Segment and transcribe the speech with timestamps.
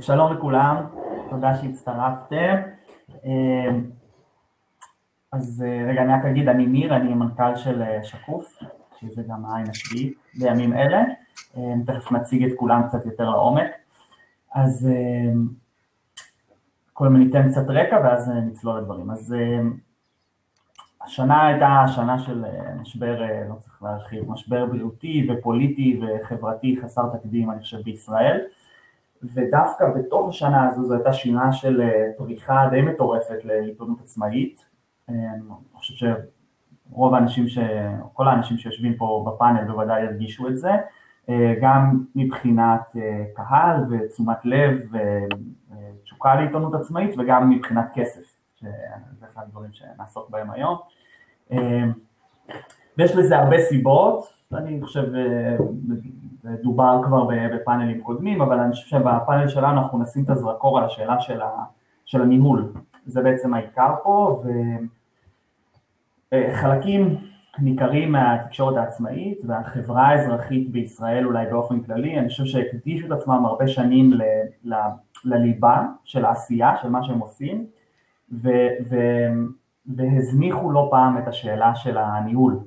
[0.00, 0.76] שלום לכולם,
[1.30, 2.56] תודה שהצטרפתם.
[5.32, 8.58] אז רגע, אני רק אגיד, אני ניר, אני מנכ"ל של שקוף,
[9.00, 11.02] שזה גם העין השביעית בימים אלה.
[11.86, 13.70] תכף נציג את כולם קצת יותר לעומק.
[14.54, 14.88] אז
[16.92, 19.10] קודם ניתן קצת רקע ואז נצלול לדברים.
[19.10, 19.36] אז
[21.02, 22.44] השנה הייתה שנה של
[22.80, 28.40] משבר, לא צריך להרחיב, משבר בריאותי ופוליטי וחברתי חסר תקדים, אני חושב, בישראל.
[29.24, 34.66] ודווקא בתוך השנה הזו זו הייתה שנה של פריחה די מטורפת לעיתונות עצמאית.
[35.08, 35.40] אני
[35.74, 35.94] חושב
[36.90, 37.44] שרוב האנשים,
[38.12, 40.70] כל האנשים שיושבים פה בפאנל בוודאי ירגישו את זה,
[41.62, 42.96] גם מבחינת
[43.34, 44.92] קהל ותשומת לב
[46.00, 50.78] ותשוקה לעיתונות עצמאית וגם מבחינת כסף, שזה אחד הדברים שנעסוק בהם היום.
[52.98, 55.12] ויש לזה הרבה סיבות, אני חושב,
[56.44, 61.16] דובר כבר בפאנלים קודמים, אבל אני חושב שבפאנל שלנו אנחנו נשים את הזרקור על השאלה
[62.04, 62.72] של הניהול,
[63.06, 64.42] זה בעצם העיקר פה,
[66.34, 67.16] וחלקים
[67.58, 73.68] ניכרים מהתקשורת העצמאית והחברה האזרחית בישראל אולי באופן כללי, אני חושב שהקדישו את עצמם הרבה
[73.68, 74.10] שנים
[75.24, 77.66] לליבה של העשייה, של מה שהם עושים,
[79.86, 82.58] והזניחו לא פעם את השאלה של הניהול.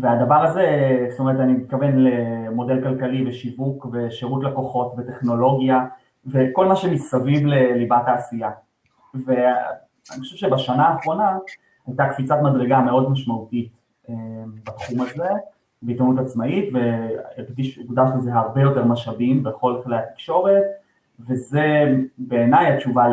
[0.00, 0.66] והדבר הזה,
[1.10, 5.86] זאת אומרת, אני מתכוון למודל כלכלי ושיווק ושירות לקוחות וטכנולוגיה
[6.26, 8.50] וכל מה שמסביב לליבת העשייה.
[9.14, 11.38] ואני חושב שבשנה האחרונה
[11.86, 13.82] הייתה קפיצת מדרגה מאוד משמעותית
[14.64, 15.28] בתחום הזה,
[15.82, 17.78] בעיתונות עצמאית, והוקדש
[18.16, 20.62] לזה הרבה יותר משאבים בכל כלי התקשורת,
[21.20, 23.06] וזה בעיניי התשובה,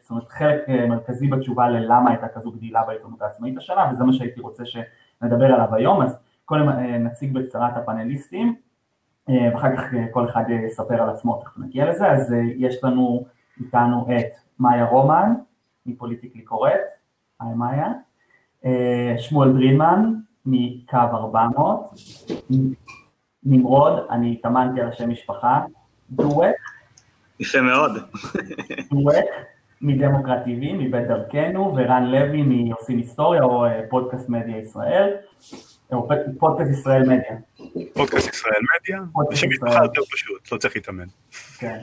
[0.00, 4.40] זאת אומרת, חלק מרכזי בתשובה ללמה הייתה כזו גדילה בעיתונות העצמאית השנה, וזה מה שהייתי
[4.40, 4.64] רוצה
[5.22, 6.68] שנדבר עליו היום, אז קודם
[7.00, 8.54] נציג בקצרה את הפאנליסטים,
[9.28, 13.24] ואחר כך כל אחד יספר על עצמו, תכף נגיע לזה, אז יש לנו
[13.60, 14.26] איתנו את
[14.60, 15.34] מאיה רומן,
[15.86, 16.80] מפוליטיקלי קורט,
[17.40, 17.92] היי מאיה,
[19.18, 20.14] שמואל דרינמן,
[20.46, 21.90] מקו 400,
[23.42, 25.60] נמרוד, אני התאמנתי על השם משפחה,
[26.10, 26.54] דואק,
[27.40, 27.92] יפה מאוד.
[28.90, 29.24] דואק,
[29.82, 35.14] מדמוקרט TV, מבית דרכנו, ורן לוי מעושים היסטוריה, או פודקאסט מדיה ישראל,
[35.92, 37.36] או פודקאסט ישראל מדיה.
[37.92, 39.00] פודקאסט ישראל מדיה,
[39.32, 41.04] זה משפחה יותר פשוט, לא צריך להתאמן.
[41.58, 41.78] כן,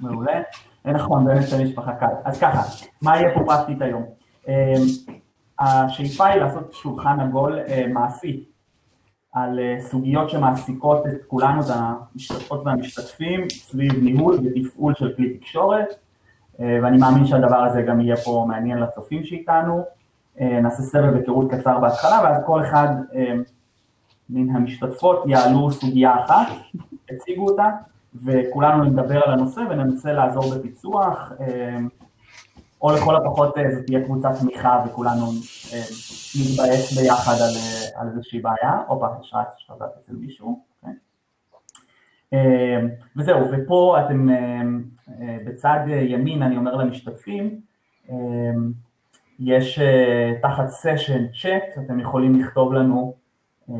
[0.00, 0.40] מעולה.
[0.84, 2.06] נכון, באמת שם משפחה קל.
[2.24, 2.62] אז ככה,
[3.02, 4.04] מה יהיה פה פרקטית היום?
[5.58, 7.58] השאיפה היא לעשות שולחן עגול
[7.92, 8.44] מעשי,
[9.32, 15.88] על סוגיות שמעסיקות את כולנו, את המשתתפות והמשתתפים, סביב ניהול ותפעול של כלי תקשורת,
[16.58, 19.84] ואני מאמין שהדבר הזה גם יהיה פה מעניין לצופים שאיתנו.
[20.40, 22.88] נעשה סבב היכרות קצר בהתחלה, ואז כל אחד
[24.30, 26.46] מן המשתתפות יעלו סוגיה אחת,
[27.12, 27.68] יציגו אותה,
[28.24, 31.32] וכולנו נדבר על הנושא וננסה לעזור בפיצוח,
[32.82, 35.26] או לכל הפחות זו תהיה קבוצת תמיכה וכולנו
[36.40, 37.34] נתבאס ביחד
[37.96, 40.62] על איזושהי בעיה, הופה, יש רץ שחזרת אצל מישהו,
[43.16, 44.28] וזהו, ופה אתם
[45.18, 47.60] בצד ימין, אני אומר למשתתפים,
[49.40, 49.78] יש
[50.42, 53.14] תחת סשן צ'אט, אתם יכולים לכתוב לנו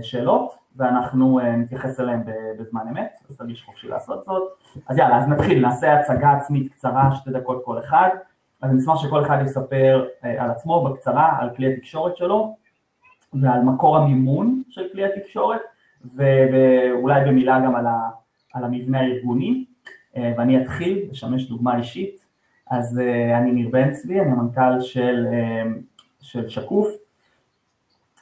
[0.03, 2.23] שאלות, ואנחנו נתייחס אליהן
[2.59, 4.43] בזמן אמת, אז תרגיש חופשי לעשות זאת.
[4.89, 8.09] אז יאללה, אז נתחיל, נעשה הצגה עצמית קצרה, שתי דקות כל אחד,
[8.63, 12.57] אז אני אשמח שכל אחד יספר על עצמו בקצרה, על כלי התקשורת שלו,
[13.35, 15.61] ועל מקור המימון של כלי התקשורת,
[16.15, 17.77] ואולי במילה גם
[18.55, 19.65] על המבנה הארגוני,
[20.39, 22.25] ואני אתחיל, לשמש דוגמה אישית,
[22.71, 23.01] אז
[23.37, 24.81] אני ניר בן צבי, אני המנכ"ל
[26.21, 26.89] של שקוף,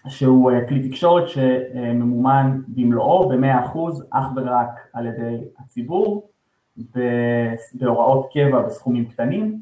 [0.09, 3.79] שהוא כלי תקשורת שממומן במלואו, ב-100%,
[4.11, 6.29] אך ורק על ידי הציבור,
[7.75, 9.61] בהוראות קבע בסכומים קטנים.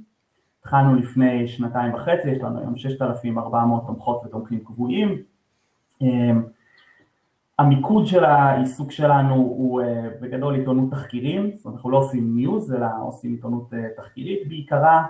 [0.60, 5.22] התחלנו לפני שנתיים וחצי, יש לנו היום 6,400 תומכות ותומכים קבועים.
[7.58, 9.82] המיקוד של העיסוק שלנו הוא
[10.20, 15.04] בגדול עיתונות תחקירים, זאת אומרת אנחנו לא עושים ניוז, אלא עושים עיתונות תחקירית בעיקרה.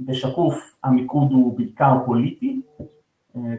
[0.00, 2.60] בשקוף המיקוד הוא בעיקר פוליטי,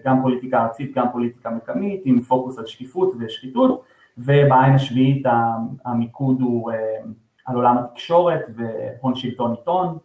[0.05, 3.83] גם פוליטיקה ארצית, גם פוליטיקה מקומית, עם פוקוס על שקיפות ושחיתות,
[4.17, 5.25] ובעין השביעית
[5.85, 6.71] המיקוד הוא
[7.45, 9.97] על עולם התקשורת והון שלטון עיתון,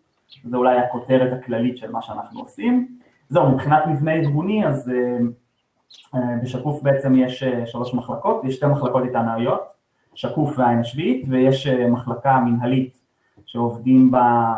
[0.45, 2.99] זה אולי הכותרת הכללית של מה שאנחנו עושים.
[3.29, 4.93] זהו, מבחינת מבנה ארגוני, אז
[6.43, 9.63] בשקוף בעצם יש שלוש מחלקות, יש שתי מחלקות עיתונאיות,
[10.15, 13.01] שקוף והעין השביעית, ויש מחלקה מנהלית
[13.47, 14.55] שעובדים בה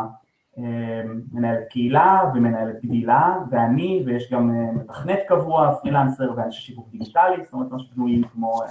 [1.31, 7.71] מנהלת קהילה ומנהלת גדילה, ואני, ויש גם מתכנת קבוע, פרילנסר ואנשי שיווק דיגיטלי, זאת אומרת
[7.71, 8.61] ממש בנויים כמו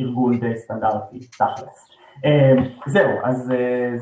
[0.00, 1.88] ארגון די סטנדרטי, תכלס.
[2.24, 2.52] אה,
[2.86, 3.52] זהו, אז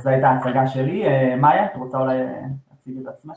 [0.02, 1.04] זו הייתה ההצגה שלי.
[1.36, 2.18] מאיה, את רוצה אולי
[2.70, 3.36] להציג את עצמך?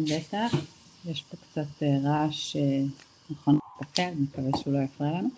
[0.00, 2.56] בטח, יש פה קצת רעש
[3.30, 5.28] נכון להסתכל, אני מקווה שהוא לא יפריע לנו.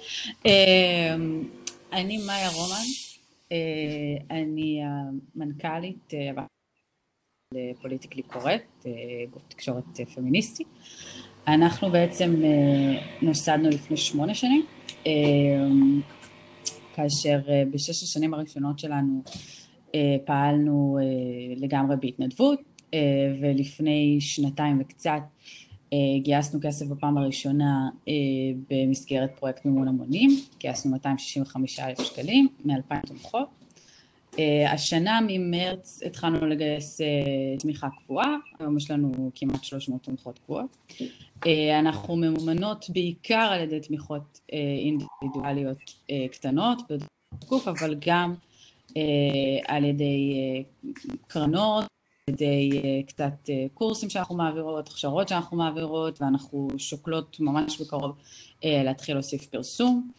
[1.93, 2.87] אני מאיה רומן,
[4.31, 6.13] אני המנכ"לית
[7.55, 8.87] לפוליטיקלי קורט,
[9.31, 9.85] גוף תקשורת
[10.15, 10.65] פמיניסטי.
[11.49, 12.43] אנחנו בעצם
[13.23, 14.67] נוסדנו לפני שמונה שנים,
[16.95, 17.41] כאשר
[17.71, 19.23] בשש השנים הראשונות שלנו
[20.25, 20.99] פעלנו
[21.57, 22.61] לגמרי בהתנדבות,
[23.41, 25.23] ולפני שנתיים וקצת
[26.23, 27.89] גייסנו כסף בפעם הראשונה
[28.71, 33.49] במסגרת פרויקט מימון המונים, גייסנו 265 אלף שקלים מ-2,000 תומכות.
[34.69, 37.01] השנה ממרץ התחלנו לגייס
[37.59, 40.77] תמיכה קבועה, היום יש לנו כמעט 300 תומכות קבועות.
[41.81, 45.79] אנחנו ממומנות בעיקר על ידי תמיכות אינדיבידואליות
[46.33, 46.83] קטנות,
[47.67, 48.35] אבל גם
[49.69, 50.35] על ידי
[51.27, 51.85] קרנות,
[52.31, 58.13] ידי קצת קורסים שאנחנו מעבירות, הכשרות שאנחנו מעבירות, ואנחנו שוקלות ממש בקרוב
[58.65, 60.11] להתחיל להוסיף פרסום.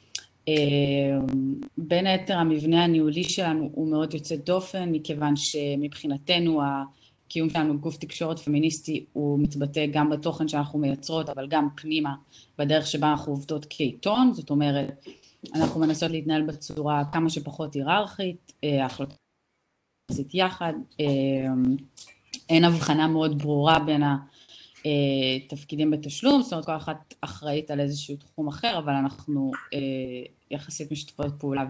[1.78, 8.40] בין היתר המבנה הניהולי שלנו הוא מאוד יוצא דופן, מכיוון שמבחינתנו הקיום שלנו גוף תקשורת
[8.40, 12.16] פמיניסטי הוא מתבטא גם בתוכן שאנחנו מייצרות, אבל גם פנימה
[12.58, 15.06] בדרך שבה אנחנו עובדות כעיתון, זאת אומרת,
[15.56, 19.21] אנחנו מנסות להתנהל בצורה כמה שפחות היררכית, ההחלטות
[20.12, 20.74] עשית יחד,
[22.50, 24.04] אין הבחנה מאוד ברורה בין
[25.46, 29.52] התפקידים בתשלום, זאת אומרת כל אחת אחראית על איזשהו תחום אחר, אבל אנחנו
[30.52, 31.66] יחסית משתפות פעולה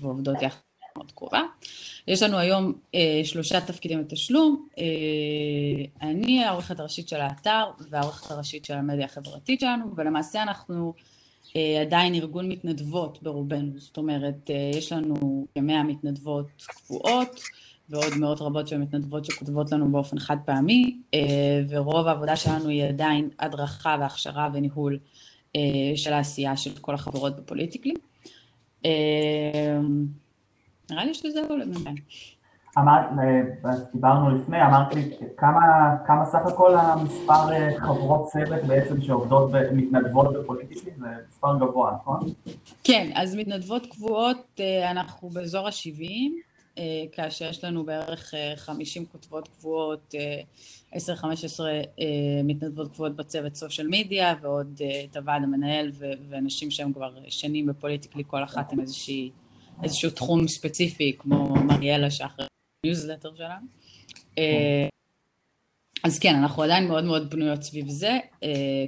[0.00, 0.58] ועובדות יחד
[0.96, 1.42] מאוד קרובה.
[2.08, 2.72] יש לנו היום
[3.24, 4.68] שלושה תפקידים בתשלום,
[6.02, 10.94] אני העורכת הראשית של האתר והעורכת הראשית של המדיה החברתית שלנו, ולמעשה אנחנו
[11.80, 17.40] עדיין ארגון מתנדבות ברובנו, זאת אומרת יש לנו כמאה מתנדבות קבועות
[17.88, 20.98] ועוד מאות רבות של מתנדבות שכותבות לנו באופן חד פעמי,
[21.68, 24.98] ורוב העבודה שלנו היא עדיין הדרכה והכשרה וניהול
[25.96, 27.94] של העשייה של כל החברות בפוליטיקלי.
[30.90, 31.96] נראה לי שזהו לבינתיים.
[32.78, 33.06] אמרת,
[33.94, 35.10] דיברנו לפני, אמרת לי
[36.06, 42.20] כמה סך הכל המספר חברות צוות בעצם שעובדות ומתנדבות בפוליטיקלי, זה מספר גבוה, נכון?
[42.84, 46.80] כן, אז מתנדבות קבועות אנחנו באזור ה-70,
[47.12, 50.14] כאשר יש לנו בערך 50 כותבות קבועות,
[50.92, 50.96] 10-15
[52.44, 54.80] מתנדבות קבועות בצוות social media, ועוד
[55.10, 55.90] את הוועד המנהל
[56.28, 58.80] ואנשים שהם כבר שנים בפוליטיקלי, כל אחת עם
[59.82, 62.46] איזשהו תחום ספציפי, כמו מריאלה שאחרי
[62.86, 63.66] ניוזלטר שלנו.
[66.04, 68.18] אז כן, אנחנו עדיין מאוד מאוד בנויות סביב זה,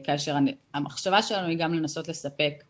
[0.04, 0.36] כאשר
[0.74, 2.64] המחשבה שלנו היא גם לנסות לספק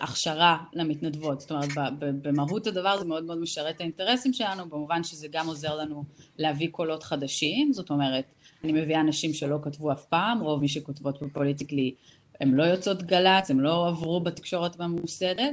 [0.00, 1.68] הכשרה למתנדבות, זאת אומרת
[1.98, 6.04] במהות הדבר זה מאוד מאוד משרת את האינטרסים שלנו, במובן שזה גם עוזר לנו
[6.38, 8.24] להביא קולות חדשים, זאת אומרת,
[8.64, 11.94] אני מביאה אנשים שלא כתבו אף פעם, רוב מי שכותבות בפוליטיקלי
[12.40, 15.52] הם לא יוצאות גל"צ, הם לא עברו בתקשורת הממוסדת,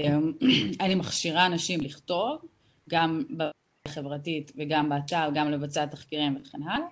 [0.80, 2.38] אני מכשירה אנשים לכתוב,
[2.90, 3.22] גם
[3.94, 6.86] בחברתית וגם באתר, גם לבצע תחקירים וכן הלאה,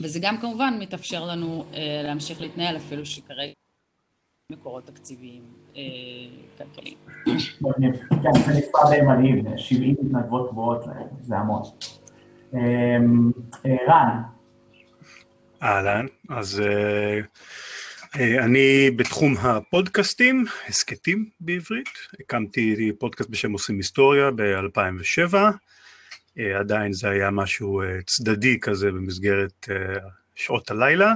[0.00, 1.64] וזה גם כמובן מתאפשר לנו
[2.04, 3.52] להמשיך להתנהל אפילו שכרגע
[4.52, 5.42] מקורות תקציביים
[6.58, 6.96] כלכליים.
[8.10, 10.84] כן, זה מספר די מדהים, 70 מתנדבות קבועות,
[11.20, 11.62] זה המון.
[13.88, 14.22] רן.
[15.62, 16.62] אהלן, אז
[18.16, 21.88] אני בתחום הפודקאסטים, הסכתים בעברית,
[22.20, 25.34] הקמתי פודקאסט בשם עושים היסטוריה ב-2007,
[26.58, 29.68] עדיין זה היה משהו צדדי כזה במסגרת
[30.34, 31.14] שעות הלילה,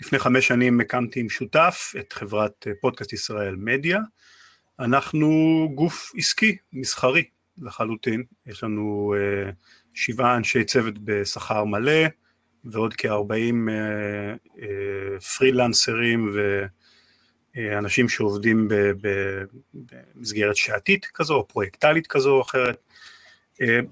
[0.00, 4.00] לפני חמש שנים הקמתי עם שותף את חברת פודקאסט ישראל מדיה,
[4.80, 5.28] אנחנו
[5.74, 7.24] גוף עסקי, מסחרי
[7.58, 9.14] לחלוטין, יש לנו
[9.94, 12.06] שבעה אנשי צוות בשכר מלא
[12.64, 13.70] ועוד כ-40
[15.36, 16.36] פרילנסרים
[17.56, 18.68] ואנשים שעובדים
[20.16, 22.76] במסגרת שעתית כזו או פרויקטלית כזו או אחרת,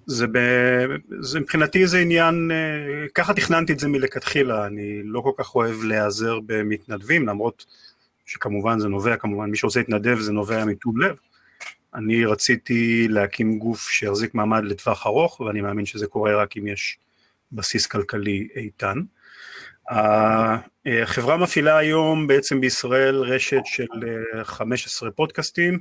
[0.07, 0.39] זה, ב,
[1.21, 2.51] זה מבחינתי זה עניין,
[3.15, 7.67] ככה תכננתי את זה מלכתחילה, אני לא כל כך אוהב להיעזר במתנדבים, למרות
[8.27, 11.17] שכמובן זה נובע, כמובן מי שרוצה להתנדב זה נובע מטוב לב,
[11.95, 16.99] אני רציתי להקים גוף שיחזיק מעמד לטווח ארוך, ואני מאמין שזה קורה רק אם יש
[17.53, 18.99] בסיס כלכלי איתן.
[20.87, 23.87] החברה מפעילה היום בעצם בישראל רשת של
[24.43, 25.79] 15 פודקאסטים,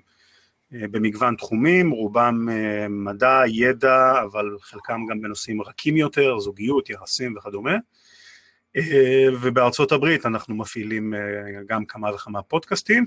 [0.72, 2.48] במגוון תחומים, רובם
[2.90, 7.76] מדע, ידע, אבל חלקם גם בנושאים רכים יותר, זוגיות, יחסים וכדומה.
[9.42, 11.14] ובארצות הברית אנחנו מפעילים
[11.68, 13.06] גם כמה וכמה פודקאסטים.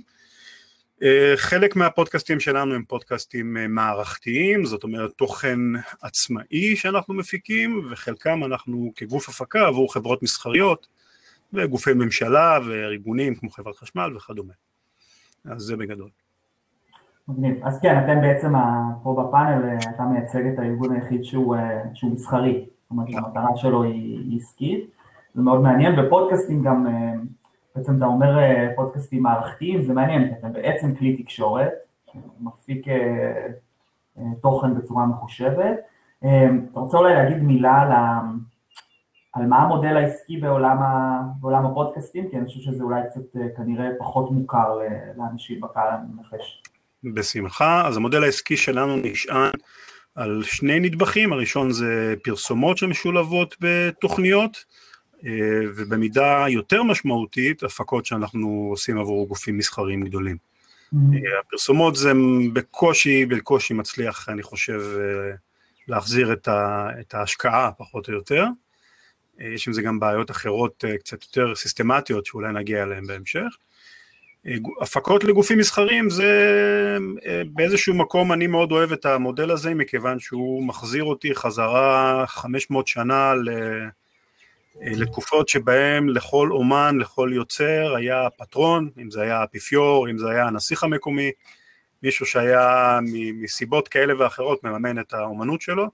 [1.36, 5.58] חלק מהפודקאסטים שלנו הם פודקאסטים מערכתיים, זאת אומרת תוכן
[6.02, 10.86] עצמאי שאנחנו מפיקים, וחלקם אנחנו כגוף הפקה עבור חברות מסחריות
[11.52, 14.52] וגופי ממשלה וארגונים כמו חברת חשמל וכדומה.
[15.44, 16.08] אז זה בגדול.
[17.28, 17.64] מגניב.
[17.64, 18.52] אז כן, אתם בעצם
[19.02, 21.56] פה בפאנל, אתה מייצג את הארגון היחיד שהוא,
[21.94, 24.90] שהוא מסחרי, זאת אומרת המטרה שלו היא עסקית,
[25.34, 26.86] זה מאוד מעניין, ופודקאסטים גם,
[27.76, 28.38] בעצם אתה אומר
[28.76, 31.72] פודקאסטים מערכתיים, זה מעניין, כי אתם בעצם כלי תקשורת,
[32.40, 32.86] מפיק
[34.42, 35.76] תוכן בצורה מחושבת.
[36.18, 38.20] אתה רוצה אולי להגיד מילה על, ה,
[39.32, 43.20] על מה המודל העסקי בעולם, ה, בעולם הפודקאסטים, כי אני חושב שזה אולי קצת
[43.56, 44.78] כנראה פחות מוכר
[45.16, 46.62] לאנשים בקהל, אני מנחש.
[47.14, 49.50] בשמחה, אז המודל העסקי שלנו נשען
[50.14, 54.64] על שני נדבכים, הראשון זה פרסומות שמשולבות בתוכניות,
[55.76, 60.36] ובמידה יותר משמעותית, הפקות שאנחנו עושים עבור גופים מסחריים גדולים.
[60.94, 60.96] Mm-hmm.
[61.40, 62.12] הפרסומות זה
[62.52, 64.82] בקושי, בקושי מצליח, אני חושב,
[65.88, 68.44] להחזיר את, ה, את ההשקעה, פחות או יותר.
[69.38, 73.56] יש עם זה גם בעיות אחרות קצת יותר סיסטמטיות, שאולי נגיע אליהן בהמשך.
[74.80, 76.28] הפקות לגופים מסחרים זה
[77.46, 83.32] באיזשהו מקום אני מאוד אוהב את המודל הזה מכיוון שהוא מחזיר אותי חזרה 500 שנה
[84.80, 90.46] לתקופות שבהם לכל אומן, לכל יוצר היה פטרון, אם זה היה האפיפיור, אם זה היה
[90.46, 91.30] הנסיך המקומי,
[92.02, 92.98] מישהו שהיה
[93.34, 95.86] מסיבות כאלה ואחרות מממן את האומנות שלו.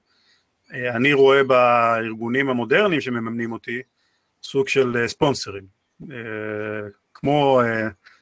[0.71, 3.83] אני רואה בארגונים המודרניים שמממנים אותי
[4.43, 5.65] סוג של ספונסרים,
[7.15, 7.61] כמו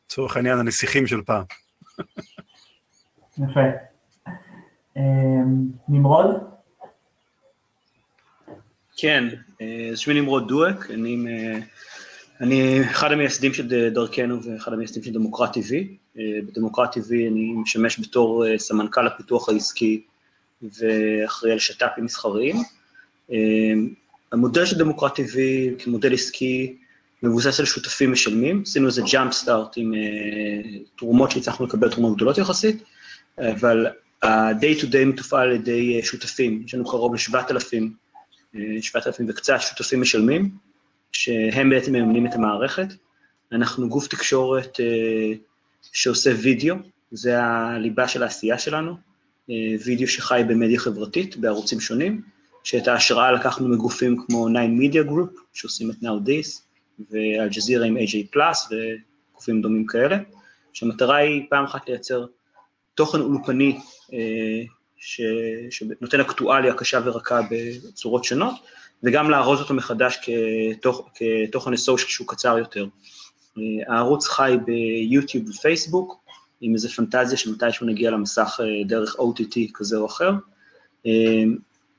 [0.07, 1.45] לצורך העניין הנסיכים של פעם.
[3.38, 3.61] יפה.
[5.88, 6.58] נמרוד?
[9.00, 9.25] כן,
[9.95, 11.17] שמי נמרוד דואק, אני,
[12.40, 15.75] אני אחד המייסדים של דרכנו ואחד המייסדים של דמוקרט TV.
[16.17, 20.02] בדמוקרט TV אני משמש בתור סמנכ"ל הפיתוח העסקי
[20.62, 22.57] ואחראי על שת"פים מסחריים.
[24.33, 25.37] המודל של דמוקרט TV
[25.78, 26.76] כמודל עסקי
[27.23, 29.95] מבוסס על שותפים משלמים, עשינו איזה ג'אמפ סטארט עם
[30.97, 32.83] תרומות שהצלחנו לקבל תרומות גדולות יחסית,
[33.38, 33.87] אבל
[34.23, 37.83] ה-day to day מתופעל על ידי שותפים, יש לנו קרוב ל-7,000
[38.81, 40.50] שבעת אלפים וקצת שותפים משלמים,
[41.12, 42.87] שהם בעצם מממנים את המערכת.
[43.52, 44.81] אנחנו גוף תקשורת
[45.93, 46.76] שעושה וידאו,
[47.11, 48.95] זה הליבה של העשייה שלנו,
[49.85, 52.23] וידאו שחי במדיה חברתית, בערוצים שונים,
[52.64, 56.62] שאת ההשראה לקחנו מגופים כמו 9 Media Group, שעושים את Now This,
[57.11, 58.75] ואלג'זירה עם AJ Plus
[59.35, 60.19] וגופים דומים כאלה,
[60.73, 62.26] שהמטרה היא פעם אחת לייצר
[62.95, 63.78] תוכן אולפני
[64.99, 65.21] ש...
[65.71, 68.55] שנותן אקטואליה קשה ורכה בצורות שונות,
[69.02, 71.09] וגם לארוז אותו מחדש כתוכ...
[71.49, 72.87] כתוכן לסושיאל שהוא קצר יותר.
[73.88, 76.19] הערוץ חי ביוטיוב ופייסבוק,
[76.61, 80.33] עם איזו פנטזיה שמתישהו נגיע למסך דרך OTT כזה או אחר.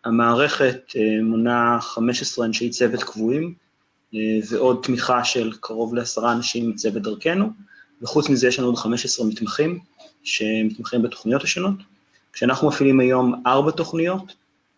[0.06, 0.82] המערכת
[1.24, 3.54] מונה 15 אנשי צוות קבועים,
[4.50, 7.50] ועוד תמיכה של קרוב לעשרה אנשים מצוות דרכנו,
[8.02, 9.80] וחוץ מזה יש לנו עוד 15 מתמחים
[10.24, 11.76] שמתמחים בתוכניות השונות.
[12.34, 14.34] כשאנחנו מפעילים היום ארבע תוכניות,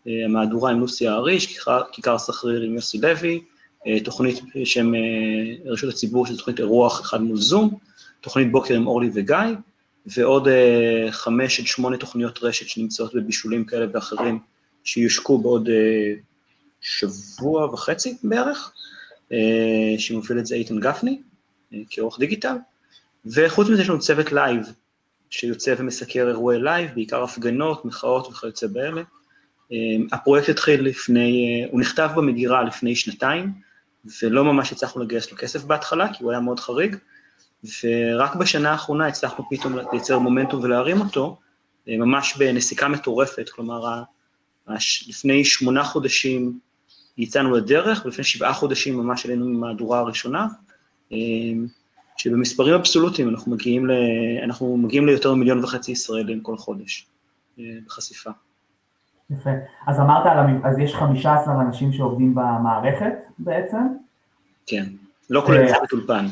[0.05, 1.59] המהדורה עם לוסי האריש,
[1.91, 3.41] כיכר, סחריר עם יוסי לוי,
[4.03, 4.91] תוכנית בשם
[5.65, 7.77] רשות הציבור, שזו תוכנית אירוח אחד מול זום,
[8.21, 9.37] תוכנית בוקר עם אורלי וגיא,
[10.05, 10.47] ועוד
[11.11, 14.39] חמש עד שמונה תוכניות רשת שנמצאות בבישולים כאלה ואחרים,
[14.83, 15.69] שיושקו בעוד
[16.81, 18.71] שבוע וחצי בערך,
[19.97, 21.21] שמוביל את זה איתן גפני,
[21.89, 22.55] כעורך digital,
[23.25, 24.73] וחוץ מזה יש לנו צוות live,
[25.31, 29.01] שיוצא ומסקר אירועי live, בעיקר הפגנות, מחאות וכיוצא באלה.
[30.11, 33.51] הפרויקט התחיל לפני, הוא נכתב במגירה לפני שנתיים,
[34.21, 36.95] ולא ממש הצלחנו לגייס לו כסף בהתחלה, כי הוא היה מאוד חריג,
[37.63, 41.39] ורק בשנה האחרונה הצלחנו פתאום לייצר מומנטום ולהרים אותו,
[41.87, 44.03] ממש בנסיקה מטורפת, כלומר,
[45.07, 46.59] לפני שמונה חודשים
[47.17, 50.47] יצאנו לדרך, ולפני שבעה חודשים ממש עלינו ממהדורה הראשונה,
[52.17, 53.91] שבמספרים אבסולוטיים אנחנו מגיעים, ל...
[54.43, 57.07] אנחנו מגיעים ליותר ממיליון וחצי ישראלים כל חודש
[57.85, 58.29] בחשיפה.
[59.29, 59.49] יפה.
[59.87, 60.23] אז אמרת,
[60.63, 63.77] אז יש 15 אנשים שעובדים במערכת בעצם?
[64.65, 64.85] כן,
[65.29, 66.25] לא כולל צוות אולפן.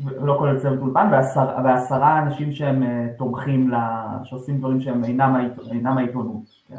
[0.00, 2.82] לא כולל צוות אולפן, ועשר, ועשרה אנשים שהם
[3.18, 5.36] תומכים, לה, שעושים דברים שהם אינם,
[5.70, 6.74] אינם העיתונות, כן?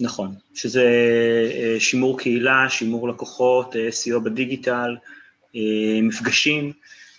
[0.00, 0.84] נכון, שזה
[1.78, 4.96] שימור קהילה, שימור לקוחות, סיוע בדיגיטל,
[6.02, 6.72] מפגשים.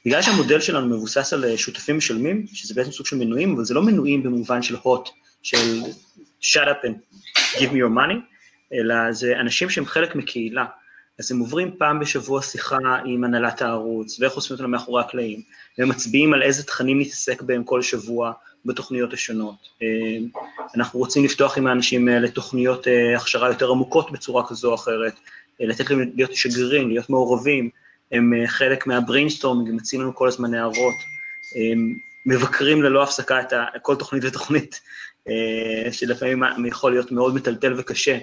[0.06, 3.82] בגלל שהמודל שלנו מבוסס על שותפים משלמים, שזה בעצם סוג של מנויים, אבל זה לא
[3.82, 5.10] מנויים במובן של הוט,
[5.44, 5.82] של
[6.41, 7.18] shut up and
[7.58, 8.18] give me your money,
[8.74, 10.65] אלא זה אנשים שהם חלק מקהילה,
[11.20, 15.41] אז הם עוברים פעם בשבוע שיחה עם הנהלת הערוץ, ואיך עושים אותם מאחורי הקלעים,
[15.77, 18.32] והם מצביעים על איזה תכנים נתעסק בהם כל שבוע
[18.65, 19.56] בתוכניות השונות.
[20.75, 25.13] אנחנו רוצים לפתוח עם האנשים האלה תוכניות הכשרה יותר עמוקות בצורה כזו או אחרת,
[25.60, 27.70] לתת להם להיות שגרירים, להיות מעורבים,
[28.12, 30.96] הם חלק מה brainstorming, הם מציעים לנו כל הזמן הערות,
[32.25, 34.82] מבקרים ללא הפסקה את כל תוכנית ותוכנית,
[35.92, 38.18] שלפעמים יכול להיות מאוד מטלטל וקשה,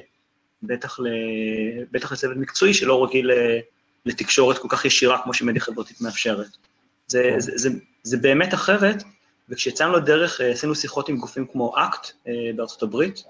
[0.63, 1.07] בטח, ל,
[1.91, 3.31] בטח לצוות מקצועי שלא רגיל
[4.07, 6.57] לתקשורת כל כך ישירה כמו שמדיה חברתית מאפשרת.
[7.07, 7.71] זה, זה, זה,
[8.03, 9.03] זה באמת אחרת,
[9.49, 12.11] וכשיצאנו לדרך עשינו שיחות עם גופים כמו אקט
[12.57, 13.25] בארצות הברית,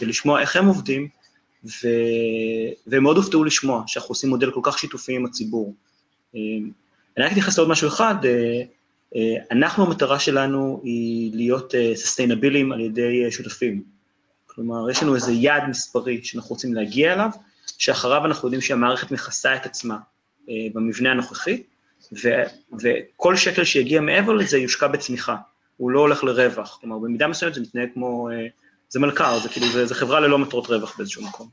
[0.00, 1.08] ולשמוע איך הם עובדים,
[1.64, 1.88] ו...
[2.86, 5.74] והם מאוד הופתעו לשמוע שאנחנו עושים מודל כל כך שיתופי עם הציבור.
[6.34, 8.14] אני רק אתייחס לעוד משהו אחד,
[9.50, 13.82] אנחנו, המטרה שלנו היא להיות sustainable-ים על ידי שותפים.
[14.46, 17.30] כלומר, יש לנו איזה יעד מספרי שאנחנו רוצים להגיע אליו,
[17.78, 19.98] שאחריו אנחנו יודעים שהמערכת מכסה את עצמה
[20.48, 21.62] במבנה הנוכחי,
[22.12, 22.28] ו,
[22.80, 25.36] וכל שקל שיגיע מעבר לזה יושקע בצמיחה,
[25.76, 28.28] הוא לא הולך לרווח, כלומר, במידה מסוימת זה מתנהג כמו,
[28.92, 31.48] זה מלכ"ר, זה כאילו, זה, זה חברה ללא מטרות רווח באיזשהו מקום.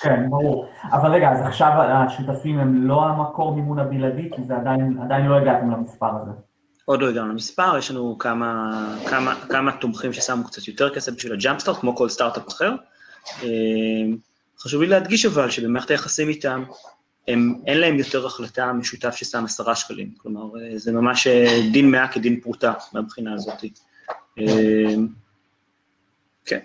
[0.00, 0.68] כן, ברור.
[0.92, 5.36] אבל רגע, אז עכשיו השותפים הם לא המקור מימון הבלעדי, כי זה עדיין, עדיין לא
[5.36, 6.30] הגעתם למספר הזה.
[6.84, 8.70] עוד לא הגענו למספר, יש לנו כמה,
[9.10, 12.74] כמה, כמה תומכים ששמו קצת יותר כסף בשביל הג'אמפסטארט, כמו כל סטארט-אפ אחר.
[14.58, 16.64] חשוב לי להדגיש אבל שבמערכת היחסים איתם,
[17.28, 21.26] הם, אין להם יותר החלטה משותף ששם עשרה שקלים, כלומר, זה ממש
[21.72, 23.64] דין מאה כדין פרוטה מהבחינה הזאת.
[26.44, 26.60] כן.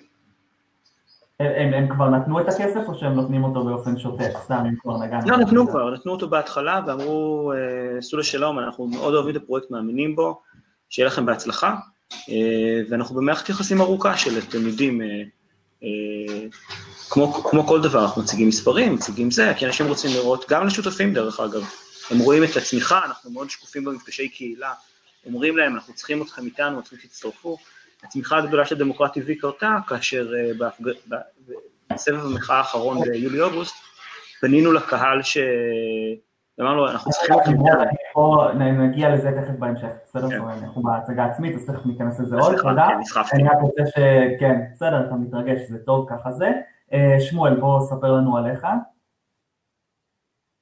[1.39, 4.97] הם, הם כבר נתנו את הכסף או שהם נותנים אותו באופן שוטף, סתם אם כבר
[4.97, 5.29] נגענו?
[5.31, 7.53] לא, נתנו כבר, נתנו אותו בהתחלה ואמרו,
[7.97, 10.41] עשו לשלום, אנחנו מאוד אוהבים את הפרויקט, מאמינים בו,
[10.89, 11.75] שיהיה לכם בהצלחה,
[12.89, 15.01] ואנחנו במערכת יחסים ארוכה של, אתם יודעים,
[17.09, 21.13] כמו, כמו כל דבר, אנחנו מציגים מספרים, מציגים זה, כי אנשים רוצים לראות, גם לשותפים
[21.13, 21.61] דרך אגב,
[22.11, 24.73] הם רואים את הצמיחה, אנחנו מאוד שקופים במפגשי קהילה,
[25.25, 27.57] אומרים להם, אנחנו צריכים אתכם איתנו, רוצים שתצטרפו,
[28.03, 30.27] הצמיחה הגדולה של דמוקרט TV קרתה, כאשר
[31.89, 33.75] בסבב המחאה האחרון ביולי-אוגוסט,
[34.41, 35.37] פנינו לקהל ש...
[36.61, 37.35] אמרנו, אנחנו צריכים...
[38.55, 40.37] נגיע לזה תכף בהמשך, בסדר?
[40.63, 42.87] אנחנו בהצגה עצמית, אז תכף ניכנס לזה עוד, תודה.
[43.33, 43.93] אני רק רוצה ש...
[44.39, 46.51] כן, בסדר, אתה מתרגש, זה טוב, ככה זה.
[47.19, 48.67] שמואל, בוא ספר לנו עליך.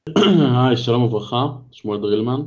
[0.57, 2.41] היי, שלום וברכה, שמואל דרילמן.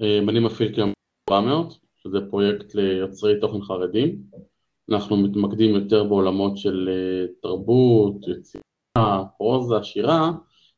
[0.00, 0.92] אני מפעיל כיום
[1.30, 4.18] 400, שזה פרויקט ליוצרי תוכן חרדים.
[4.90, 6.88] אנחנו מתמקדים יותר בעולמות של
[7.42, 10.30] תרבות, יצירה, פרוזה, שירה,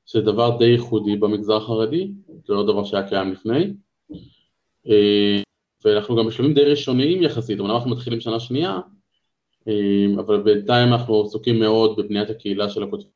[0.06, 2.12] שזה דבר די ייחודי במגזר החרדי,
[2.44, 3.74] זה לא דבר שהיה קיים לפני.
[5.84, 8.80] ואנחנו גם בשלבים די ראשוניים יחסית, אמנם אנחנו מתחילים שנה שנייה,
[10.18, 13.10] אבל בינתיים אנחנו עסוקים מאוד בבניית הקהילה של הכותבים,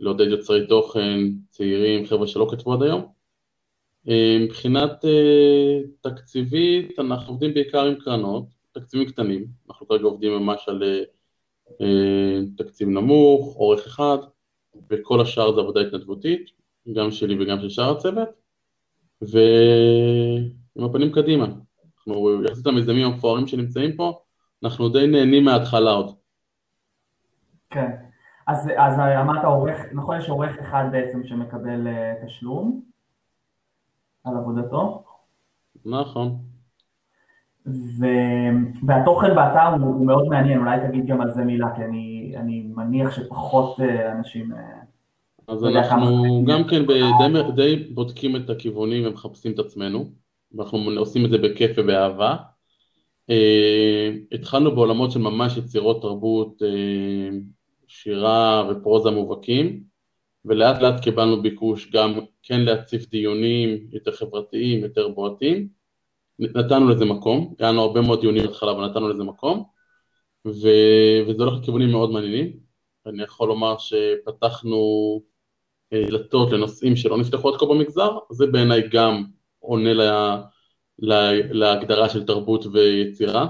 [0.00, 1.18] לעודד יוצרי תוכן,
[1.50, 3.23] צעירים, חבר'ה שלא כתבו עד היום.
[4.06, 5.04] מבחינת
[6.00, 10.82] תקציבית, אנחנו עובדים בעיקר עם קרנות, תקציבים קטנים, אנחנו כרגע עובדים ממש על
[12.56, 14.18] תקציב נמוך, אורך אחד,
[14.90, 16.50] וכל השאר זה עבודה התנדבותית,
[16.92, 18.28] גם שלי וגם של שאר הצוות,
[19.22, 21.46] ועם הפנים קדימה.
[21.96, 24.18] אנחנו, יחסית למיזמים המפוארים שנמצאים פה,
[24.64, 26.14] אנחנו די נהנים מההתחלה עוד.
[27.70, 27.90] כן,
[28.46, 31.86] אז, אז אמרת עורך, נכון יש עורך אחד בעצם שמקבל
[32.26, 32.93] תשלום
[34.24, 35.04] על עבודתו?
[35.84, 36.36] נכון.
[37.66, 38.06] ו...
[38.86, 42.66] והתוכן באתר הוא, הוא מאוד מעניין, אולי תגיד גם על זה מילה, כי אני, אני
[42.74, 43.80] מניח שפחות
[44.12, 44.52] אנשים...
[45.48, 47.00] אז אנחנו גם כן די,
[47.56, 50.04] די בודקים את הכיוונים ומחפשים את עצמנו,
[50.54, 52.36] ואנחנו עושים את זה בכיף ובאהבה.
[53.30, 57.34] Uh, התחלנו בעולמות של ממש יצירות תרבות, uh,
[57.88, 59.82] שירה ופרוזה מובהקים,
[60.44, 65.68] ולאט לאט קיבלנו ביקוש גם כן להציף דיונים יותר חברתיים, יותר בועטים,
[66.38, 69.64] נתנו לזה מקום, היה לנו הרבה מאוד דיונים בהתחלה ונתנו לזה מקום,
[70.46, 70.68] ו...
[71.28, 72.56] וזה הולך לכיוונים מאוד מעניינים,
[73.06, 75.20] אני יכול לומר שפתחנו
[75.94, 79.24] דלתות לנושאים שלא נפתחו עד כה במגזר, זה בעיניי גם
[79.58, 80.42] עונה לה...
[80.98, 81.32] לה...
[81.50, 83.46] להגדרה של תרבות ויצירה,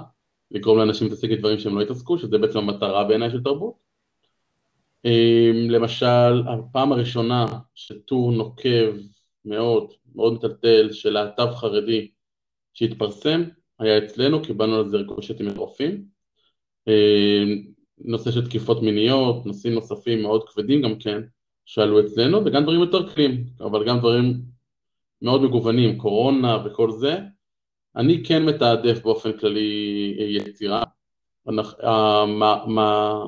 [0.50, 3.83] לגרום לאנשים להתעסק עם דברים שהם לא יתעסקו, שזה בעצם המטרה בעיניי של תרבות.
[5.68, 8.92] למשל, הפעם הראשונה שטור נוקב
[9.44, 12.10] מאוד, מאוד מטלטל של להט"ב חרדי
[12.74, 13.42] שהתפרסם,
[13.78, 16.04] היה אצלנו, קיבלנו על זה ריקושטים מטורפים.
[17.98, 21.20] נושא של תקיפות מיניות, נושאים נוספים מאוד כבדים גם כן,
[21.64, 24.40] שעלו אצלנו, וגם דברים יותר קלים, אבל גם דברים
[25.22, 27.18] מאוד מגוונים, קורונה וכל זה.
[27.96, 30.82] אני כן מתעדף באופן כללי יצירה.
[31.46, 33.24] מה, מה,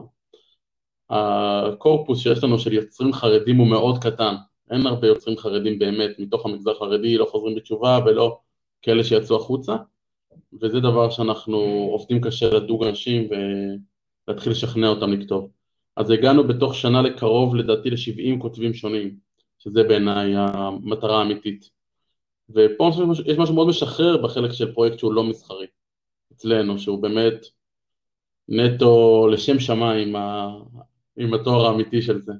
[1.10, 4.34] הקורפוס שיש לנו של יוצרים חרדים הוא מאוד קטן,
[4.70, 8.38] אין הרבה יוצרים חרדים באמת מתוך המגזר החרדי, לא חוזרים בתשובה ולא
[8.82, 9.76] כאלה שיצאו החוצה,
[10.62, 11.58] וזה דבר שאנחנו
[11.92, 13.28] עובדים קשה לדוג אנשים
[14.28, 15.50] ולהתחיל לשכנע אותם לכתוב.
[15.96, 19.16] אז הגענו בתוך שנה לקרוב לדעתי ל-70 כותבים שונים,
[19.58, 21.70] שזה בעיניי המטרה האמיתית.
[22.50, 22.90] ופה
[23.26, 25.66] יש משהו מאוד משחרר בחלק של פרויקט שהוא לא מסחרי,
[26.32, 27.46] אצלנו, שהוא באמת
[28.48, 30.16] נטו לשם שמיים
[31.16, 32.32] עם התואר האמיתי של זה.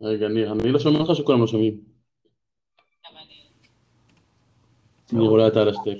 [0.00, 1.80] רגע, ניר, אני לא שומע אותך שכולם לא שומעים.
[5.12, 5.98] ניר, אולי אתה על השטק.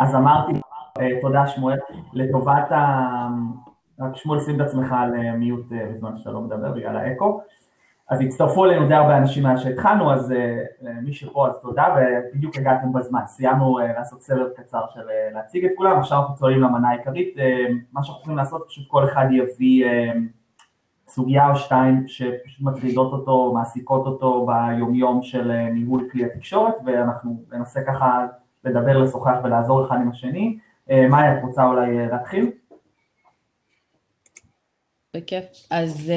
[0.00, 0.52] אז אמרתי,
[1.00, 1.78] אה, תודה שמואל,
[2.14, 3.28] לטובת ה...
[4.00, 7.40] רק שמואל שים את עצמך על אה, מיוט אה, בזמן שאתה לא מדבר בגלל האקו.
[8.10, 10.34] אז הצטרפו אלינו די הרבה אנשים מאז שהתחלנו, אז
[11.02, 13.20] מי שפה אז תודה, ובדיוק הגעתם בזמן.
[13.26, 15.00] סיימנו לעשות סבב קצר של
[15.34, 17.36] להציג את כולם, עכשיו אנחנו צוללים למנה העיקרית.
[17.92, 19.86] מה שאנחנו יכולים לעשות, פשוט כל אחד יביא
[21.08, 27.80] סוגיה או שתיים שפשוט מטרידות אותו, מעסיקות אותו ביומיום של ניהול כלי התקשורת, ואנחנו ננסה
[27.86, 28.26] ככה
[28.64, 30.58] לדבר, לשוחח ולעזור אחד עם השני.
[31.10, 32.50] מאיה, את רוצה אולי להתחיל?
[35.16, 35.44] בכיף.
[35.70, 36.12] אז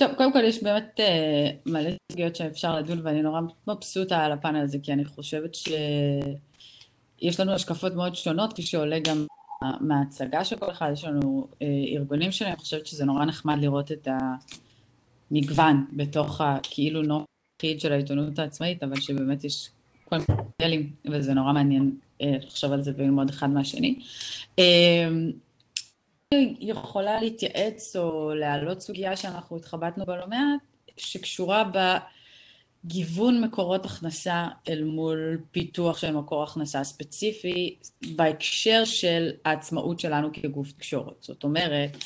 [0.00, 4.62] טוב, קודם כל יש באמת uh, מלא סוגיות שאפשר לדון ואני נורא מבסוטה על הפאנל
[4.62, 9.26] הזה כי אני חושבת שיש לנו השקפות מאוד שונות כפי שעולה גם
[9.80, 11.56] מההצגה של כל אחד, יש לנו uh,
[11.96, 14.08] ארגונים שלהם, אני חושבת שזה נורא נחמד לראות את
[15.30, 17.24] המגוון בתוך הכאילו נוף
[17.78, 19.70] של העיתונות העצמאית, אבל שבאמת יש
[20.08, 23.98] כל מיני מודלים וזה נורא מעניין uh, לחשוב על זה וללמוד אחד מהשני.
[24.60, 24.62] Uh,
[26.60, 30.60] יכולה להתייעץ או להעלות סוגיה שאנחנו התחבטנו בה לא מעט,
[30.96, 31.70] שקשורה
[32.84, 37.76] בגיוון מקורות הכנסה אל מול פיתוח של מקור הכנסה ספציפי
[38.16, 41.16] בהקשר של העצמאות שלנו כגוף תקשורת.
[41.20, 41.96] זאת אומרת,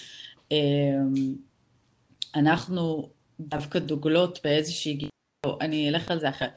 [0.51, 1.35] אמ,
[2.35, 3.09] אנחנו
[3.41, 6.53] דווקא דוגלות באיזושהי גישה, אני אלך על זה אחרת.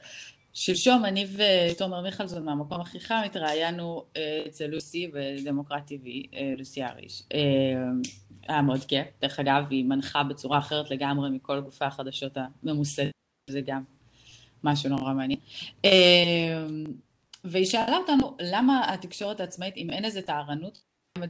[0.60, 6.84] שלשום אני ותומר מיכלזון מהמקום הכי חם התראיינו אה, אצל לוסי בדמוקרט TV, אה, לוסי
[6.84, 7.22] אריש.
[7.34, 7.38] אה,
[8.48, 13.10] היה מאוד כיף, דרך אגב היא מנחה בצורה אחרת לגמרי מכל גופי החדשות הממוסדת,
[13.50, 13.82] זה גם
[14.64, 15.40] משהו נורא מעניין.
[17.44, 20.82] והיא שאלה אותנו למה התקשורת העצמאית, אם אין איזה טהרנות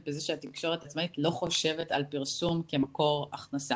[0.05, 3.75] בזה שהתקשורת העצמאית לא חושבת על פרסום כמקור הכנסה.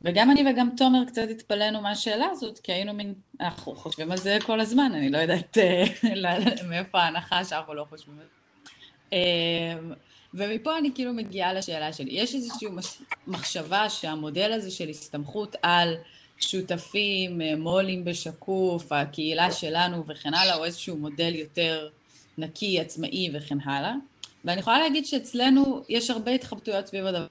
[0.00, 4.38] וגם אני וגם תומר קצת התפלאנו מהשאלה הזאת, כי היינו מין, אנחנו חושבים על זה
[4.46, 5.84] כל הזמן, אני לא יודעת אה,
[6.68, 8.30] מאיפה ההנחה שאנחנו לא חושבים על זה.
[9.12, 9.96] אה,
[10.34, 12.10] ומפה אני כאילו מגיעה לשאלה שלי.
[12.12, 12.68] יש איזושהי
[13.26, 15.94] מחשבה שהמודל הזה של הסתמכות על
[16.38, 21.88] שותפים, אה, מו"לים בשקוף, הקהילה שלנו וכן הלאה, הוא איזשהו מודל יותר
[22.38, 23.94] נקי, עצמאי וכן הלאה.
[24.46, 27.26] ואני יכולה להגיד שאצלנו יש הרבה התחבטויות סביב הדבר.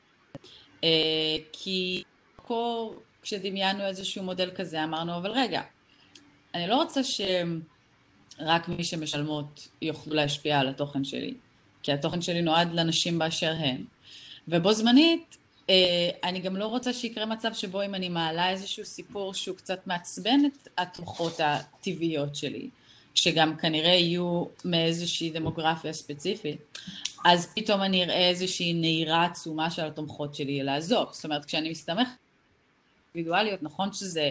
[1.52, 2.04] כי
[2.46, 5.62] במקור, כשדמיינו איזשהו מודל כזה, אמרנו, אבל רגע,
[6.54, 11.34] אני לא רוצה שרק מי שמשלמות יוכלו להשפיע על התוכן שלי,
[11.84, 13.84] כי התוכן שלי נועד לנשים באשר הן.
[14.48, 15.38] ובו זמנית,
[15.70, 19.88] אה, אני גם לא רוצה שיקרה מצב שבו אם אני מעלה איזשהו סיפור שהוא קצת
[19.88, 22.70] מעצבן את התומכות הטבעיות שלי,
[23.16, 26.78] שגם כנראה יהיו מאיזושהי דמוגרפיה ספציפית,
[27.26, 31.08] אז פתאום אני אראה איזושהי נהירה עצומה של התומכות שלי לעזוב.
[31.12, 32.08] זאת אומרת, כשאני מסתמך
[33.16, 34.30] אינדיבידואליות, נכון שזה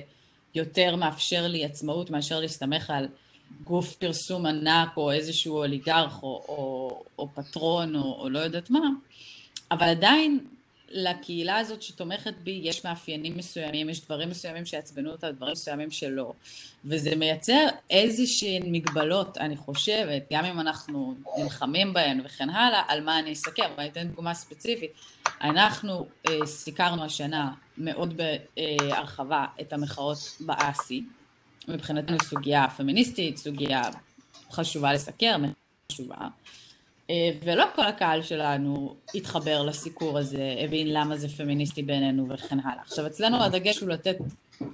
[0.55, 3.09] יותר מאפשר לי עצמאות מאשר להסתמך על
[3.65, 8.89] גוף פרסום ענק או איזשהו אוליגרך או, או, או פטרון או, או לא יודעת מה,
[9.71, 10.39] אבל עדיין
[10.95, 16.33] לקהילה הזאת שתומכת בי יש מאפיינים מסוימים, יש דברים מסוימים שיעצבנו אותה, דברים מסוימים שלא.
[16.85, 23.19] וזה מייצר איזשהן מגבלות, אני חושבת, גם אם אנחנו נלחמים בהן וכן הלאה, על מה
[23.19, 23.71] אני אסכם.
[23.77, 24.91] ואני אתן דוגמה ספציפית.
[25.41, 31.05] אנחנו אה, סיקרנו השנה מאוד בהרחבה את המחאות באסי.
[31.69, 33.83] מבחינתנו סוגיה פמיניסטית, סוגיה
[34.51, 35.37] חשובה לסקר,
[35.93, 36.17] חשובה.
[37.11, 42.83] אה, ולא כל הקהל שלנו התחבר לסיקור הזה, הבין למה זה פמיניסטי בעינינו וכן הלאה.
[42.83, 44.17] עכשיו אצלנו הדגש הוא לתת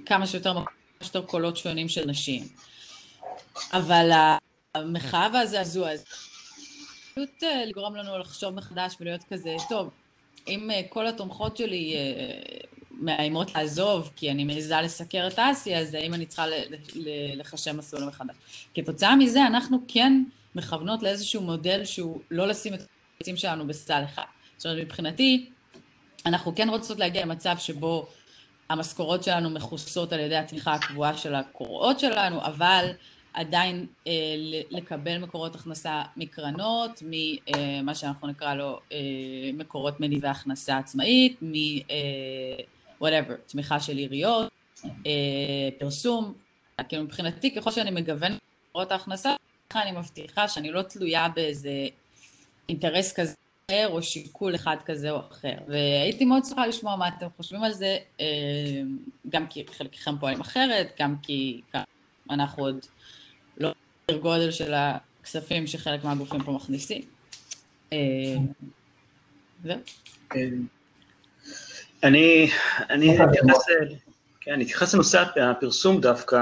[0.05, 0.53] כמה שיותר,
[1.01, 2.43] שיותר קולות שונים של נשים.
[3.73, 4.11] אבל
[4.75, 6.03] המחאה והזעזוע הזה,
[7.11, 9.89] פשוט אה, לגרום לנו לחשוב מחדש ולהיות כזה, טוב,
[10.47, 11.95] אם אה, כל התומכות שלי
[12.91, 16.45] מאיימות לעזוב כי אני מעיזה לסקר את אסי, אז האם אני צריכה
[17.35, 18.35] לחשב מסלול מחדש?
[18.73, 20.23] כתוצאה מזה אנחנו כן
[20.55, 22.79] מכוונות לאיזשהו מודל שהוא לא לשים את
[23.15, 24.23] הביצים שלנו בסל אחד.
[24.57, 25.49] זאת אומרת, מבחינתי,
[26.25, 28.07] אנחנו כן רוצות להגיע למצב שבו
[28.69, 32.91] המשכורות שלנו מכוסות על ידי התמיכה הקבועה של הקורות שלנו, אבל
[33.33, 34.11] עדיין אה,
[34.69, 38.97] לקבל מקורות הכנסה מקרנות, ממה שאנחנו נקרא לו אה,
[39.53, 41.53] מקורות מניבי הכנסה עצמאית, מ...
[41.89, 42.63] אה,
[43.01, 44.51] whatever, תמיכה של עיריות,
[44.85, 46.33] אה, פרסום,
[46.89, 48.31] כאילו מבחינתי ככל שאני מגוון
[48.69, 49.35] מקורות ההכנסה,
[49.79, 51.71] אני מבטיחה שאני לא תלויה באיזה
[52.69, 55.53] אינטרס כזה או שיקול אחד כזה או אחר.
[55.67, 58.25] והייתי מאוד שמחה לשמוע מה אתם חושבים על זה, אה,
[59.29, 61.61] גם כי חלקכם פועלים אחרת, גם כי
[62.29, 62.85] אנחנו עוד
[63.57, 63.71] לא
[64.21, 67.01] גודל של הכספים שחלק מהגופים פה מכניסים.
[67.93, 67.97] אה,
[69.63, 69.77] זהו.
[73.23, 73.63] אתייחס,
[74.41, 76.37] כן, אני אתייחס לנושא הפרסום דווקא.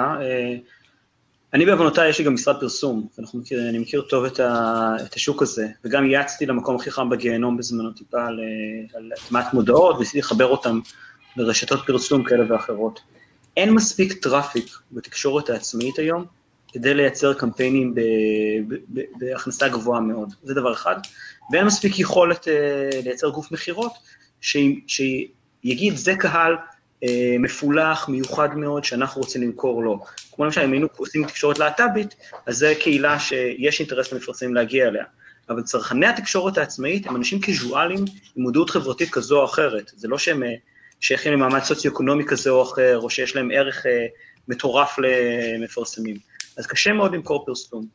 [1.53, 5.41] אני בעוונותיי, יש לי גם משרד פרסום, מכיר, אני מכיר טוב את, ה, את השוק
[5.41, 10.79] הזה, וגם יעצתי למקום הכי חם בגיהנום בזמנו טיפה על, הטמעת מודעות, וניסיתי לחבר אותם
[11.37, 12.99] לרשתות פרסום כאלה ואחרות.
[13.57, 16.25] אין מספיק traffic בתקשורת העצמאית היום,
[16.73, 17.95] כדי לייצר קמפיינים
[19.19, 20.95] בהכנסה גבוהה מאוד, זה דבר אחד.
[21.51, 23.91] ואין מספיק יכולת אה, לייצר גוף מכירות
[24.41, 26.55] שיגיד, זה קהל
[27.03, 29.99] אה, מפולח, מיוחד מאוד, שאנחנו רוצים למכור לו.
[30.39, 35.03] כמו למשל, אם היינו עושים תקשורת להט"בית, אז זו קהילה שיש אינטרס למפרסמים להגיע אליה.
[35.49, 39.91] אבל צרכני התקשורת העצמאית הם אנשים קיזואליים עם מודעות חברתית כזו או אחרת.
[39.95, 40.53] זה לא שהם אה,
[40.99, 43.85] שייכים למעמד סוציו-אקונומי כזה או אחר, או שיש להם ערך
[44.47, 46.17] מטורף למפרסמים.
[46.57, 47.85] אז קשה מאוד למכור פרסום.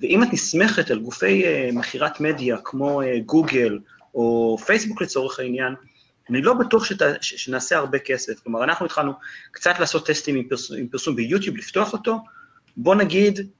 [0.00, 3.78] ואם את נסמכת על גופי מכירת מדיה כמו גוגל
[4.14, 5.74] או פייסבוק לצורך העניין,
[6.30, 8.40] אני לא בטוח שת, שנעשה הרבה כסף.
[8.40, 9.12] כלומר, אנחנו התחלנו
[9.50, 12.18] קצת לעשות טסטים עם פרסום, עם פרסום ביוטיוב, לפתוח אותו,
[12.76, 13.50] בוא נגיד,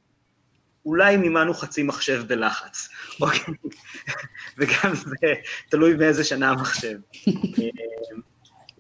[0.87, 2.89] אולי מימנו חצי מחשב בלחץ,
[3.21, 3.55] אוקיי?
[4.59, 5.33] וגם זה
[5.69, 6.99] תלוי באיזה שנה המחשב.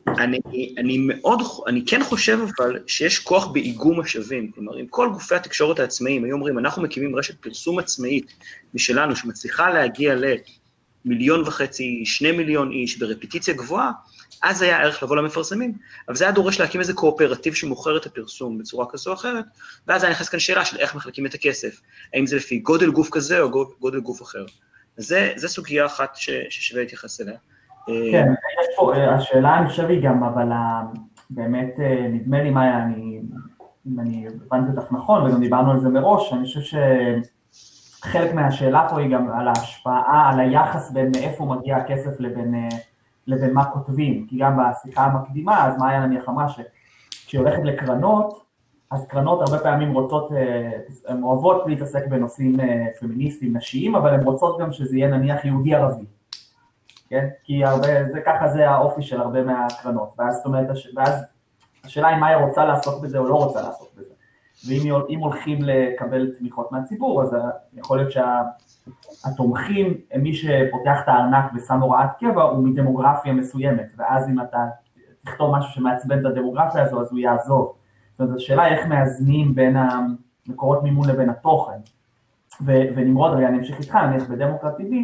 [0.09, 0.39] אני,
[0.79, 5.81] אני מאוד, אני כן חושב אבל שיש כוח באיגום משאבים, כלומר אם כל גופי התקשורת
[5.81, 8.33] העצמאיים היו אומרים אנחנו מקימים רשת פרסום עצמאית
[8.75, 10.15] משלנו שמצליחה להגיע
[11.05, 13.91] למיליון וחצי, שני מיליון איש ברפטיציה גבוהה,
[14.43, 15.73] אז היה ערך לבוא למפרסמים,
[16.09, 19.45] אבל זה היה דורש להקים איזה קואופרטיב שמוכר את הפרסום בצורה כזו או אחרת,
[19.89, 21.81] ואז היה נכנס כאן שאלה של איך מחלקים את הכסף,
[22.15, 24.45] האם זה לפי גודל גוף כזה או גודל גוף אחר.
[24.97, 27.37] זה, זה סוגיה אחת ש, ששווה להתייחס אליה.
[27.87, 28.27] כן,
[28.63, 30.49] יש פה, אה, השאלה אני חושב היא גם, אבל
[31.31, 33.21] באמת אה, נדמה לי מה, אני,
[33.87, 36.61] אם אני הבנתי אותך נכון, וגם דיברנו על זה מראש, אני חושב
[38.03, 42.79] שחלק מהשאלה פה היא גם על ההשפעה, על היחס בין מאיפה מגיע הכסף לבין, אה,
[43.27, 48.43] לבין מה כותבים, כי גם בשיחה המקדימה, אז מאיה נניח אמרה שכשהיא הולכת לקרנות,
[48.91, 50.31] אז קרנות הרבה פעמים רוצות,
[51.09, 52.57] הן אוהבות להתעסק בנושאים
[53.01, 56.05] פמיניסטיים, נשיים, אבל הן רוצות גם שזה יהיה נניח יהודי ערבי.
[57.09, 57.29] כן?
[57.45, 61.25] כי הרבה, זה ככה זה האופי של הרבה מהקרנות, ואז זאת אומרת, ואז
[61.85, 64.12] השאלה אם מאיה רוצה לעסוק בזה או לא רוצה לעסוק בזה,
[64.69, 67.37] ואם הולכים לקבל תמיכות מהציבור, אז
[67.75, 74.29] יכול להיות שהתומכים, שה, מי שפותח את הארנק ושם הוראת קבע, הוא מדמוגרפיה מסוימת, ואז
[74.29, 74.59] אם אתה
[75.25, 77.75] תכתוב משהו שמעצבן את הדמוגרפיה הזו, אז הוא יעזוב.
[78.13, 81.79] זאת אומרת, השאלה איך מאזנים בין המקורות מימון לבין התוכן.
[82.65, 84.95] ונמרוד, רגע, אני אמשיך איתך, נניח בדמוקרט TV,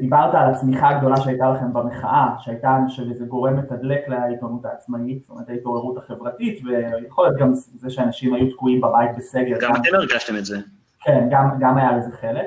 [0.00, 5.48] דיברת על הצמיחה הגדולה שהייתה לכם במחאה, שהייתה, שזה גורם מתדלק לעיתונות העצמאית, זאת אומרת
[5.48, 9.56] ההתעוררות החברתית, ויכול להיות גם זה שאנשים היו תקועים בבית בסגר.
[9.60, 10.58] גם אתם הרגשתם את זה.
[11.00, 12.46] כן, גם, גם היה לזה חלק.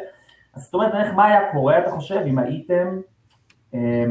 [0.53, 2.99] אז זאת אומרת, איך מה היה קורה, אתה חושב, אם הייתם
[3.73, 4.05] אה,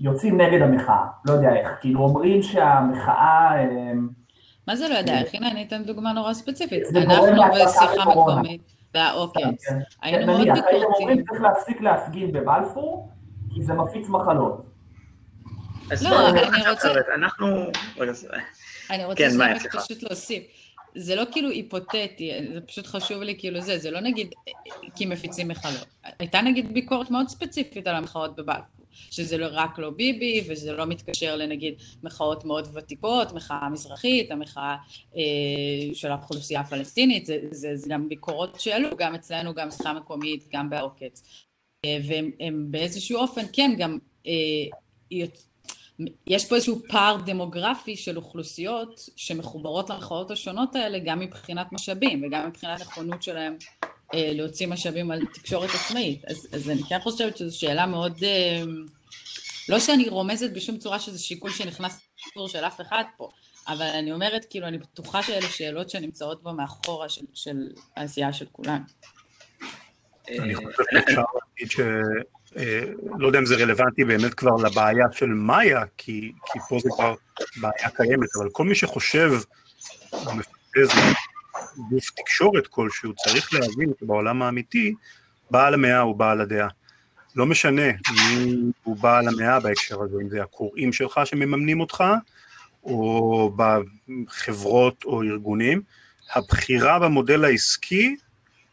[0.00, 1.06] יוצאים נגד המחאה?
[1.24, 3.56] לא יודע איך, כאילו אומרים שהמחאה...
[3.56, 3.92] אה,
[4.66, 5.34] מה זה לא יודע איך?
[5.34, 6.82] הנה אני אתן דוגמה נורא ספציפית.
[6.96, 8.77] אנחנו בשיחה מקומית.
[8.94, 9.40] והעוקץ.
[9.40, 9.78] כן, כן.
[10.02, 10.64] היינו מאוד ביקורתיים.
[10.66, 13.08] הייתם אומרים צריך להפסיק להפגין בבלפור,
[13.54, 14.66] כי זה מפיץ מחלות.
[16.02, 16.88] לא, אני רוצה...
[17.14, 17.46] אנחנו...
[18.90, 20.42] אני רוצה כן, פשוט להוסיף.
[20.94, 24.34] זה לא כאילו היפותטי, זה פשוט חשוב לי כאילו זה, זה לא נגיד
[24.94, 25.86] כי מפיצים מחלות.
[26.18, 28.77] הייתה נגיד ביקורת מאוד ספציפית על המחאות בבלפור.
[29.10, 34.76] שזה לא רק לא ביבי, וזה לא מתקשר לנגיד מחאות מאוד ותיקות, מחאה מזרחית, המחאה
[35.16, 40.44] אה, של האוכלוסייה הפלסטינית, זה, זה, זה גם ביקורות שעלו, גם אצלנו, גם שיחה מקומית,
[40.52, 41.22] גם בעוקץ.
[41.84, 45.22] אה, והם באיזשהו אופן, כן, גם אה,
[46.26, 52.48] יש פה איזשהו פער דמוגרפי של אוכלוסיות שמחוברות למחאות השונות האלה גם מבחינת משאבים וגם
[52.48, 53.56] מבחינת נכונות שלהם
[54.14, 56.24] אה, להוציא משאבים על תקשורת עצמאית.
[56.24, 58.24] אז, אז אני כן חושבת שזו שאלה מאוד...
[58.24, 58.62] אה,
[59.68, 63.30] לא שאני רומזת בשום צורה שזה שיקול שנכנס לסיפור של אף אחד פה,
[63.68, 67.56] אבל אני אומרת, כאילו, אני בטוחה שאלה שאלות שנמצאות בו מאחורה של, של
[67.96, 68.84] העשייה של כולנו.
[70.28, 71.68] אני חושב שאפשר להגיד
[72.56, 72.80] אה,
[73.18, 77.14] לא יודע אם זה רלוונטי באמת כבר לבעיה של מאיה, כי, כי פה זה כבר
[77.56, 79.32] בעיה קיימת, אבל כל מי שחושב,
[80.12, 80.98] מפתז
[81.90, 84.94] גוף תקשורת כלשהו, צריך להבין שבעולם האמיתי,
[85.50, 86.68] בעל המאה הוא בעל הדעה.
[87.38, 92.04] לא משנה מי הוא בעל המאה בהקשר הזה, אם זה הקוראים שלך שמממנים אותך,
[92.84, 95.82] או בחברות או ארגונים,
[96.34, 98.16] הבחירה במודל העסקי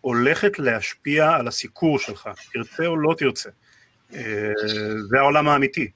[0.01, 3.49] הולכת להשפיע על הסיקור שלך, תרצה או לא תרצה.
[4.13, 4.51] אה,
[5.09, 5.89] זה העולם האמיתי.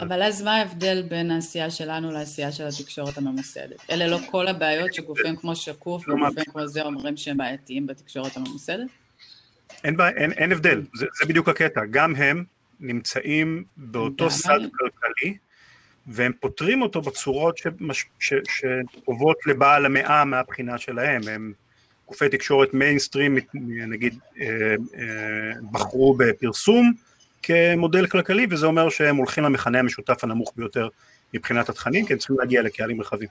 [0.00, 3.90] אבל אז מה ההבדל בין העשייה שלנו לעשייה של התקשורת הממוסדת?
[3.90, 8.86] אלה לא כל הבעיות שגופים כמו שקוף וגופים כמו זה אומרים שהם בעייתיים בתקשורת הממוסדת?
[9.84, 12.44] אין, אין, אין הבדל, זה, זה בדיוק הקטע, גם הם
[12.80, 15.36] נמצאים באותו סד כלכלי,
[16.06, 17.60] והם פותרים אותו בצורות
[18.48, 21.52] שטובות לבעל המאה מהבחינה שלהם, הם
[22.06, 23.38] גופי תקשורת מיינסטרים,
[23.88, 24.46] נגיד, אה,
[24.98, 26.92] אה, בחרו בפרסום
[27.42, 30.88] כמודל כלכלי, וזה אומר שהם הולכים למכנה המשותף הנמוך ביותר
[31.34, 33.28] מבחינת התכנים, כי הם צריכים להגיע לקהלים רחבים.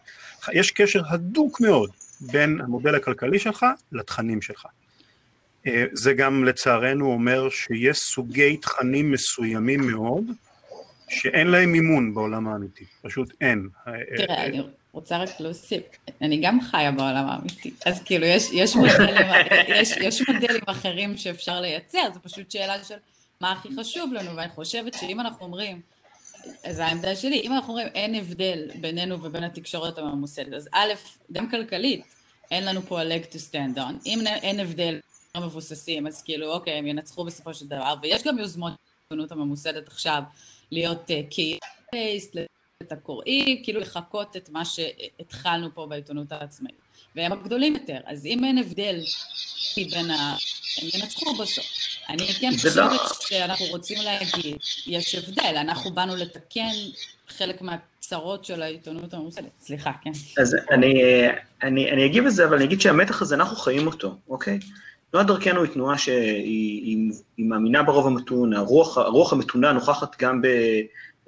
[0.53, 1.89] יש קשר הדוק מאוד
[2.21, 4.65] בין המודל הכלכלי שלך לתכנים שלך.
[5.67, 10.23] אה, זה גם לצערנו אומר שיש סוגי תכנים מסוימים מאוד,
[11.09, 13.69] שאין להם מימון בעולם האמיתי, פשוט אין.
[14.17, 15.83] תראה, אני רוצה רק להוסיף,
[16.21, 19.27] אני גם חיה בעולם האמיתי, אז כאילו יש, יש, מודלים,
[19.67, 22.95] יש, יש מודלים אחרים שאפשר לייצר, זו פשוט שאלה של
[23.41, 25.81] מה הכי חשוב לנו, ואני חושבת שאם אנחנו אומרים,
[26.71, 30.93] זו העמדה שלי, אם אנחנו אומרים אין הבדל בינינו ובין התקשורת הממוסדת, אז א',
[31.31, 32.03] גם כלכלית,
[32.51, 34.99] אין לנו פה a leg to stand on, אם אין הבדל
[35.37, 40.21] מבוססים, אז כאילו אוקיי, הם ינצחו בסופו של דבר, ויש גם יוזמות בעיתונות הממוסדת עכשיו
[40.71, 41.59] להיות קהילה
[41.91, 42.37] בייסט,
[42.81, 46.75] את הקוראים, כאילו לחקות את מה שהתחלנו פה בעיתונות העצמאית.
[47.15, 48.99] והם הגדולים יותר, אז אם אין הבדל
[49.77, 50.35] בין ה...
[50.81, 51.65] הם ינצחו בסוף.
[52.09, 52.97] אני כן חושבת לא...
[53.19, 56.71] שאנחנו רוצים להגיד, יש הבדל, אנחנו באנו לתקן
[57.27, 59.49] חלק מהצרות של העיתונות הממוסדת.
[59.59, 60.11] סליחה, כן.
[60.41, 61.03] אז אני,
[61.63, 64.59] אני, אני אגיב לזה, אבל אני אגיד שהמתח הזה, אנחנו חיים אותו, אוקיי?
[65.13, 70.45] תנועת דרכנו היא תנועה שהיא היא, מאמינה ברוב המתון, הרוח, הרוח המתונה נוכחת גם ב,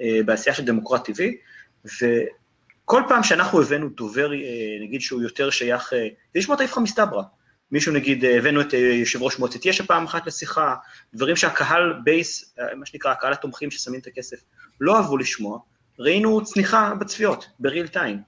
[0.02, 1.38] אה, בעשייה של דמוקרט טבעי,
[1.86, 4.38] וכל פעם שאנחנו הבאנו דובר, אה,
[4.82, 5.90] נגיד שהוא יותר שייך,
[6.34, 7.24] זה לשמוע את האיפכא מסתברא.
[7.72, 10.76] מישהו נגיד, אה, הבאנו את יושב ראש מועצת יש"ע פעם אחת לשיחה,
[11.14, 14.38] דברים שהקהל בייס, מה שנקרא, הקהל התומכים ששמים את הכסף,
[14.82, 15.60] לא אהבו לשמוע,
[16.00, 18.20] ראינו צניחה בצפיות, בריל טיים.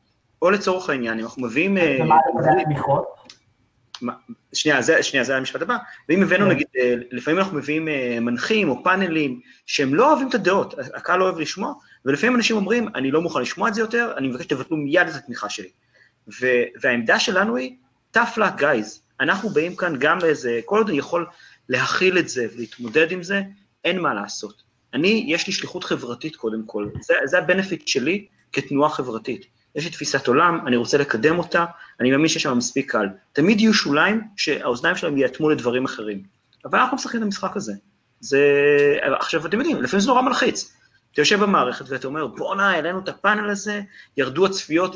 [0.41, 1.78] או לצורך העניין, אם אנחנו מביאים...
[2.02, 3.27] ומה לגבי התמיכות?
[4.54, 5.78] שנייה, זה, שנייה, זה המשפט הבא.
[6.10, 6.52] ואם הבאנו, כן.
[6.52, 11.20] נגיד, אה, לפעמים אנחנו מביאים אה, מנחים או פאנלים שהם לא אוהבים את הדעות, הקהל
[11.20, 11.74] לא אוהב לשמוע,
[12.06, 15.16] ולפעמים אנשים אומרים, אני לא מוכן לשמוע את זה יותר, אני מבקש שתבטלו מיד את
[15.16, 15.70] התמיכה שלי.
[16.42, 17.76] ו- והעמדה שלנו היא,
[18.18, 21.26] tough luck guys, אנחנו באים כאן גם לאיזה, כל עוד אני יכול
[21.70, 23.42] להכיל את זה ולהתמודד עם זה,
[23.86, 24.64] אין מה לעשות.
[24.94, 29.46] אני, יש לי שליחות חברתית קודם כל, זה, זה הבנפיט שלי כתנועה חברתית.
[29.76, 31.66] יש לי תפיסת עולם, אני רוצה לקדם אותה,
[32.00, 33.08] אני מאמין שיש שם מספיק קל.
[33.34, 36.24] תמיד יהיו שוליים שהאוזניים שלהם ייאטמו לדברים אחרים.
[36.66, 37.74] אבל אנחנו משחקים את המשחק הזה.
[38.20, 38.42] זה...
[39.20, 40.78] עכשיו, אתם יודעים, לפעמים זה נורא מלחיץ.
[41.18, 43.82] אתה יושב במערכת ואתה אומר, בואנה, העלינו את הפאנל הזה,
[44.18, 44.96] ירדו הצפיות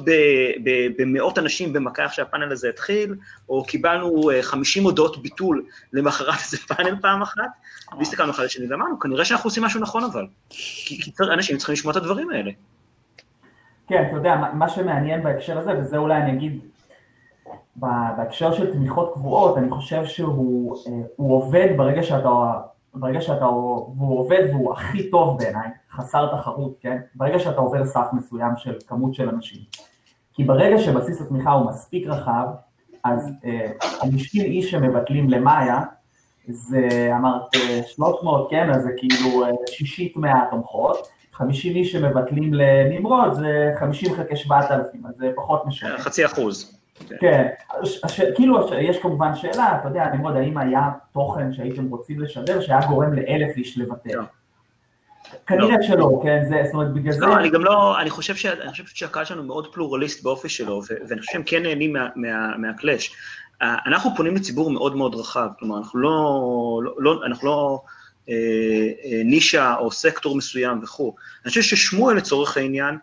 [0.97, 3.15] במאות אנשים במכה איך שהפאנל הזה התחיל,
[3.49, 7.49] או קיבלנו 50 אה, הודעות ביטול למחרת איזה פאנל פעם אחת,
[7.99, 10.27] והסתכלנו אחד לשני ואמרנו, כנראה שאנחנו עושים משהו נכון אבל.
[10.49, 12.51] כי אנשים צריכים לשמוע את הדברים האלה.
[13.87, 16.59] כן, אתה יודע, מה שמעניין בהקשר הזה, וזה אולי אני אגיד,
[17.81, 22.29] בהקשר של תמיכות קבועות, אני חושב שהוא אה, עובד ברגע שאתה,
[22.93, 26.97] ברגע שאתה, והוא עובד והוא הכי טוב בעיניי, חסר תחרות, כן?
[27.15, 29.61] ברגע שאתה עובר סף מסוים של כמות של אנשים.
[30.33, 32.47] כי ברגע שבסיס התמיכה הוא מספיק רחב,
[33.03, 35.81] אז אה, 50 איש שמבטלים למאיה,
[36.47, 37.55] זה אמרת
[37.87, 44.35] 300, כן, אז זה כאילו אה, שישית מהתומכות, 50 איש שמבטלים לנמרוד זה 50 חלקי
[44.35, 45.97] 7,000, אז זה פחות משנה.
[45.97, 46.80] חצי אחוז.
[47.19, 47.47] כן,
[48.35, 53.13] כאילו יש כמובן שאלה, אתה יודע, נמרוד, האם היה תוכן שהייתם רוצים לשדר שהיה גורם
[53.13, 54.19] לאלף איש לוותר?
[54.19, 54.23] לא.
[55.47, 55.81] כנראה לא.
[55.81, 57.25] שלא, כן, זה, זאת אומרת, בגלל לא, זה...
[57.25, 60.81] לא, אני גם לא, אני חושב, ש, אני חושב שהקהל שלנו מאוד פלורליסט באופי שלו,
[61.09, 63.15] ואני חושב שהם כן נהנים מה, מה, מהקלאש.
[63.61, 67.81] אנחנו פונים לציבור מאוד מאוד רחב, כלומר, אנחנו לא, אנחנו לא...
[68.29, 68.35] אה,
[69.05, 71.15] אה, נישה או סקטור מסוים וכו'.
[71.43, 72.97] אני חושב ששמואל לצורך העניין,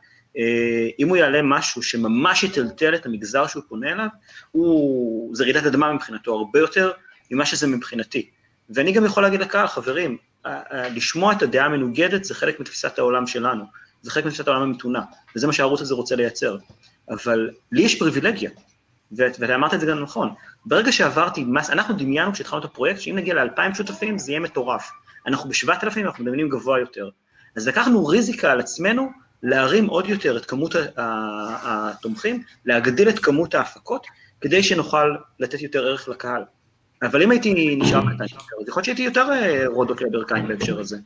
[0.98, 4.06] אם הוא יעלה משהו שממש יטלטל את המגזר שהוא פונה אליו,
[4.50, 6.92] הוא, זה רעידת אדמה מבחינתו, הרבה יותר
[7.30, 8.30] ממה שזה מבחינתי.
[8.70, 10.16] ואני גם יכול להגיד לקהל, חברים,
[10.74, 13.64] לשמוע את הדעה המנוגדת זה חלק מתפיסת העולם שלנו,
[14.02, 15.02] זה חלק מתפיסת העולם המתונה,
[15.36, 16.56] וזה מה שהערוץ הזה רוצה לייצר.
[17.10, 18.50] אבל לי יש פריבילגיה,
[19.12, 20.34] ואתה אמרת את זה גם נכון,
[20.66, 24.90] ברגע שעברתי, אנחנו דמיינו כשהתחלנו את הפרויקט, שאם נגיע לאלפיים שותפים זה יהיה מטורף.
[25.26, 27.08] אנחנו ב-7,000 אנחנו מדמיינים גבוה יותר.
[27.56, 29.10] אז לקחנו ריזיקה על עצמנו
[29.42, 34.06] להרים עוד יותר את כמות התומכים, להגדיל את כמות ההפקות,
[34.40, 36.42] כדי שנוכל לתת יותר ערך לקהל.
[37.02, 40.96] אבל אם הייתי נשאר קטן אז יכול להיות שהייתי יותר אה, רודוק לברכיים בהקשר הזה.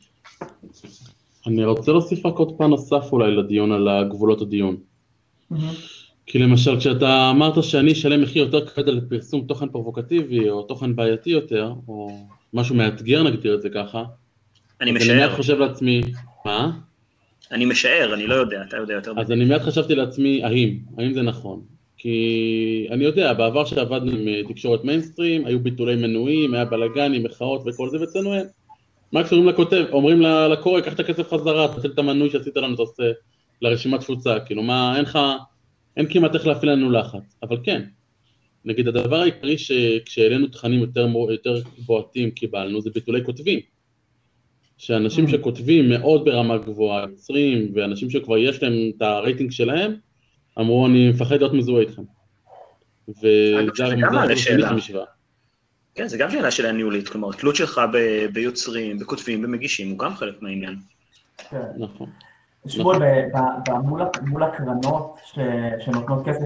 [1.47, 4.77] אני רוצה להוסיף רק עוד פן נוסף אולי לדיון על גבולות הדיון.
[6.25, 10.95] כי למשל כשאתה אמרת שאני אשלם מחיר יותר כבד על פרסום תוכן פרובוקטיבי או תוכן
[10.95, 12.09] בעייתי יותר, או
[12.53, 14.03] משהו מאתגר נגדיר את זה ככה,
[14.81, 15.25] אני משער.
[15.25, 16.01] אני חושב לעצמי,
[16.45, 16.71] מה?
[17.53, 19.13] אני משער, אני לא יודע, אתה יודע יותר.
[19.17, 21.61] אז אני מיד חשבתי לעצמי, האם, האם זה נכון?
[21.97, 27.61] כי אני יודע, בעבר שעבדנו עם אה, תקשורת מיינסטרים, היו ביטולי מנויים, היה בלאגנים, מחאות
[27.65, 28.45] וכל זה, ואצלנו אין.
[29.13, 33.03] מקסימום לכותב, אומרים לקורא, קח את הכסף חזרה, תעשה את המנוי שעשית לנו, אתה עושה
[33.61, 35.19] לרשימת תפוצה, כאילו מה, אין לך,
[35.97, 37.81] אין כמעט איך להפעיל לנו לחץ, אבל כן.
[38.65, 43.59] נגיד הדבר העיקרי שכשהעלינו תכנים יותר, יותר בועטים קיבלנו זה ביטולי כותבים.
[44.77, 45.31] שאנשים mm.
[45.31, 49.95] שכותבים מאוד ברמה גבוהה, יוצרים, ואנשים שכבר יש להם את הרייטינג שלהם,
[50.59, 52.01] אמרו אני מפחד להיות מזוהה איתכם.
[53.07, 55.05] וזה המשוואה.
[55.95, 57.81] כן, זה גם שאלה של הניהולית, כלומר, תלות שלך
[58.33, 60.75] ביוצרים, בכותבים, במגישים, הוא גם חלק מהעניין.
[61.49, 61.57] כן.
[61.77, 62.09] נכון.
[62.67, 62.99] שמואל,
[64.21, 65.17] מול הקרנות
[65.85, 66.41] שנותנות כסף,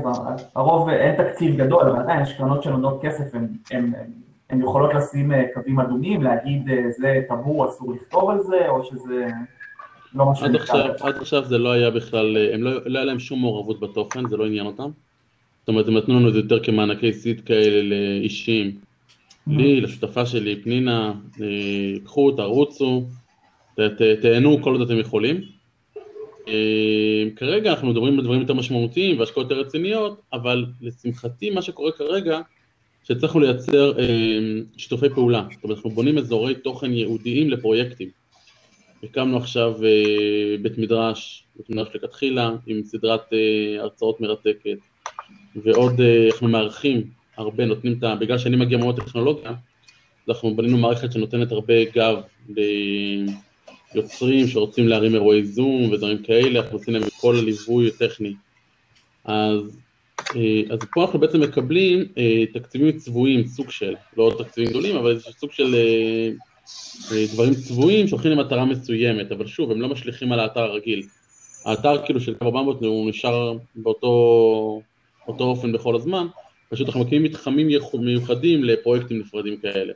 [0.55, 3.36] הרוב אין תקציב גדול, אבל עדיין יש קרנות שנותנות כסף,
[3.71, 3.93] הן
[4.56, 9.28] יכולות לשים אה, קווים אדומים, להגיד אה, זה טבור, אסור לכתוב על זה, או שזה
[10.14, 10.45] לא משהו...
[11.02, 14.38] עד עכשיו זה לא היה בכלל, אה, לא, לא היה להם שום מעורבות בתוכן, זה
[14.38, 14.89] לא עניין אותם.
[15.60, 18.72] זאת אומרת, הם נתנו לנו את זה יותר כמענקי סיד כאלה לאישים.
[19.48, 21.14] לי, לשותפה שלי, פנינה,
[22.04, 23.04] קחו, תרוצו,
[24.22, 25.41] תהנו כל עוד אתם יכולים.
[27.36, 32.39] כרגע אנחנו מדברים על דברים יותר משמעותיים והשקעות יותר רציניות, אבל לשמחתי מה שקורה כרגע,
[33.08, 34.05] שהצלחנו לייצר אה,
[34.78, 38.10] שיתופי פעולה, זאת אומרת אנחנו בונים אזורי תוכן ייעודיים לפרויקטים.
[39.03, 44.78] הקמנו עכשיו אה, בית מדרש, בית מדרש לכתחילה, עם סדרת אה, הרצאות מרתקת,
[45.55, 46.01] ועוד
[46.32, 47.03] אנחנו מארחים
[47.38, 48.16] הרבה, נותנים את ה...
[48.16, 49.53] בגלל שאני מגיע מאוד טכנולוגיה,
[50.30, 52.18] אנחנו בנינו מערכת שנותנת הרבה גב
[53.93, 58.34] ליוצרים שרוצים להרים אירועי זום ודברים כאלה, אנחנו עושים להם את כל הליווי הטכני.
[59.26, 59.78] אז
[60.69, 65.32] אז פה אנחנו בעצם מקבלים אה, תקציבים צבועים, סוג של, לא תקציבים גדולים, אבל זה
[65.39, 70.59] סוג של אה, דברים צבועים שהולכים למטרה מסוימת, אבל שוב, הם לא משליכים על האתר
[70.59, 71.07] הרגיל.
[71.65, 74.82] האתר כאילו של קו 400 הוא נשאר באותו
[75.28, 76.28] אותו אופן בכל הזמן,
[76.69, 79.93] פשוט אנחנו מקימים מתחמים מיוחדים לפרויקטים נפרדים כאלה.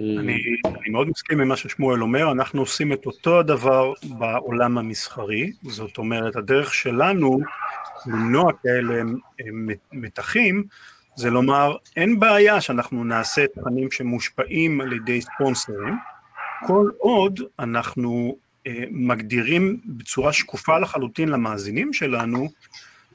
[0.00, 5.52] אני, אני מאוד מסכים עם מה ששמואל אומר, אנחנו עושים את אותו הדבר בעולם המסחרי,
[5.62, 7.38] זאת אומרת הדרך שלנו
[8.08, 9.02] למנוע כאלה
[9.92, 10.64] מתחים,
[11.16, 15.94] זה לומר, אין בעיה שאנחנו נעשה תכנים שמושפעים על ידי ספונסרים,
[16.66, 18.36] כל עוד אנחנו
[18.66, 22.48] אה, מגדירים בצורה שקופה לחלוטין למאזינים שלנו,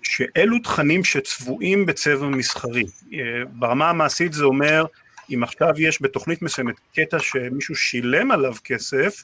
[0.02, 2.84] שאלו תכנים שצבועים בצבע מסחרי.
[3.14, 3.20] אה,
[3.54, 4.86] ברמה המעשית זה אומר,
[5.30, 9.24] אם עכשיו יש בתוכנית מסוימת קטע שמישהו שילם עליו כסף,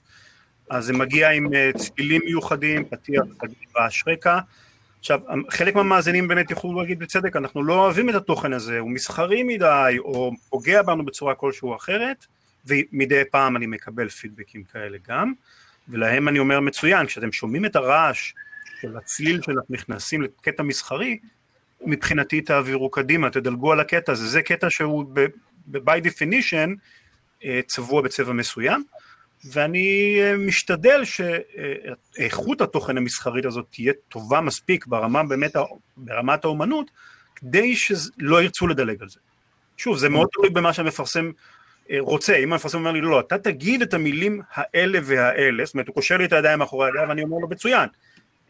[0.69, 3.23] אז זה מגיע עם אה, צלילים מיוחדים, פתיח,
[3.77, 4.39] רעש רקע,
[4.99, 5.19] עכשיו,
[5.49, 9.95] חלק מהמאזינים באמת יוכלו להגיד בצדק, אנחנו לא אוהבים את התוכן הזה, הוא מסחרי מדי,
[9.99, 12.25] או פוגע בנו בצורה כלשהו אחרת,
[12.65, 15.33] ומדי פעם אני מקבל פידבקים כאלה גם,
[15.87, 18.33] ולהם אני אומר מצוין, כשאתם שומעים את הרעש
[18.81, 21.19] של הצליל שאנחנו נכנסים לקטע מסחרי,
[21.81, 25.05] מבחינתי תעבירו קדימה, תדלגו על הקטע הזה, זה קטע שהוא
[25.67, 26.69] ב-by definition
[27.45, 28.83] אה, צבוע בצבע מסוים,
[29.45, 35.55] ואני אה, משתדל שאיכות התוכן המסחרית הזאת תהיה טובה מספיק ברמה באמת,
[35.97, 36.91] ברמת האומנות,
[37.35, 39.19] כדי שלא ירצו לדלג על זה.
[39.77, 41.31] שוב, זה מאוד תלוי במה שהמפרסם
[41.91, 45.87] אה, רוצה, אם המפרסם אומר לי, לא, אתה תגיד את המילים האלה והאלה, זאת אומרת,
[45.87, 47.89] הוא קושר לי את הידיים מאחורי הידיים, ואני אומר לו, מצוין.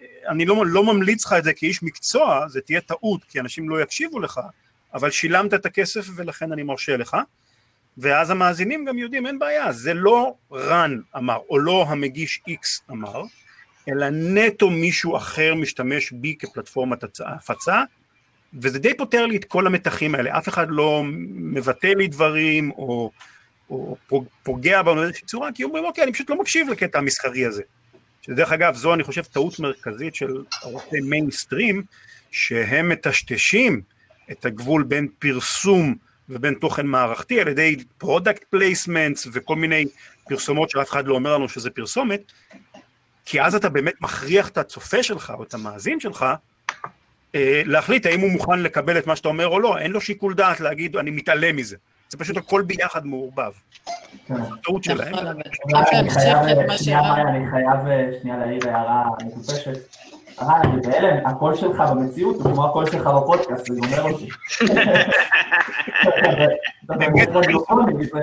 [0.02, 3.70] אה, אני לא, לא ממליץ לך את זה כאיש מקצוע, זה תהיה טעות, כי אנשים
[3.70, 4.40] לא יקשיבו לך,
[4.94, 7.18] אבל שילמת את הכסף ולכן אני מרשה לך.
[7.98, 13.24] ואז המאזינים גם יודעים, אין בעיה, זה לא רן אמר, או לא המגיש איקס אמר,
[13.90, 17.84] אלא נטו מישהו אחר משתמש בי כפלטפורמת הפצה,
[18.54, 23.12] וזה די פותר לי את כל המתחים האלה, אף אחד לא מבטא לי דברים, או,
[23.70, 23.96] או
[24.44, 27.64] פוגע בנו באיזושהי צורה, כי אומרים, אוקיי, אני פשוט לא מקשיב לקטע המסחרי הזה.
[28.22, 31.84] שדרך אגב, זו אני חושב טעות מרכזית של ערוצי מיינסטרים,
[32.32, 33.82] שהם מטשטשים
[34.32, 35.96] את הגבול בין פרסום
[36.30, 39.86] ובין תוכן מערכתי על ידי product placements וכל מיני
[40.30, 42.22] פרסומות שאף אחד לא אומר לנו שזה פרסומת,
[43.26, 46.26] כי אז אתה באמת מכריח את הצופה שלך או את המאזין שלך
[47.36, 50.34] אה, להחליט האם הוא מוכן לקבל את מה שאתה אומר או לא, אין לו שיקול
[50.34, 51.78] דעת להגיד אני מתעלם מזה.
[52.10, 53.52] זה פשוט הכל ביחד מעורבב.
[54.28, 54.34] כן.
[54.64, 55.14] טעות שלהם.
[55.14, 55.28] נכון,
[55.74, 56.38] רק אני חייב,
[58.22, 59.78] שנייה להעיר הערה מטופשת.
[60.42, 64.30] רן, אני בהלם, הקול שלך במציאות הוא כמו הקול שלך בפודקאסט, זה גומר אותי.
[66.86, 68.20] אתה באמת רדיופוני, זה...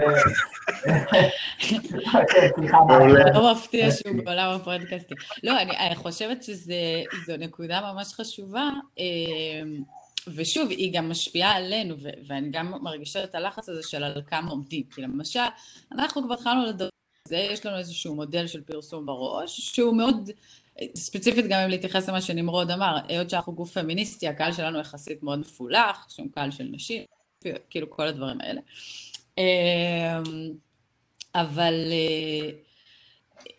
[2.87, 3.33] מאיה.
[3.35, 5.17] לא מפתיע שהוא בעולם הפודקאסטים.
[5.45, 9.83] לא, אני אני חושבת שזו נקודה ממש חשובה, אמ,
[10.35, 14.51] ושוב, היא גם משפיעה עלינו, ו- ואני גם מרגישה את הלחץ הזה של על כמה
[14.51, 14.83] עומדים.
[14.95, 15.41] כי למשל,
[15.93, 20.31] אנחנו כבר התחלנו לדבר על זה, יש לנו איזשהו מודל של פרסום בראש, שהוא מאוד,
[20.95, 25.39] ספציפית גם אם להתייחס למה שנמרוד אמר, היות שאנחנו גוף פמיניסטי, הקהל שלנו יחסית מאוד
[25.39, 27.03] מפולח, שהוא קהל של נשים,
[27.71, 28.61] כאילו כל הדברים האלה.
[29.39, 30.53] אמ,
[31.35, 32.51] אבל אה,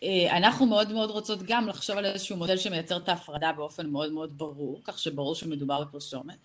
[0.03, 4.11] אה, אנחנו מאוד מאוד רוצות גם לחשוב על איזשהו מודל שמייצר את ההפרדה באופן מאוד
[4.11, 6.37] מאוד ברור, כך שברור שמדובר בפרסומת.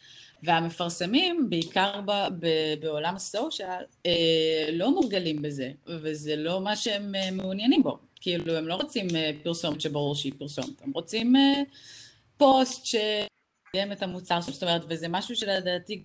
[0.42, 2.10] והמפרסמים, בעיקר ב,
[2.40, 2.46] ב,
[2.80, 7.98] בעולם הסושיאל, אה, לא מורגלים בזה, וזה לא מה שהם אה, מעוניינים בו.
[8.22, 11.62] כאילו, הם לא רוצים אה, פרסומת שברור שהיא פרסומת, הם רוצים אה,
[12.36, 16.04] פוסט שיקדם את המוצר שלהם, זאת אומרת, וזה משהו שלדעתי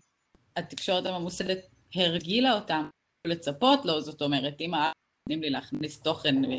[0.56, 1.60] התקשורת הממוסדת
[1.96, 2.90] הרגילה אותם
[3.28, 4.72] לצפות לו, זאת אומרת, אם
[5.28, 6.50] נותנים לי להכניס תוכן אה,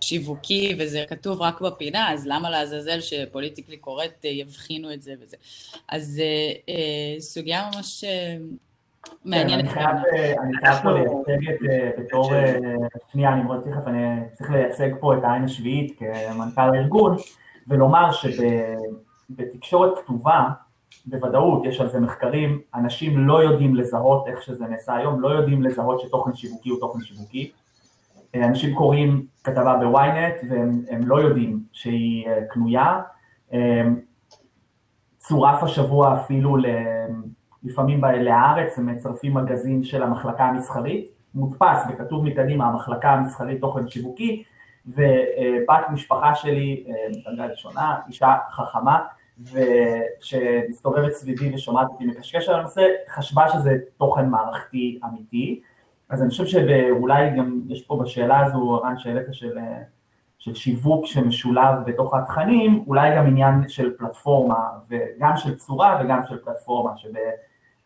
[0.00, 5.36] שיווקי וזה כתוב רק בפינה, אז למה לעזאזל שפוליטיקלי קורט יבחינו את זה וזה.
[5.88, 8.04] אז אה, אה, סוגיה ממש
[9.24, 9.64] מעניינת.
[9.64, 12.54] כן, אני חייב, אה, אני חייב פה לייצג את, אה, בתור, אה,
[13.12, 17.16] שנייה, אני מאוד תכף, אני צריך לייצג פה את העין השביעית כמנכ"ל הארגון,
[17.68, 20.48] ולומר שבתקשורת כתובה,
[21.06, 25.62] בוודאות, יש על זה מחקרים, אנשים לא יודעים לזהות איך שזה נעשה היום, לא יודעים
[25.62, 27.52] לזהות שתוכן שיווקי הוא תוכן שיווקי.
[28.34, 33.00] אנשים קוראים כתבה בוויינט והם לא יודעים שהיא קנויה.
[35.18, 36.56] צורף השבוע אפילו
[37.64, 44.44] לפעמים להארץ, הם מצרפים מגזין של המחלקה המסחרית, מודפס וכתוב מקדימה המחלקה המסחרית תוכן שיווקי,
[44.86, 49.00] ובת משפחה שלי, בדרגה ראשונה, אישה חכמה,
[49.38, 55.60] ושמסתובבת סביבי ושומעת אותי מקשקש על הנושא, חשבה שזה תוכן מערכתי אמיתי.
[56.08, 59.58] אז אני חושב שאולי גם יש פה בשאלה הזו, רן, שהעלית של,
[60.38, 66.38] של שיווק שמשולב בתוך התכנים, אולי גם עניין של פלטפורמה, וגם של צורה וגם של
[66.44, 66.96] פלטפורמה,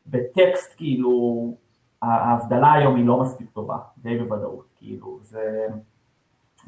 [0.08, 1.54] שבטקסט כאילו
[2.02, 5.66] ההבדלה היום היא לא מספיק טובה, די בוודאות, כאילו, זה...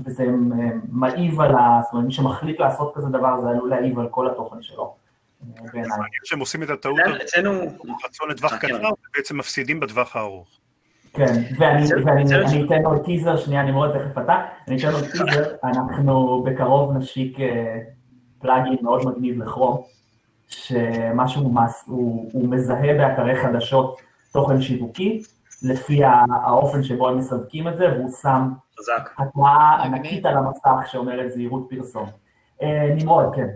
[0.04, 0.26] וזה
[0.88, 1.80] מעיב על ה...
[1.82, 4.94] זאת אומרת, מי שמחליט לעשות כזה דבר, זה עלול להעיב על כל התוכן שלו,
[5.72, 5.98] בעיניי.
[6.22, 6.98] כשהם עושים את הטעות,
[8.04, 10.48] רצון לטווח קצר, ובעצם מפסידים בטווח הארוך.
[11.12, 16.42] כן, ואני אתן עוד טיזר, שנייה, אני מאוד תכף אתה, אני אתן עוד טיזר, אנחנו
[16.46, 17.38] בקרוב נשיק
[18.38, 19.82] פלאגין מאוד מגניב לכרום,
[20.50, 21.54] שמשהו
[21.86, 23.96] הוא מזהה באתרי חדשות
[24.32, 25.22] תוכן שיווקי,
[25.62, 26.00] לפי
[26.44, 28.48] האופן שבו הם מסווגים את זה, והוא שם
[29.18, 32.06] התנועה ענקית על המסך שאומרת זהירות פרסום.
[32.96, 33.46] נמרוד, כן.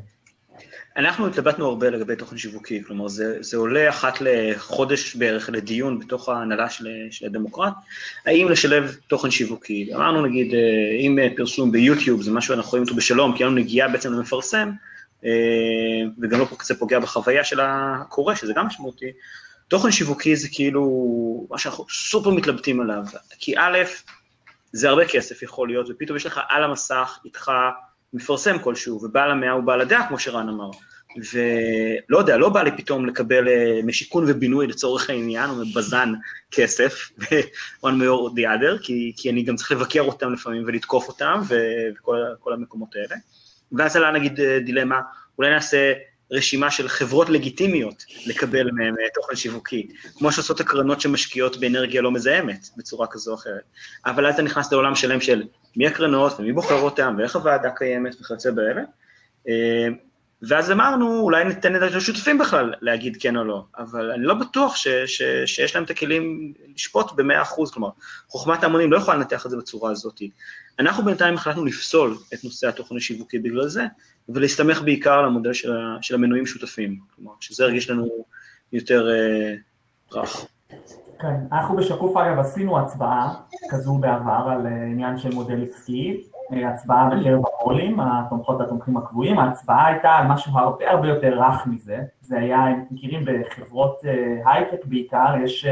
[0.97, 6.29] אנחנו התלבטנו הרבה לגבי תוכן שיווקי, כלומר זה, זה עולה אחת לחודש בערך לדיון בתוך
[6.29, 7.73] ההנהלה של, של הדמוקרט,
[8.27, 9.91] האם לשלב תוכן שיווקי.
[9.95, 10.55] אמרנו נגיד,
[11.01, 14.71] אם פרסום ביוטיוב זה משהו שאנחנו רואים אותו בשלום, כי אין לנו נגיעה בעצם למפרסם,
[16.23, 19.13] וגם לא קצת פוגע בחוויה של הקורא, שזה גם משמעותי,
[19.69, 23.03] תוכן שיווקי זה כאילו מה שאנחנו סופר מתלבטים עליו,
[23.39, 23.79] כי א',
[24.73, 27.51] זה הרבה כסף יכול להיות, ופתאום יש לך על המסך איתך
[28.13, 30.71] מפרסם כלשהו, ובעל המאה הוא בעל הדעה, כמו שרן אמר.
[31.33, 33.45] ולא יודע, לא בא לי פתאום לקבל
[33.85, 36.13] משיכון ובינוי לצורך העניין, או מבזן
[36.51, 37.11] כסף,
[37.87, 42.53] one more the other, כי, כי אני גם צריך לבקר אותם לפעמים ולתקוף אותם, וכל
[42.53, 43.17] המקומות האלה.
[43.73, 45.01] ואז עלה נגיד דילמה,
[45.39, 45.93] אולי נעשה
[46.31, 49.89] רשימה של חברות לגיטימיות לקבל מהם תוכן שיווקי,
[50.19, 53.63] כמו שעושות הקרנות שמשקיעות באנרגיה לא מזהמת, בצורה כזו או אחרת.
[54.07, 55.43] אבל אז אתה נכנס לעולם שלם של
[55.77, 58.83] מי הקרנות ומי בוחר אותם ואיך הוועדה קיימת וכיוצא באלה.
[60.49, 64.77] ואז אמרנו, אולי ניתן את השותפים בכלל להגיד כן או לא, אבל אני לא בטוח
[64.77, 67.89] ש, ש, שיש להם את הכלים לשפוט במאה אחוז, כלומר,
[68.29, 70.21] חוכמת ההמונים לא יכולה לנתח את זה בצורה הזאת.
[70.79, 73.85] אנחנו בינתיים החלטנו לפסול את נושא התוכן השיווקי בגלל זה,
[74.29, 78.09] ולהסתמך בעיקר על המודל של, של המנויים שותפים, כלומר, שזה הרגיש לנו
[78.73, 79.55] יותר אה,
[80.13, 80.47] רך.
[81.21, 83.35] כן, אנחנו בשקוף אגב עשינו הצבעה
[83.71, 86.21] כזו בעבר על עניין של מודל עסקי,
[86.51, 91.99] הצבעה בקרב הפולים, התומכות והתומכים הקבועים, ההצבעה הייתה על משהו הרבה הרבה יותר רך מזה,
[92.21, 94.01] זה היה, אם אתם מכירים בחברות
[94.45, 95.67] הייטק בעיקר, יש,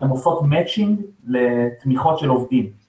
[0.00, 2.87] הן עושות matching לתמיכות של עובדים.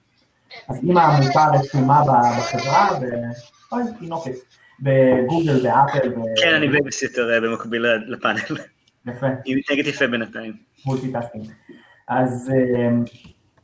[0.68, 2.88] אז אם העמותה רשומה בחברה.
[3.72, 4.32] אוי, תינוקת,
[4.80, 6.12] בגוגל, באפל.
[6.42, 8.38] כן, אני בייביסיטר במקביל לפאנל.
[9.06, 9.26] יפה.
[9.44, 10.52] היא מתנהגת יפה בינתיים.
[10.86, 11.50] multitasking.
[12.08, 12.52] אז,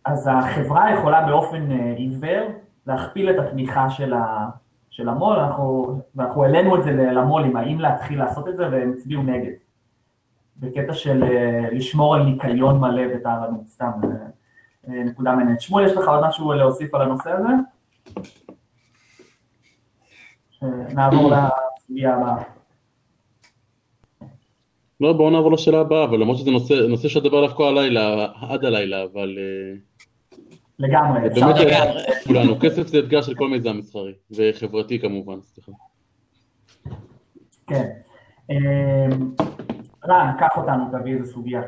[0.04, 2.48] אז החברה יכולה באופן עיוור
[2.86, 4.48] להכפיל את התמיכה של, ה,
[4.90, 9.22] של המו"ל, אנחנו, ואנחנו העלינו את זה למו"לים, האם להתחיל לעשות את זה, והם הצביעו
[9.22, 9.52] נגד.
[10.56, 11.24] בקטע של
[11.72, 13.90] לשמור על ניקיון מלא וטהרנות, סתם
[14.86, 15.60] נקודה מעניינת.
[15.60, 17.48] שמואל, יש לך עוד משהו להוסיף על הנושא הזה?
[20.94, 22.42] נעבור לסוגיה הבאה.
[25.00, 28.64] לא, בואו נעבור לשאלה הבאה, אבל למרות שזה נושא, נושא שדבר עליו כל הלילה, עד
[28.64, 29.38] הלילה, אבל...
[29.38, 29.78] אה,
[30.78, 32.02] לגמרי, אפשר לגמרי.
[32.26, 35.72] כולנו, כסף זה אתגר של כל מיזם מסחרי, וחברתי כמובן, סליחה.
[37.66, 37.90] כן.
[38.50, 39.16] אה,
[40.08, 41.62] רן, קח אותנו, תביא איזה סוגיה.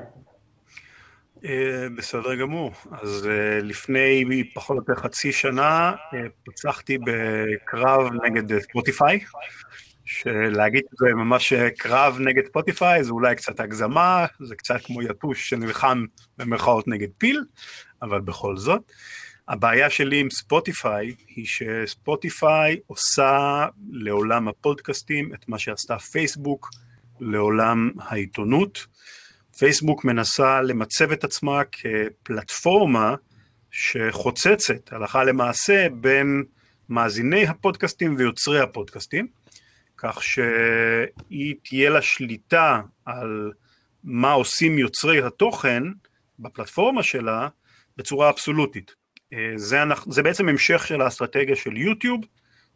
[1.45, 2.73] אה, בסדר גמור.
[3.03, 3.29] אז
[3.63, 4.25] לפני
[4.55, 5.93] פחות או יותר חצי שנה
[6.45, 9.21] פצחתי בקרב נגד ספוטיפיי.
[10.05, 16.05] שלהגיד שזה ממש קרב נגד ספוטיפיי זה אולי קצת הגזמה, זה קצת כמו יתוש שנלחם
[16.39, 17.45] במרכאות נגד פיל,
[18.03, 18.93] אבל בכל זאת.
[19.49, 26.71] הבעיה שלי עם ספוטיפיי היא שספוטיפיי עושה לעולם הפודקאסטים את מה שעשתה פייסבוק
[27.21, 28.87] לעולם העיתונות.
[29.59, 33.15] פייסבוק מנסה למצב את עצמה כפלטפורמה
[33.71, 36.45] שחוצצת הלכה למעשה בין
[36.89, 39.27] מאזיני הפודקאסטים ויוצרי הפודקאסטים.
[39.97, 43.53] כך שהיא תהיה לה שליטה על
[44.05, 45.83] מה עושים יוצרי התוכן
[46.39, 47.49] בפלטפורמה שלה
[47.97, 48.95] בצורה אבסולוטית.
[49.33, 52.21] אה, זה, זה בעצם המשך של האסטרטגיה של יוטיוב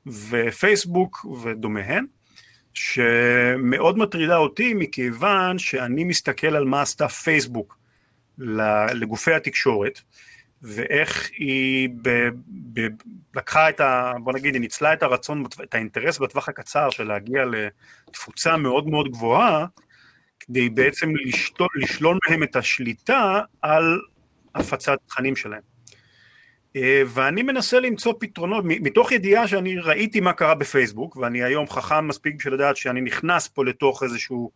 [0.06, 2.06] ופייסבוק ודומיהן,
[2.74, 7.78] שמאוד מטרידה אותי מכיוון שאני מסתכל על מה עשתה פייסבוק
[8.94, 10.00] לגופי התקשורת,
[10.62, 12.28] ואיך היא ב,
[12.72, 12.80] ב,
[13.34, 14.12] לקחה את ה...
[14.22, 19.10] בוא נגיד, היא ניצלה את הרצון, את האינטרס בטווח הקצר של להגיע לתפוצה מאוד מאוד
[19.10, 19.66] גבוהה,
[20.40, 24.00] כדי בעצם לשתול, לשלול מהם את השליטה על
[24.54, 25.71] הפצת תכנים שלהם.
[26.76, 32.08] אה, ואני מנסה למצוא פתרונות, מתוך ידיעה שאני ראיתי מה קרה בפייסבוק, ואני היום חכם
[32.08, 34.50] מספיק בשביל לדעת שאני נכנס פה לתוך איזשהו,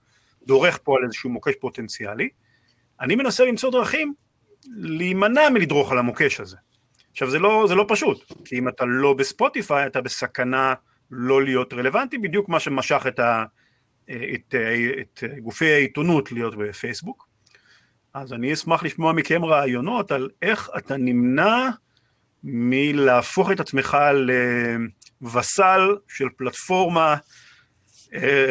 [0.47, 2.29] דורך פה על איזשהו מוקש פוטנציאלי,
[3.01, 4.15] אני מנסה למצוא דרכים
[4.77, 6.57] להימנע מלדרוך על המוקש הזה.
[7.13, 10.75] עכשיו זה לא, זה לא פשוט, כי אם אתה לא בספוטיפיי אתה בסכנה
[11.11, 13.45] לא להיות רלוונטי, בדיוק מה שמשך את, ה,
[14.11, 14.55] את,
[15.01, 17.29] את גופי העיתונות להיות בפייסבוק.
[18.15, 21.71] אז אני אשמח לשמוע מכם רעיונות על איך אתה נמנע
[22.45, 23.97] מלהפוך את עצמך
[25.23, 27.17] לווסל של פלטפורמה
[28.15, 28.51] אה,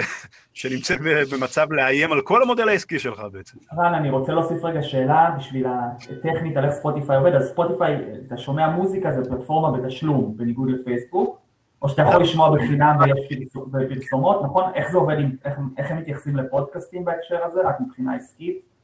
[0.53, 0.99] שנמצאת
[1.31, 3.57] במצב לאיים על כל המודל העסקי שלך בעצם.
[3.77, 8.38] רן, אני רוצה להוסיף רגע שאלה בשביל הטכנית על איך ספוטיפיי עובד, אז ספוטיפיי, אתה
[8.38, 11.39] שומע מוזיקה, זה פלטפורמה בתשלום, בניגוד לפייסבוק,
[11.81, 13.53] או שאתה יכול לשמוע בחינם ויש
[13.89, 14.63] פרסומות, נכון?
[14.75, 15.15] איך זה עובד,
[15.45, 18.74] איך, איך הם מתייחסים לפודקאסטים בהקשר הזה, רק מבחינה עסקית?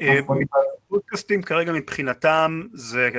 [0.00, 0.20] אה,
[0.88, 3.10] פודקאסטים כרגע מבחינתם זה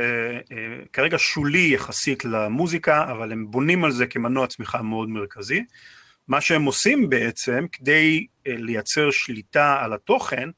[0.52, 5.64] אה, כרגע שולי יחסית למוזיקה, אבל הם בונים על זה כמנוע צמיחה מאוד מרכזי.
[6.28, 10.50] מה שהם עושים בעצם כדי אה, לייצר שליטה על התוכן,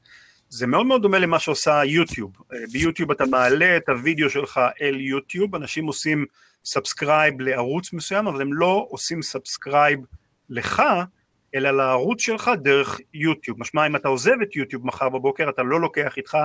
[0.48, 2.32] זה מאוד מאוד דומה למה שעושה יוטיוב.
[2.52, 6.26] אה, ביוטיוב אתה מעלה את הוידאו שלך אל יוטיוב, אנשים עושים
[6.64, 10.00] subscribe לערוץ מסוים, אבל הם לא עושים subscribe
[10.50, 10.82] לך,
[11.54, 13.60] אלא לערוץ שלך דרך יוטיוב.
[13.60, 16.38] משמע אם אתה עוזב את יוטיוב מחר בבוקר, אתה לא לוקח איתך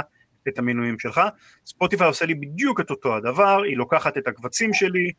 [0.47, 1.21] את המינויים שלך.
[1.65, 5.11] ספוטיפיי עושה לי בדיוק את אותו הדבר, היא לוקחת את הקבצים שלי,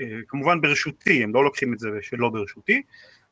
[0.00, 2.82] אה, כמובן ברשותי, הם לא לוקחים את זה שלא ברשותי,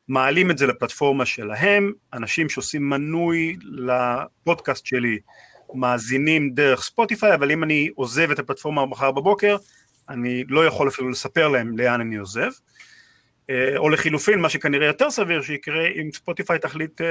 [0.08, 5.18] מעלים את זה לפלטפורמה שלהם, אנשים שעושים מנוי לפודקאסט שלי
[5.74, 9.56] מאזינים דרך ספוטיפיי, אבל אם אני עוזב את הפלטפורמה מחר בבוקר,
[10.08, 12.50] אני לא יכול אפילו לספר להם לאן אני עוזב.
[13.52, 17.06] אה, או לחילופין, מה שכנראה יותר סביר שיקרה, אם ספוטיפיי תחליט אה,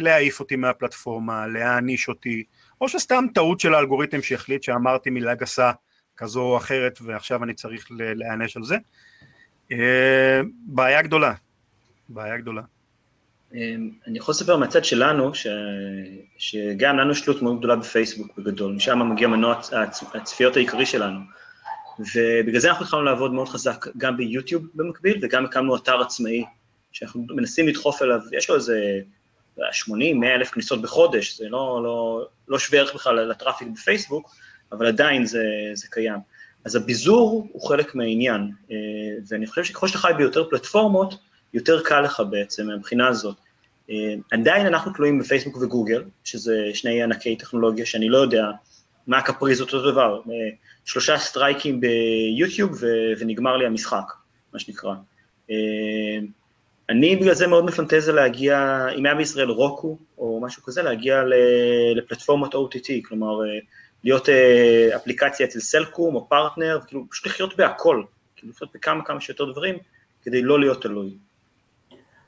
[0.00, 2.44] להעיף אותי מהפלטפורמה, להעניש אותי,
[2.80, 5.70] או שסתם טעות של האלגוריתם שהחליט שאמרתי מילה גסה
[6.16, 8.76] כזו או אחרת ועכשיו אני צריך להיענש על זה.
[9.72, 11.32] אה, בעיה גדולה,
[12.08, 12.62] בעיה גדולה.
[13.54, 15.46] אמ, אני יכול לספר מהצד שלנו, ש...
[16.38, 19.60] שגם לנו יש תלות מאוד גדולה בפייסבוק בגדול, משם מגיע מנוע
[20.14, 21.20] הצפיות העיקרי שלנו.
[21.98, 26.44] ובגלל זה אנחנו התחלנו לעבוד מאוד חזק גם ביוטיוב במקביל, וגם הקמנו אתר עצמאי,
[26.92, 29.00] שאנחנו מנסים לדחוף אליו, יש לו איזה
[29.72, 34.34] 80, 100 אלף כניסות בחודש, זה לא, לא, לא שווה ערך בכלל לטראפיק בפייסבוק,
[34.72, 36.18] אבל עדיין זה, זה קיים.
[36.64, 38.76] אז הביזור הוא חלק מהעניין, אה,
[39.28, 41.14] ואני חושב שככל שאתה חי ביותר פלטפורמות,
[41.54, 43.36] יותר קל לך בעצם מהבחינה הזאת.
[43.90, 48.50] אה, עדיין אנחנו תלויים בפייסבוק וגוגל, שזה שני ענקי טכנולוגיה שאני לא יודע
[49.06, 50.32] מה הקפריז אותו דבר, אה,
[50.84, 52.82] שלושה strikeים ביוטיוב
[53.18, 54.12] ונגמר לי המשחק,
[54.52, 54.94] מה שנקרא.
[55.50, 55.56] אה,
[56.88, 61.22] אני בגלל זה מאוד מפנטזה להגיע, אם היה בישראל רוקו או משהו כזה, להגיע
[61.96, 63.40] לפלטפורמות OTT, כלומר
[64.04, 68.02] להיות אה, אפליקציה אצל סלקום או פרטנר, כאילו פשוט לחיות בהכל,
[68.36, 69.74] כאילו לחיות בכמה כמה שיותר דברים,
[70.22, 71.14] כדי לא להיות תלוי.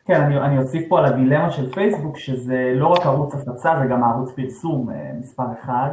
[0.06, 3.88] כן, אני, אני אוסיף פה על הדילמה של פייסבוק, שזה לא רק ערוץ הפצה, זה
[3.90, 5.90] גם ערוץ פרסום מספר אחד,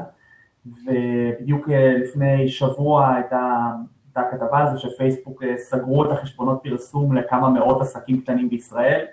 [0.66, 3.72] ובדיוק אה, לפני שבוע הייתה,
[4.06, 9.06] הייתה כתבה על זה שפייסבוק אה, סגרו את החשבונות פרסום לכמה מאות עסקים קטנים בישראל,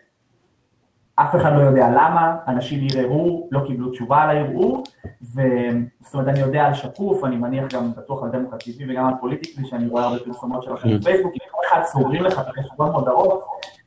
[1.21, 4.85] אף אחד לא יודע למה, אנשים ערערו, לא קיבלו תשובה על הערעור,
[5.23, 9.15] וזאת אומרת, אני יודע על שקוף, אני מניח גם בטוח על דמוקרט TV וגם על
[9.21, 13.45] פוליטיקלי, שאני רואה הרבה פרסומות שלכם בפייסבוק, אם כל אחד סוגרים לך את החשבון מודעות,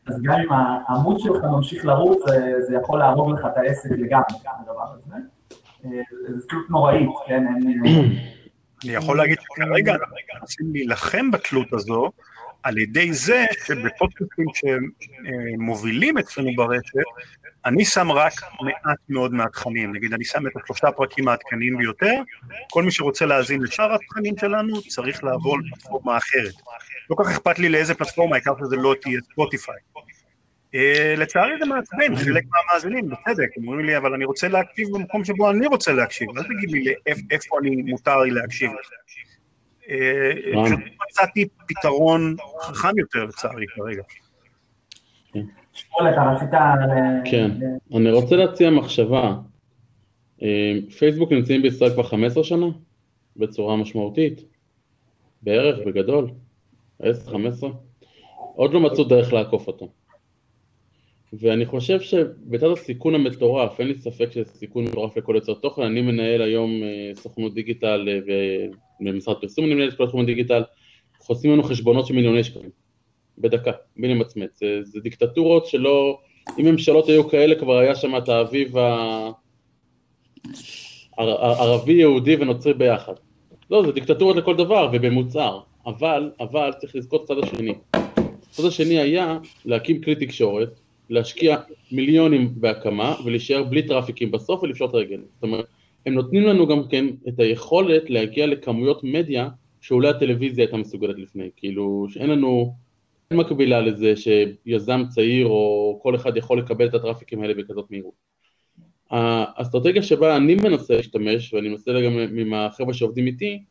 [0.07, 2.19] אז גם אם העמוד שלך ממשיך לרוץ,
[2.59, 5.15] זה יכול להרוג לך את העסק לגמרי, גם הדבר הזה.
[5.83, 7.43] זה תלות נוראית, כן?
[8.83, 12.11] אני יכול להגיד שכרגע אנחנו מנסים להילחם בתלות הזו,
[12.63, 16.93] על ידי זה שבפודקאסטים שמובילים אצלנו ברשת,
[17.65, 22.13] אני שם רק מעט מאוד מהתכנים, נגיד אני שם את השלושה פרקים העדכניים ביותר,
[22.71, 26.53] כל מי שרוצה להאזין לשאר התכנים שלנו צריך לעבור לפלטפורמה אחרת.
[27.09, 29.75] לא כך אכפת לי לאיזה פלטפורמה, העיקר שזה לא תהיה ספוטיפיי.
[30.75, 35.25] Uh, לצערי זה מעצבן, חלק מהמאזינים, בצדק, הם אומרים לי, אבל אני רוצה להקשיב במקום
[35.25, 36.93] שבו אני רוצה להקשיב, אל תגיד לי
[37.31, 38.71] איפה אני מותר לי להקשיב.
[39.89, 44.03] אה, פשוט מצאתי פתרון חכם יותר לצערי כרגע.
[45.73, 46.49] שמואל, אתה רצית...
[47.31, 47.51] כן,
[47.97, 49.35] אני רוצה להציע מחשבה.
[50.43, 52.65] אה, פייסבוק נמצאים בישראל כבר 15 שנה,
[53.37, 54.41] בצורה משמעותית,
[55.41, 56.29] בערך, בגדול,
[57.01, 57.05] 10-15,
[58.55, 59.87] עוד לא מצאו דרך לעקוף אותו.
[61.33, 66.01] ואני חושב שבצד הסיכון המטורף, אין לי ספק שזה סיכון מטורף לכל יוצר תוכן, אני
[66.01, 68.09] מנהל היום אה, סוכנות דיגיטל
[68.99, 70.63] במשרד פרסום אני מנהל את כל התחום הדיגיטל,
[71.19, 72.69] חוסמים לנו חשבונות של מיליוני שקלים,
[73.37, 76.19] בדקה, בלי למצמץ, זה, זה דיקטטורות שלא,
[76.59, 78.75] אם ממשלות היו כאלה כבר היה שם את האביב
[81.17, 83.13] הערבי, יהודי ונוצרי ביחד.
[83.71, 87.73] לא, זה דיקטטורות לכל דבר ובמוצהר, אבל, אבל צריך לזכור את הצד השני.
[88.51, 90.79] הצד השני היה להקים כלי תקשורת,
[91.11, 91.57] להשקיע
[91.91, 95.21] מיליונים בהקמה ולהישאר בלי טראפיקים בסוף ולפשוט רגל.
[95.33, 95.65] זאת אומרת,
[96.05, 99.49] הם נותנים לנו גם כן את היכולת להגיע לכמויות מדיה
[99.81, 102.75] שאולי הטלוויזיה הייתה מסוגלת לפני, כאילו שאין לנו,
[103.31, 108.13] אין מקבילה לזה שיזם צעיר או כל אחד יכול לקבל את הטראפיקים האלה בכזאת מהירות.
[109.09, 113.63] האסטרטגיה שבה אני מנסה להשתמש, ואני מנסה גם עם החבר'ה שעובדים איתי,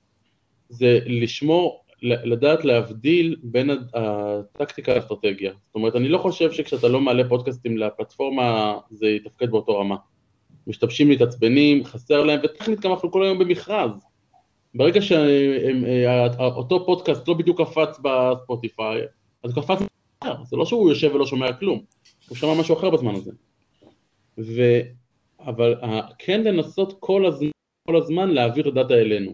[0.68, 5.52] זה לשמור, לדעת להבדיל בין הטקטיקה לאסטרטגיה.
[5.66, 9.96] זאת אומרת, אני לא חושב שכשאתה לא מעלה פודקאסטים לפלטפורמה זה יתפקד באותו רמה.
[10.66, 13.90] משתמשים, מתעצבנים, חסר להם, וטכנית גם אנחנו כל היום במכרז.
[14.74, 19.00] ברגע שאותו פודקאסט לא בדיוק קפץ בספוטיפיי,
[19.44, 19.78] אז הוא קפץ
[20.24, 21.80] אחר, זה לא שהוא יושב ולא שומע כלום,
[22.28, 23.32] הוא שמע משהו אחר בזמן הזה.
[24.38, 24.62] ו...
[25.46, 25.74] אבל
[26.18, 27.50] כן לנסות כל הזמן,
[27.88, 29.32] כל הזמן להעביר דאטה אלינו.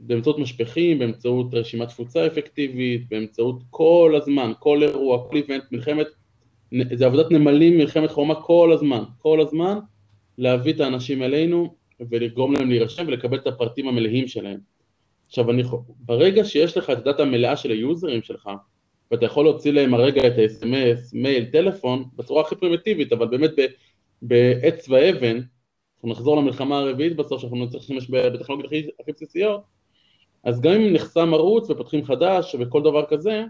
[0.00, 6.06] באמצעות משפכים, באמצעות רשימת תפוצה אפקטיבית, באמצעות כל הזמן, כל אירוע, כל איבנט, מלחמת,
[6.92, 9.78] זה עבודת נמלים, מלחמת חומה כל הזמן, כל הזמן,
[10.38, 14.58] להביא את האנשים אלינו ולגרום להם להירשם ולקבל את הפרטים המלאים שלהם.
[15.26, 15.62] עכשיו, אני,
[16.00, 18.50] ברגע שיש לך את הדאטה המלאה של היוזרים שלך,
[19.10, 23.50] ואתה יכול להוציא להם הרגע את ה-SMS, מייל, טלפון, בצורה הכי פרימיטיבית, אבל באמת
[24.22, 25.40] בעץ ואבן,
[25.94, 29.77] אנחנו נחזור למלחמה הרביעית בסוף, שאנחנו נצטרך להשתמש בטכנולוגיות הכי, הכי בסיסיות,
[30.44, 33.44] אז גם אם נחסם ערוץ ופותחים חדש וכל דבר כזה,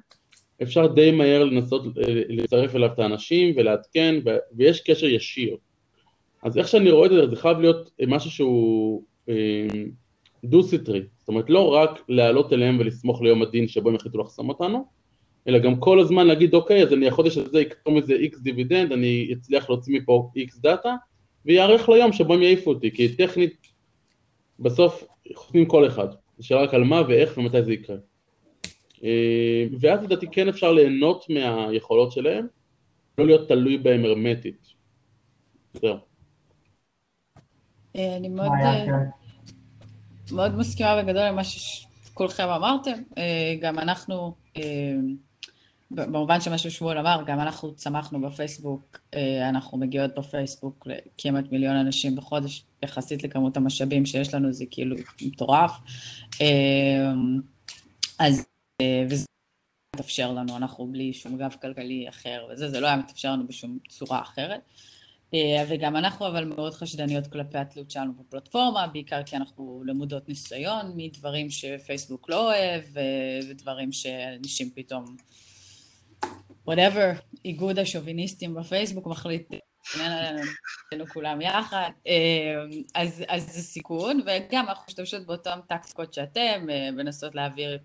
[0.63, 4.15] אפשר די מהר לנסות אה, לצרף אליו את האנשים ולעדכן,
[4.57, 5.57] ויש קשר ישיר.
[6.43, 9.03] אז איך שאני רואה את זה, זה חייב להיות משהו שהוא
[10.45, 14.87] דו-סטרי, זאת אומרת לא רק להעלות אליהם ולסמוך ליום הדין שבו הם יחליטו לחסום אותנו,
[15.49, 19.29] אלא גם כל הזמן להגיד אוקיי, אז אני החודש הזה אכתוב מזה X דיבידנד, אני
[19.33, 20.95] אצליח להוציא מפה X data,
[21.47, 23.67] ויארך ליום שבו הם יעיפו אותי, כי טכנית
[24.59, 26.09] בסוף חוסמים כל אחד,
[26.39, 27.97] זה שאלה רק על מה ואיך ומתי זה יקרה.
[29.81, 32.47] ואז לדעתי כן אפשר ליהנות מהיכולות שלהם,
[33.19, 34.67] לא להיות תלוי בהם הרמטית.
[35.75, 35.97] זהו.
[37.97, 40.35] אה, אני מאוד, אה, כן.
[40.35, 42.93] מאוד מסכימה בגדול למה שכולכם אמרתם.
[43.19, 44.35] אה, גם אנחנו,
[45.91, 49.01] במובן שמה ששמואל אמר, גם אנחנו צמחנו בפייסבוק,
[49.43, 55.73] אנחנו מגיעות בפייסבוק לכמעט מיליון אנשים בחודש, יחסית לכמות המשאבים שיש לנו, זה כאילו מטורף.
[58.19, 58.47] אז,
[59.11, 59.27] וזה
[59.97, 63.79] מתאפשר לנו, אנחנו בלי שום גב כלכלי אחר וזה, זה לא היה מתאפשר לנו בשום
[63.89, 64.61] צורה אחרת.
[65.35, 70.93] אה, וגם אנחנו אבל מאוד חשדניות כלפי התלות שלנו בפלטפורמה, בעיקר כי אנחנו למודות ניסיון
[70.97, 72.83] מדברים שפייסבוק לא אוהב
[73.51, 75.17] ודברים שאנשים פתאום,
[76.71, 79.55] whatever, איגוד השוביניסטים בפייסבוק מחליט
[79.95, 81.91] עלינו כולם יחד,
[82.95, 87.79] אז, אז זה סיכון, וגם אנחנו משתמשות באותן טקטיקות שאתם, מנסות להעביר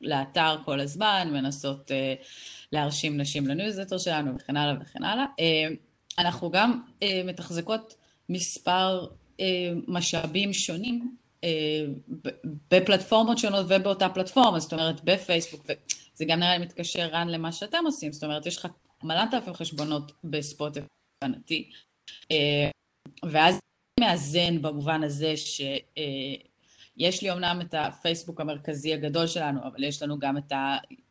[0.00, 1.90] לאתר כל הזמן, מנסות
[2.72, 5.24] להרשים נשים לניוזלטר שלנו וכן הלאה וכן הלאה.
[6.18, 6.80] אנחנו גם
[7.24, 7.94] מתחזקות
[8.28, 9.06] מספר
[9.88, 11.16] משאבים שונים
[12.70, 15.66] בפלטפורמות שונות ובאותה פלטפורמה, זאת אומרת בפייסבוק,
[16.14, 18.68] זה גם נראה לי מתקשר רן למה שאתם עושים, זאת אומרת יש לך
[19.02, 20.88] מלנת אלפים חשבונות בספוטיפיי,
[23.22, 23.58] ואז
[24.00, 30.38] מאזן במובן הזה שיש לי אמנם את הפייסבוק המרכזי הגדול שלנו, אבל יש לנו גם
[30.38, 30.52] את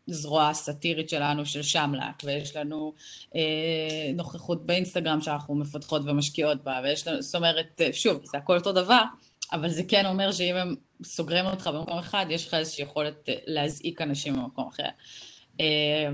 [0.08, 2.93] הזרוע הסאטירית שלנו של שמלק, ויש לנו
[3.36, 8.72] אה, נוכחות באינסטגרם שאנחנו מפתחות ומשקיעות בה, ויש לנו, זאת אומרת, שוב, זה הכל אותו
[8.72, 9.04] דבר,
[9.54, 14.01] אבל זה כן אומר שאם הם סוגרים אותך במקום אחד, יש לך איזושהי יכולת להזעיק
[14.01, 14.88] אנשים במקום אחר.
[15.60, 16.10] אה,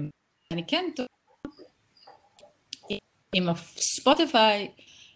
[0.54, 0.86] אני כן
[3.36, 4.72] עם הספוטיפיי,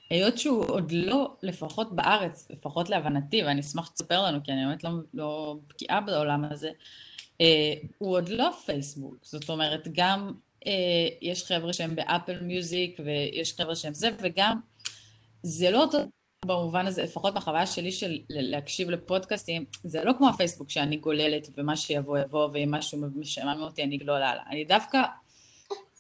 [0.10, 4.84] היות שהוא עוד לא, לפחות בארץ, לפחות להבנתי, ואני אשמח שתספר לנו, כי אני באמת
[4.84, 6.72] לא, לא בקיאה בעולם הזה,
[7.42, 10.34] אה, הוא עוד לא פייסבוק, זאת אומרת, גם
[10.68, 14.60] אה, יש חבר'ה שהם באפל מיוזיק, ויש חבר'ה שהם זה, וגם
[15.44, 15.98] זה לא אותו
[16.46, 21.78] במובן הזה, לפחות בחוויה שלי של להקשיב לפודקאסטים, זה לא כמו הפייסבוק שאני גוללת, ומה
[21.78, 24.44] שיבוא יבוא, ואם משהו משעמם אותי אני אגלול הלאה.
[24.50, 25.02] אני דווקא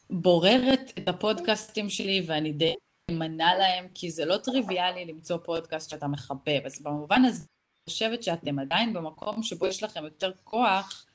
[0.09, 2.73] בוררת את הפודקאסטים שלי, ואני די
[3.11, 6.61] אמנה להם, כי זה לא טריוויאלי למצוא פודקאסט שאתה מחבב.
[6.65, 11.05] אז במובן הזה, אני חושבת שאתם עדיין במקום שבו יש לכם יותר כוח,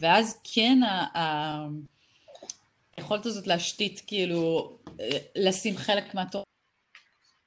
[0.00, 0.78] ואז כן
[2.96, 6.44] היכולת הזאת להשתית, כאילו, אה, לשים חלק מהתור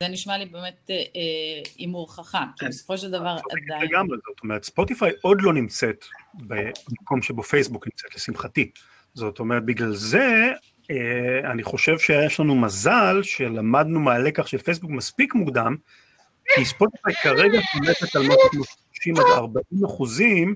[0.04, 3.82] זה נשמע לי באמת אה, אה, הימור חכם, כי בסופו של דבר עדיין...
[3.82, 8.72] לגמרי, זאת אומרת, ספוטיפיי עוד לא נמצאת במקום שבו פייסבוק נמצאת, לשמחתי.
[9.14, 10.51] זאת אומרת, בגלל זה
[10.91, 15.76] אה, אני חושב שיש לנו מזל שלמדנו מהלקח של פייסבוק מספיק מוקדם,
[16.56, 20.56] כי ספוטיפיי כרגע תומכת על משהו כמו 30 עד 40 אחוזים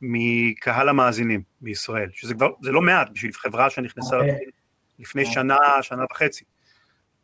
[0.00, 4.20] מקהל המאזינים בישראל, שזה כבר, זה לא מעט בשביל חברה שנכנסה okay.
[4.20, 4.38] אוקיי.
[4.98, 6.44] לפני שנה, שנה וחצי.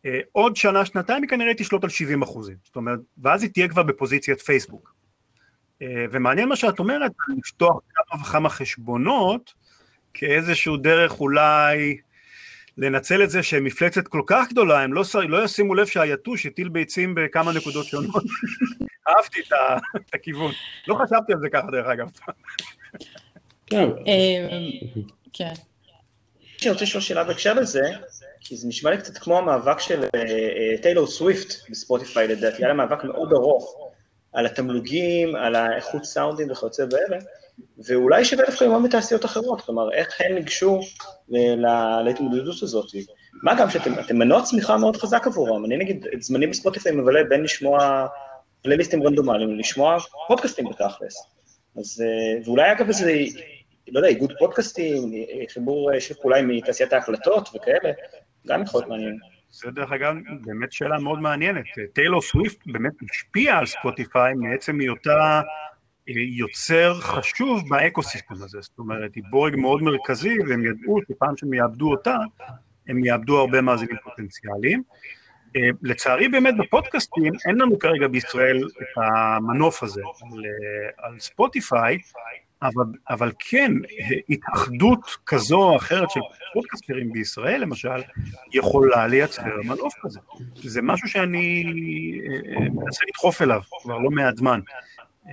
[0.07, 3.68] אה, עוד שנה, שנתיים היא כנראה תשלוט על 70 אחוזים, זאת אומרת, ואז היא תהיה
[3.68, 4.94] כבר בפוזיציית פייסבוק.
[5.82, 9.55] אה, ומעניין מה שאת אומרת, לפתוח כמה וכמה חשבונות,
[10.14, 11.96] כאיזשהו דרך אולי
[12.78, 17.14] לנצל את זה שמפלצת כל כך גדולה, הם לא, לא ישימו לב שהיתוש הטיל ביצים
[17.14, 18.24] בכמה נקודות שונות.
[19.09, 19.40] אהבתי
[19.96, 20.52] את הכיוון.
[20.88, 22.11] לא חשבתי על זה ככה דרך אגב.
[23.66, 23.88] כן.
[24.07, 24.59] אה,
[25.32, 25.52] כן.
[26.62, 27.80] אני רוצה לשאול שאלה בהקשר לזה,
[28.45, 30.05] כי זה נשמע לי קצת כמו המאבק של
[30.82, 33.90] טיילור סוויפט בספוטיפיי לדעתי, היה לה מאבק מאוד ארוך
[34.32, 37.18] על התמלוגים, על האיכות סאונדים וכיוצא באלה,
[37.86, 40.80] ואולי שווה דווקא ללמוד מתעשיות אחרות, כלומר, איך הם ניגשו
[42.05, 42.86] להתמודדות הזאת.
[43.42, 47.42] מה גם שאתם מנוע צמיחה מאוד חזק עבורם, אני נגיד את זמני בספוטיפיי מבלה בין
[47.42, 48.07] לשמוע
[48.62, 49.97] פלייליסטים רנדומליים לשמוע
[50.28, 51.26] פודקאסטים בתכלס.
[51.76, 53.12] אז, אה, ואולי אגב איזה,
[53.88, 55.12] לא יודע, איגוד פודקאסטים,
[55.49, 57.90] חיבור אה, שיתוף פעולה עם תעשיית ההקלטות וכאלה,
[58.47, 59.18] גם יכול להיות מעניין.
[59.51, 60.14] זה דרך אגב
[60.45, 61.64] באמת שאלה מאוד מעניינת.
[61.92, 65.40] טיילור סוויפט באמת השפיעה על ספוטיפיי מעצם היותה
[66.07, 71.90] יוצר חשוב באקו-סיסטם הזה, זאת אומרת, היא בורג מאוד מרכזי, והם ידעו שפעם שהם יאבדו
[71.90, 72.16] אותה,
[72.88, 74.82] הם יאבדו הרבה מאזינים פוטנציאליים.
[75.57, 81.99] אה, לצערי באמת בפודקאסטים אין לנו כרגע בישראל את המנוף הזה על, אה, על ספוטיפיי,
[82.65, 83.73] אבל, אבל כן,
[84.29, 86.21] התאחדות כזו או אחרת של
[86.53, 88.03] פודקאסטרים בישראל למשל,
[88.53, 90.21] יכולה לייצר מנוף כזה.
[90.55, 91.65] זה משהו שאני
[92.29, 94.61] אה, מנסה לדחוף אליו כבר לא מעט זמן.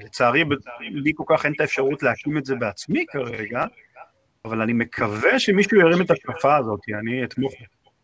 [0.04, 0.44] לצערי,
[0.80, 3.66] לי כל כך אין את האפשרות להקים את זה בעצמי כרגע,
[4.46, 7.54] אבל אני מקווה שמישהו ירים את התקפה הזאת, אני אתמוך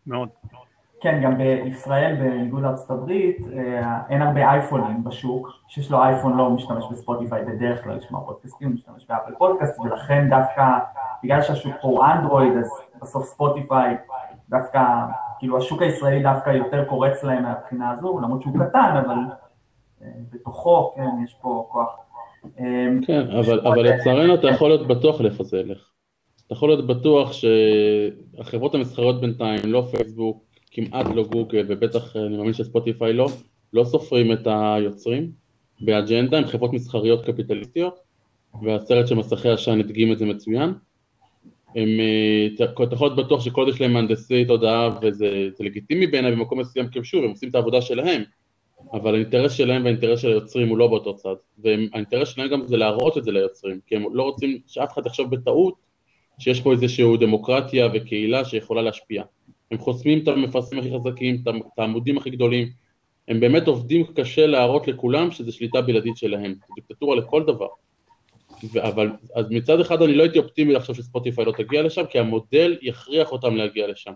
[0.06, 0.28] מאוד.
[1.00, 6.50] כן, גם בישראל, בניגוד לארצות הברית, אה, אין הרבה אייפונים בשוק, שיש לו אייפון לא
[6.50, 10.64] משתמש בספוטיפיי בדרך כלל לשמוע פודקאסטים, הוא משתמש באפל פודקאסט, ולכן דווקא,
[11.22, 12.70] בגלל שהשוק פה הוא אנדרואיד, אז
[13.02, 13.96] בסוף ספוטיפיי
[14.48, 14.80] דווקא,
[15.38, 19.16] כאילו השוק הישראלי דווקא יותר קורץ להם מהבחינה הזו, למרות שהוא קטן, אבל
[20.32, 21.96] בתוכו, כן, יש פה כוח.
[23.06, 25.90] כן, אבל, אבל לצערנו אתה יכול להיות בטוח לאיפה זה ילך.
[26.46, 30.47] אתה יכול להיות בטוח שהחברות המסחריות בינתיים, לא פייסבוק,
[30.78, 33.28] כמעט לא גוגל, ובטח אני מאמין שספוטיפיי לא,
[33.72, 35.30] לא סופרים את היוצרים
[35.80, 37.98] באג'נדה, הם חברות מסחריות קפיטליסטיות,
[38.62, 40.72] והסרט של מסכי עשן הדגים את זה מצוין.
[41.76, 46.32] הם, אה, אתה יכול להיות בטוח שכל עוד יש להם מהנדסי תודעה וזה לגיטימי בעיניי
[46.32, 48.22] במקום מסוים, כי שוב, הם עושים את העבודה שלהם,
[48.92, 53.18] אבל האינטרס שלהם והאינטרס של היוצרים הוא לא באותו צד, והאינטרס שלהם גם זה להראות
[53.18, 55.74] את זה ליוצרים, כי הם לא רוצים שאף אחד יחשוב בטעות
[56.38, 59.22] שיש פה איזושהי דמוקרטיה וקהילה שיכולה להשפיע.
[59.70, 62.68] הם חוסמים את המפרסמים הכי חזקים, את העמודים הכי גדולים,
[63.28, 67.68] הם באמת עובדים קשה להראות לכולם שזה שליטה בלעדית שלהם, זו דיקטטורה לכל דבר.
[68.80, 72.78] אבל, אז מצד אחד אני לא הייתי אופטימי לחשוב שספוטיפיי לא תגיע לשם, כי המודל
[72.82, 74.12] יכריח אותם להגיע לשם.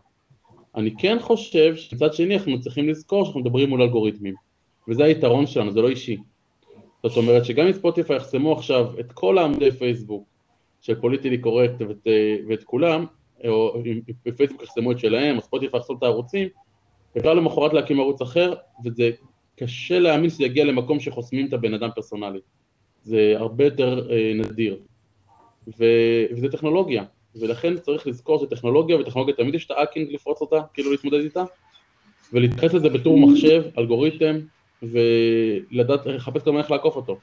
[0.74, 4.34] אני כן חושב שמצד שני אנחנו צריכים לזכור שאנחנו מדברים מול אלגוריתמים,
[4.88, 6.16] וזה היתרון שלנו, זה לא אישי.
[7.03, 10.28] זאת אומרת שגם אם ספוטיפיי יחסמו עכשיו את כל העמודי פייסבוק
[10.80, 12.07] של politically correct ואת,
[12.48, 13.07] ואת כולם,
[13.49, 13.82] או
[14.26, 16.49] בפייסבוק יחסמו את שלהם, או ספוטיפיי יחסמו את הערוצים,
[17.18, 19.11] אפשר למחרת להקים ערוץ אחר, וזה
[19.57, 22.43] קשה להאמין שזה יגיע למקום שחוסמים את הבן אדם פרסונלית.
[23.03, 24.78] זה הרבה יותר אה, נדיר.
[25.78, 25.84] ו,
[26.30, 27.05] וזה טכנולוגיה,
[27.36, 31.45] ולכן צריך לזכור שטכנולוגיה, וטכנולוגיה תמיד יש את ה hacking לפרוץ אותה, כאילו להתמודד איתה,
[32.32, 34.38] ולהתייחס לזה בתור מחשב, אלגוריתם,
[34.82, 37.18] ולדעת, לחפש גם איך לעקוף אותו.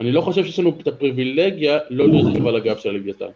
[0.00, 3.26] אני לא חושב שיש לנו את הפריבילגיה לא לרכיב על הגב של הלוויתן,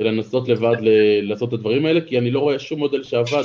[0.00, 3.44] אלא לנסות לבד ל- לעשות את הדברים האלה, כי אני לא רואה שום מודל שעבד,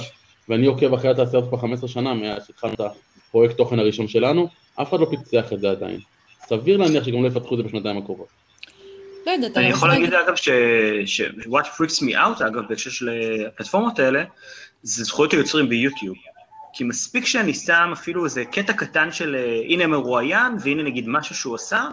[0.50, 2.82] ואני עוקב אחרי התעשייה כבר 15 שנה מאז שהתחלנו את
[3.28, 4.48] הפרויקט תוכן הראשון שלנו,
[4.82, 6.00] אף אחד לא פיצח את זה עדיין.
[6.48, 8.28] סביר להניח שגם לא יפתחו את זה בשנתיים הקרובות.
[9.26, 13.10] לא יודעת, אני יכול להגיד אגב ש- what freaks me out אגב בהקשר של
[13.48, 14.24] הפלטפורמות האלה,
[14.84, 16.16] זה זכויות היוצרים ביוטיוב.
[16.74, 19.36] כי מספיק שאני שם אפילו איזה קטע קטן של
[19.68, 21.88] הנה מרואיין, והנה נגיד משהו שהוא עשה,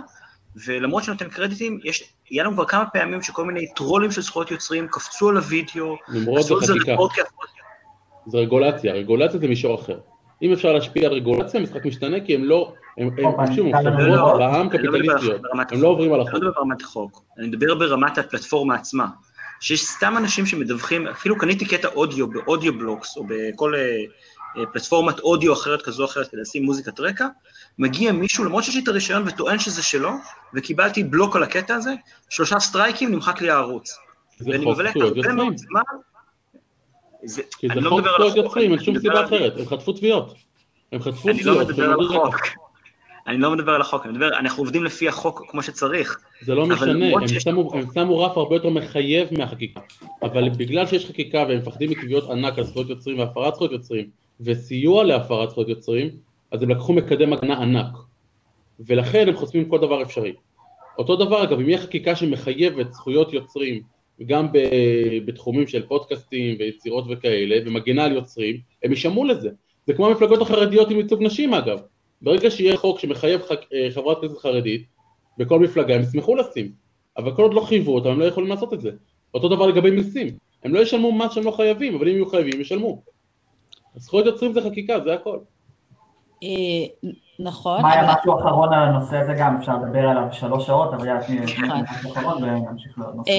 [0.64, 4.88] ולמרות שנותן קרדיטים, יש, היה לנו כבר כמה פעמים שכל מיני טרולים של זכויות יוצרים
[4.88, 6.96] קפצו על הוידאו, למרות זה חקיקה.
[8.26, 9.98] זה רגולציה, רגולציה זה מישור אחר.
[10.42, 13.10] אם אפשר להשפיע על רגולציה, המשחק משתנה כי הם לא, הם
[13.56, 15.40] שוב, הם חברות בעם קפיטליסטיות,
[15.70, 16.34] הם לא עוברים על החוק.
[16.34, 19.06] אני לא מדבר ברמת החוק, אני מדבר ברמת הפלטפורמה עצמה.
[19.60, 23.72] שיש סתם אנשים שמדווחים, אפילו קניתי קטע אודיו באודיו בלוקס, או בכל
[24.72, 27.26] פלטפורמת אודיו אחרת כזו או אחרת כדי לשים מוזיקת רקע,
[27.78, 30.10] מגיע מישהו, למרות שיש לי את הרישיון וטוען שזה שלו,
[30.54, 31.94] וקיבלתי בלוק על הקטע הזה,
[32.30, 33.98] שלושה סטרייקים, נמחק לי הערוץ.
[34.38, 35.54] זה חוק זכויות יוצרים.
[37.24, 40.34] זה, כי זה לא חוק זכויות יוצרים, אין שום סיבה אחרת, הם חטפו תביעות.
[40.92, 41.38] הם חטפו תביעות.
[41.38, 42.36] אני לא מדבר על החוק.
[43.26, 46.18] אני לא מדבר על החוק, אני מדבר, אנחנו עובדים לפי החוק כמו שצריך.
[46.42, 47.42] זה לא משנה, הם, שיש...
[47.42, 49.80] שמו, הם שמו רף הרבה יותר מחייב מהחקיקה,
[50.22, 55.04] אבל בגלל שיש חקיקה והם מפחדים מתביעות ענק על זכויות יוצרים והפרת זכויות יוצרים, וסיוע
[55.04, 56.10] להפרת זכויות יוצרים,
[56.50, 57.96] אז הם לקחו מקדם הגנה ענק,
[58.80, 60.32] ולכן הם חוסמים כל דבר אפשרי.
[60.98, 63.82] אותו דבר אגב, אם יהיה חקיקה שמחייבת זכויות יוצרים
[64.26, 64.46] גם
[65.24, 69.50] בתחומים של פודקאסטים ויצירות וכאלה, ומגנה על יוצרים, הם יישמעו לזה.
[69.86, 71.78] זה כמו המפלגות החרדיות עם ייצוג נשים אגב.
[72.22, 73.40] ברגע שיהיה חוק שמחייב
[73.90, 74.84] חברת כנסת חרדית,
[75.38, 76.72] בכל מפלגה הם ישמחו לשים.
[77.16, 78.90] אבל כל עוד לא חייבו אותם, הם לא יכולים לעשות את זה.
[79.34, 80.26] אותו דבר לגבי מיסים.
[80.64, 83.02] הם לא ישלמו מה שהם לא חייבים, אבל אם יהיו חייבים, ישלמו.
[83.96, 85.38] זכויות יוצרים זה חקיקה, זה הכל.
[87.38, 87.82] נכון.
[87.82, 91.26] מה היה משהו אחרון על הנושא הזה גם, אפשר לדבר עליו שלוש שעות, אבל יאללה,
[91.26, 93.30] תני משהו אחרון ונמשיך לעוד נושא.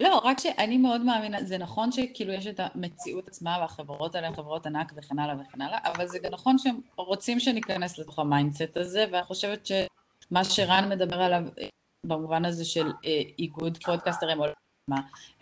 [0.00, 4.34] לא, רק שאני מאוד מאמינה, זה נכון שכאילו יש את המציאות עצמה והחברות האלה הן
[4.34, 8.25] חברות ענק וכן הלאה וכן הלאה, אבל זה גם נכון שהם רוצים שניכנס לתוך ה
[8.25, 11.42] mindset הזה, ואני חושבת שמה שרן מדבר עליו
[12.06, 12.92] במובן הזה של
[13.38, 14.38] איגוד פודקאסטרים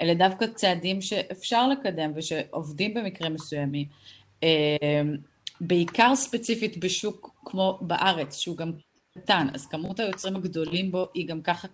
[0.00, 3.86] אלה דווקא צעדים שאפשר לקדם ושעובדים במקרים מסוימים.
[5.60, 8.72] בעיקר ספציפית בשוק כמו בארץ, שהוא גם
[9.14, 11.68] קטן, אז כמות היוצרים הגדולים בו היא גם ככה,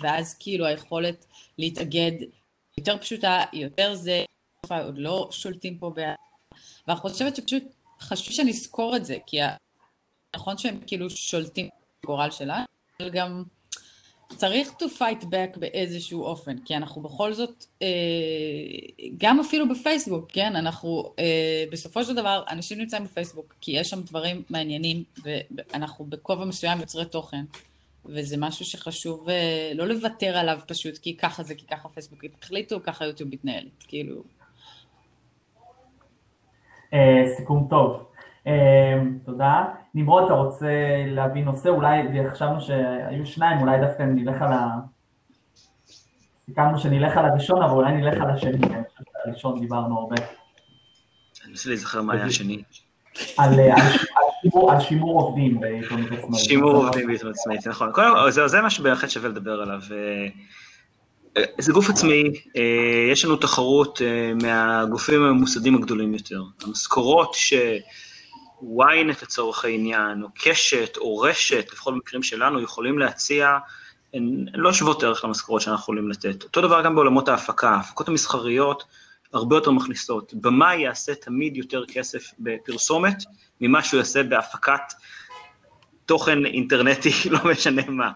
[0.00, 1.26] ואז כאילו היכולת
[1.58, 2.12] להתאגד
[2.78, 4.24] יותר פשוטה, יותר זה,
[4.70, 6.14] עוד לא שולטים פה, בה...
[6.88, 7.62] ואני חושבת שפשוט
[8.00, 9.38] חשוב שנזכור את זה, כי
[10.36, 11.68] נכון שהם כאילו שולטים
[12.02, 12.64] בגורל שלנו,
[13.00, 13.44] אבל גם
[14.36, 17.88] צריך to fight back באיזשהו אופן, כי אנחנו בכל זאת, אה,
[19.18, 24.00] גם אפילו בפייסבוק, כן, אנחנו אה, בסופו של דבר, אנשים נמצאים בפייסבוק, כי יש שם
[24.02, 27.44] דברים מעניינים, ואנחנו בכובע מסוים יוצרי תוכן,
[28.06, 32.80] וזה משהו שחשוב אה, לא לוותר עליו פשוט, כי ככה זה, כי ככה פייסבוק החליטו,
[32.82, 34.22] ככה יוטיוב מתנהלת, כאילו.
[37.36, 38.11] סיכום טוב.
[38.46, 39.64] אמ, תודה.
[39.94, 40.66] נמרוד, אתה רוצה
[41.06, 41.68] להביא נושא?
[41.68, 44.68] אולי חשבנו שהיו שניים, אולי דווקא נלך על ה...
[46.46, 48.58] סיכמנו שנלך על הראשון, אבל אולי נלך על השני,
[49.24, 50.16] הראשון דיברנו הרבה.
[51.42, 52.62] אני מנסה להיזכר מה היה השני.
[53.38, 56.44] על שימור עובדים בעיתונות עצמאית.
[56.44, 57.92] שימור עובדים בעיתונות עצמאית, נכון.
[58.30, 59.80] זה מה שבהחלט שווה לדבר עליו.
[61.58, 62.22] זה גוף עצמאי,
[63.12, 64.00] יש לנו תחרות
[64.42, 66.42] מהגופים הממוסדים הגדולים יותר.
[66.66, 67.54] המשכורות ש...
[68.62, 73.58] ynet לצורך העניין, או קשת, או רשת, לפחות במקרים שלנו, יכולים להציע,
[74.14, 76.42] הן לא שוות ערך למשכורות שאנחנו יכולים לתת.
[76.42, 78.84] אותו דבר גם בעולמות ההפקה, ההפקות המסחריות
[79.32, 80.34] הרבה יותר מכניסות.
[80.34, 83.16] במאי יעשה תמיד יותר כסף בפרסומת,
[83.60, 84.92] ממה שהוא יעשה בהפקת
[86.06, 88.10] תוכן אינטרנטי, לא משנה מה.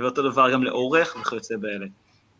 [0.00, 1.86] ואותו דבר גם לעורך וכיוצא באלה.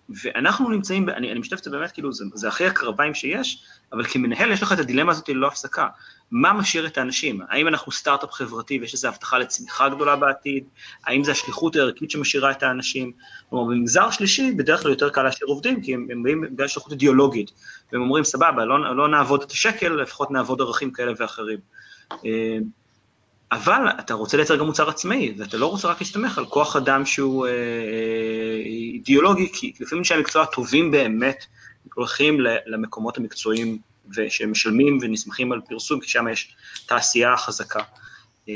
[0.09, 4.05] ואנחנו נמצאים, אני, אני משתף את זה באמת, כאילו, זה, זה הכי הקרביים שיש, אבל
[4.05, 5.89] כמנהל יש לך את הדילמה הזאת ללא הפסקה.
[6.31, 7.41] מה משאיר את האנשים?
[7.49, 10.65] האם אנחנו סטארט-אפ חברתי ויש איזו הבטחה לצמיחה גדולה בעתיד?
[11.07, 13.13] האם זה השליחות הערכית שמשאירה את האנשים?
[13.51, 16.93] כלומר, במגזר שלישי בדרך כלל יותר קל להשאיר עובדים, כי הם, הם באים בגלל שליחות
[16.93, 17.51] אידיאולוגית,
[17.93, 21.59] והם אומרים, סבבה, לא, לא נעבוד את השקל, לפחות נעבוד ערכים כאלה ואחרים.
[23.55, 27.07] אבל אתה רוצה לייצר גם מוצר עצמאי, ואתה לא רוצה רק להסתמך על כוח אדם
[27.07, 31.45] שהוא אה, אה, אידיאולוגי, כי לפעמים אנשי המקצוע הטובים באמת
[31.95, 33.79] הולכים למקומות המקצועיים
[34.17, 36.55] ושמשלמים ונסמכים על פרסום, כי שם יש
[36.87, 37.83] תעשייה חזקה.
[38.49, 38.55] אה,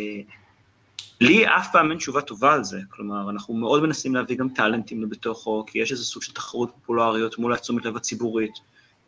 [1.21, 5.03] לי אף פעם אין תשובה טובה על זה, כלומר, אנחנו מאוד מנסים להביא גם טאלנטים
[5.03, 8.55] לבתוכו, כי יש איזה סוג של תחרות פופולריות מול התשומת לב הציבורית.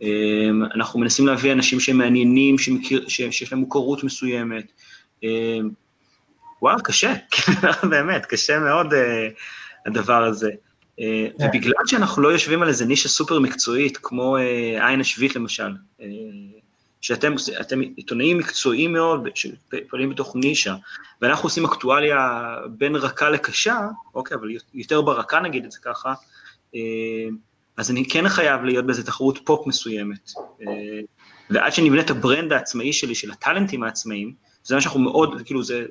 [0.02, 0.08] אה,
[0.74, 4.72] אנחנו מנסים להביא אנשים שהם מעניינים, שמכיר, שיש להם מוכרות מסוימת.
[5.24, 5.58] אה,
[6.62, 7.14] וואו, קשה,
[7.90, 8.86] באמת, קשה מאוד
[9.86, 10.50] הדבר הזה.
[10.96, 11.48] כן.
[11.48, 14.36] ובגלל שאנחנו לא יושבים על איזה נישה סופר מקצועית, כמו
[14.80, 15.72] עין השביעית למשל,
[17.00, 20.74] שאתם אתם עיתונאים מקצועיים מאוד, שפועלים בתוך נישה,
[21.22, 23.78] ואנחנו עושים אקטואליה בין רכה לקשה,
[24.14, 26.14] אוקיי, אבל יותר ברכה נגיד את זה ככה,
[27.76, 30.30] אז אני כן חייב להיות באיזה תחרות פופ מסוימת.
[31.50, 34.34] ועד שנבנה את ה brand העצמאי שלי, של הטאלנטים העצמאיים,
[34.70, 35.84] זה מה שאנחנו מאוד, כאילו זה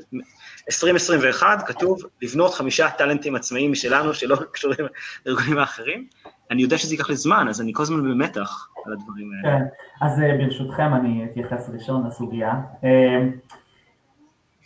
[0.67, 4.85] 2021, כתוב לבנות חמישה טאלנטים עצמאיים משלנו, שלא קשורים
[5.25, 6.07] לארגונים האחרים.
[6.51, 9.59] אני יודע שזה ייקח לי זמן, אז אני כל הזמן במתח על הדברים האלה.
[9.59, 9.65] כן,
[10.01, 12.53] אז אה, ברשותכם אני אתייחס ראשון לסוגיה.
[12.83, 13.19] אה,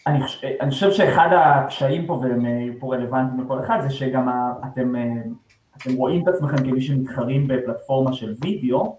[0.07, 0.19] אני,
[0.61, 2.45] אני חושב שאחד הקשיים פה, והם
[2.79, 4.29] פה רלוונטיים לכל אחד, זה שגם
[4.71, 5.01] אתם, אה,
[5.77, 8.97] אתם רואים את עצמכם כמי שמתחרים בפלטפורמה של וידאו,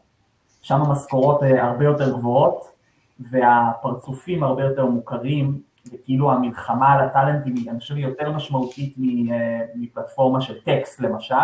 [0.63, 2.74] שם המשכורות הרבה יותר גבוהות,
[3.21, 5.61] והפרצופים הרבה יותר מוכרים,
[5.93, 8.95] וכאילו המלחמה על הטאלנטים היא, אני חושב, יותר משמעותית
[9.75, 11.35] מפלטפורמה של טקסט למשל.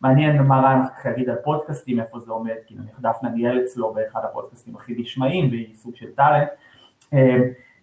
[0.00, 3.94] מעניין מה אחר כך להגיד על פודקאסטים, איפה זה עומד, כי נניח דפנה ניהל אצלו
[3.94, 6.48] באחד הפודקאסטים הכי נשמעים, והיא סוג של טאלנט.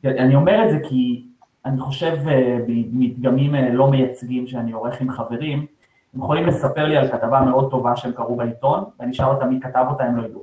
[0.05, 1.25] אני אומר את זה כי
[1.65, 2.17] אני חושב
[2.67, 5.65] במדגמים לא מייצגים שאני עורך עם חברים,
[6.13, 9.59] הם יכולים לספר לי על כתבה מאוד טובה שהם קראו בעיתון, ואני אשאל אותם מי
[9.61, 10.41] כתב אותה, הם לא ידעו.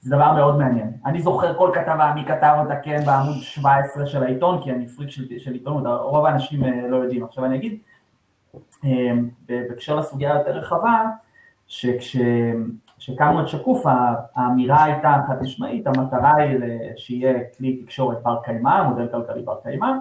[0.00, 0.92] זה דבר מאוד מעניין.
[1.06, 5.10] אני זוכר כל כתבה, מי כתב אותה, כן, בעמוד 17 של העיתון, כי אני פריק
[5.10, 7.24] של, של עיתונות, רוב האנשים אה, לא יודעים.
[7.24, 7.78] עכשיו אני אגיד,
[8.84, 9.12] אה,
[9.48, 11.04] בהקשר לסוגיה יותר רחבה,
[11.66, 13.84] שכשהקמנו את שקוף,
[14.34, 16.58] האמירה הייתה חד משמעית, המטרה היא
[16.96, 19.92] שיהיה כלי תקשורת בר קיימא, מודל כלכלי בר קיימא,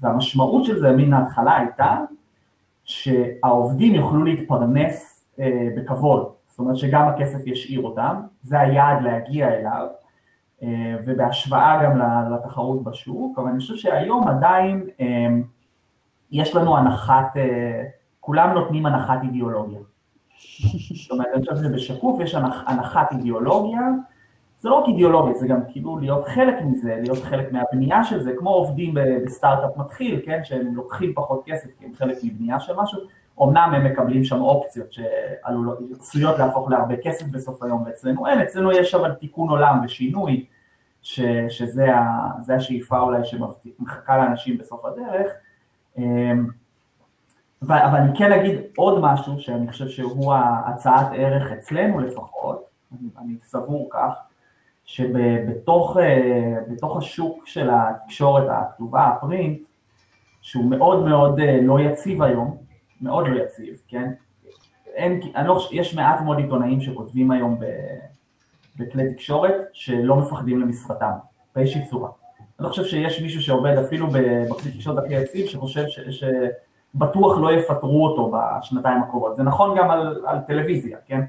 [0.00, 1.96] והמשמעות של זה מן ההתחלה הייתה
[2.84, 9.86] שהעובדים יוכלו להתפרנס אה, בכבוד, זאת אומרת שגם הכסף ישאיר אותם, זה היעד להגיע אליו,
[10.62, 11.98] אה, ובהשוואה גם
[12.34, 15.06] לתחרות בשוק, אבל אני חושב שהיום עדיין אה,
[16.30, 17.82] יש לנו הנחת, אה,
[18.20, 19.78] כולם נותנים הנחת אידיאולוגיה.
[21.02, 22.34] זאת אומרת, אני חושב שבשקוף יש
[22.66, 23.80] הנחת אידיאולוגיה,
[24.58, 28.32] זה לא רק אידיאולוגיה, זה גם כאילו להיות חלק מזה, להיות חלק מהבנייה של זה,
[28.38, 28.94] כמו עובדים
[29.24, 33.00] בסטארט-אפ מתחיל, כן, שהם לוקחים פחות כסף כי הם חלק מבנייה של משהו,
[33.42, 38.94] אמנם הם מקבלים שם אופציות שעשויות להפוך להרבה כסף בסוף היום, ואצלנו אין, אצלנו יש
[38.94, 40.46] אבל תיקון עולם ושינוי,
[41.02, 45.26] ש, שזה ה, השאיפה אולי שמחכה לאנשים בסוף הדרך.
[45.98, 46.46] אמ,
[47.62, 50.34] אבל, אבל אני כן אגיד עוד משהו שאני חושב שהוא
[50.66, 54.14] הצעת ערך אצלנו לפחות, אני, אני סבור כך,
[54.84, 59.60] שבתוך אה, השוק של התקשורת הכתובה, הפרינט,
[60.42, 62.56] שהוא מאוד מאוד אה, לא יציב היום,
[63.00, 64.12] מאוד לא יציב, כן?
[64.94, 67.64] אין, אני לא, יש מעט מאוד עיתונאים שכותבים היום ב,
[68.76, 71.10] בכלי תקשורת שלא מפחדים למשרתם,
[71.54, 72.10] באיזושהי צורה.
[72.58, 76.00] אני לא חושב שיש מישהו שעובד אפילו בכלי תקשורת הכי יציב שחושב ש,
[76.94, 79.36] שבטוח לא יפטרו אותו בשנתיים הקרובות.
[79.36, 81.20] זה נכון גם על, על טלוויזיה, כן?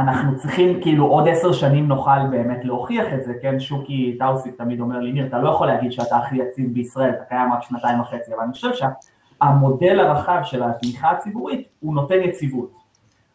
[0.00, 3.60] ואנחנו צריכים, כאילו עוד עשר שנים נוכל באמת להוכיח את זה, כן?
[3.60, 7.24] שוקי טאוסיק תמיד אומר לי, ניר, אתה לא יכול להגיד שאתה הכי יציב בישראל, אתה
[7.24, 12.72] קיים רק שנתיים וחצי, אבל אני חושב שהמודל הרחב של התמיכה הציבורית, הוא נותן יציבות.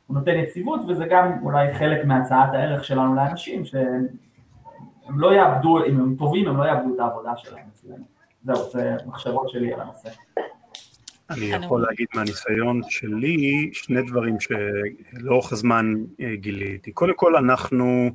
[0.08, 4.08] הוא נותן יציבות, וזה גם אולי חלק מהצעת הערך שלנו לאנשים, שהם
[5.10, 8.04] לא יאבדו, אם הם טובים, הם לא יאבדו את העבודה שלהם אצלנו.
[8.44, 10.10] זהו, זה מחשבות שלי על הנושא.
[11.30, 16.92] אני יכול להגיד מהניסיון שלי שני דברים שלאורך הזמן אה, גיליתי.
[16.92, 18.10] קודם כל אנחנו,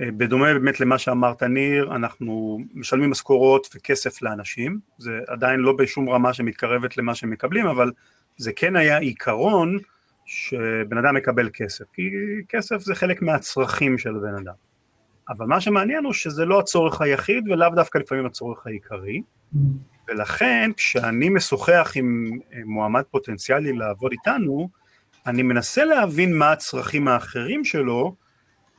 [0.00, 6.10] אה, בדומה באמת למה שאמרת ניר, אנחנו משלמים משכורות וכסף לאנשים, זה עדיין לא בשום
[6.10, 7.92] רמה שמתקרבת למה שהם מקבלים, אבל
[8.36, 9.78] זה כן היה עיקרון
[10.26, 12.10] שבן אדם מקבל כסף, כי
[12.48, 14.65] כסף זה חלק מהצרכים של בן אדם.
[15.28, 19.22] אבל מה שמעניין הוא שזה לא הצורך היחיד ולאו דווקא לפעמים הצורך העיקרי,
[20.08, 22.30] ולכן כשאני משוחח עם
[22.64, 24.68] מועמד פוטנציאלי לעבוד איתנו,
[25.26, 28.14] אני מנסה להבין מה הצרכים האחרים שלו,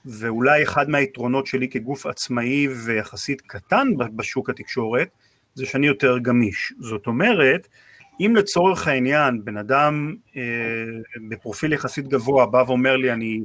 [0.05, 5.07] ואולי אחד מהיתרונות שלי כגוף עצמאי ויחסית קטן בשוק התקשורת,
[5.53, 6.73] זה שאני יותר גמיש.
[6.79, 7.67] זאת אומרת,
[8.19, 10.41] אם לצורך העניין בן אדם אה,
[11.29, 13.43] בפרופיל יחסית גבוה בא ואומר לי אני, אה,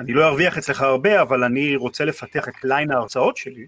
[0.00, 3.66] אני לא ארוויח אצלך הרבה אבל אני רוצה לפתח את ליין ההרצאות שלי,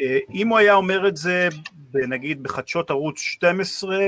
[0.00, 1.48] אה, אם הוא היה אומר את זה
[1.94, 4.06] נגיד בחדשות ערוץ 12,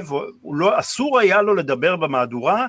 [0.52, 2.66] לא, אסור היה לו לדבר במהדורה,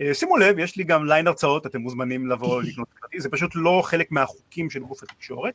[0.00, 3.50] אה, שימו לב, יש לי גם ליין הרצאות, אתם מוזמנים לבוא לקנות כרטיס, זה פשוט
[3.54, 5.54] לא חלק מהחוקים של גוף התקשורת,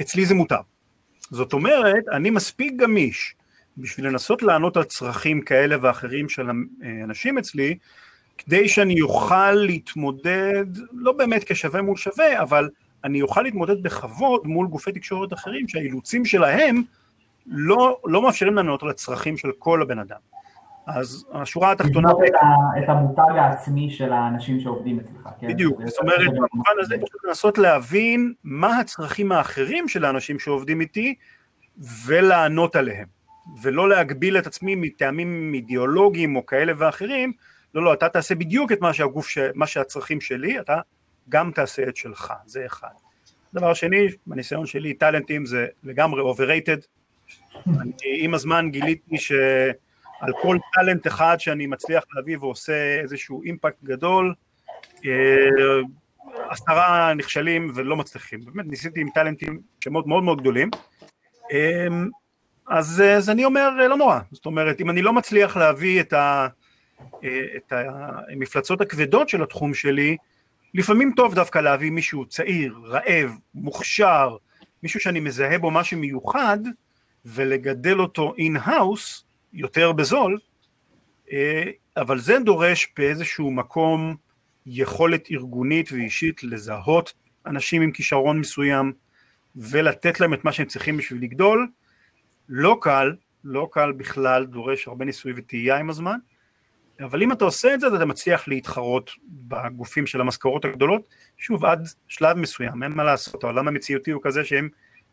[0.00, 0.60] אצלי זה מותר.
[1.30, 3.34] זאת אומרת, אני מספיק גמיש
[3.78, 6.46] בשביל לנסות לענות על צרכים כאלה ואחרים של
[7.04, 7.78] אנשים אצלי,
[8.38, 12.68] כדי שאני אוכל להתמודד, לא באמת כשווה מול שווה, אבל
[13.04, 16.82] אני אוכל להתמודד בכבוד מול גופי תקשורת אחרים שהאילוצים שלהם
[17.46, 20.18] לא, לא מאפשרים לנו לענות על הצרכים של כל הבן אדם.
[20.86, 22.08] אז השורה התחתונה...
[22.08, 22.28] לבנות
[22.84, 25.48] את המותג העצמי של האנשים שעובדים אצלך, כן?
[25.48, 31.14] בדיוק, זאת אומרת, במובן הזה פשוט לנסות להבין מה הצרכים האחרים של האנשים שעובדים איתי
[32.06, 33.06] ולענות עליהם,
[33.62, 37.32] ולא להגביל את עצמי מטעמים אידיאולוגיים או כאלה ואחרים,
[37.74, 39.38] לא, לא, אתה תעשה בדיוק את מה שהגוף, ש...
[39.54, 40.80] מה שהצרכים שלי, אתה
[41.28, 42.88] גם תעשה את שלך, זה אחד.
[43.54, 46.86] דבר שני, בניסיון שלי, טאלנטים זה לגמרי overrated.
[47.80, 54.34] אני עם הזמן גיליתי שעל כל טאלנט אחד שאני מצליח להביא ועושה איזשהו אימפקט גדול,
[55.06, 55.10] אה,
[56.48, 58.40] עשרה נכשלים ולא מצליחים.
[58.44, 60.70] באמת ניסיתי עם טאלנטים שמות מאוד מאוד גדולים.
[61.52, 61.86] אה,
[62.68, 64.18] אז, אז אני אומר, לא נורא.
[64.32, 66.46] זאת אומרת, אם אני לא מצליח להביא את, ה,
[67.56, 70.16] את המפלצות הכבדות של התחום שלי,
[70.74, 74.36] לפעמים טוב דווקא להביא מישהו צעיר, רעב, מוכשר,
[74.82, 76.58] מישהו שאני מזהה בו משהו מיוחד,
[77.24, 80.38] ולגדל אותו in-house יותר בזול,
[81.32, 84.16] אה, אבל זה דורש באיזשהו מקום
[84.66, 87.12] יכולת ארגונית ואישית לזהות
[87.46, 88.92] אנשים עם כישרון מסוים
[89.56, 91.68] ולתת להם את מה שהם צריכים בשביל לגדול.
[92.48, 93.12] לא קל,
[93.44, 96.18] לא קל בכלל, דורש הרבה ניסוי וטעייה עם הזמן,
[97.00, 101.02] אבל אם אתה עושה את זה, אתה מצליח להתחרות בגופים של המשכורות הגדולות,
[101.38, 104.68] שוב, עד שלב מסוים, אין מה לעשות, העולם המציאותי הוא כזה שהם,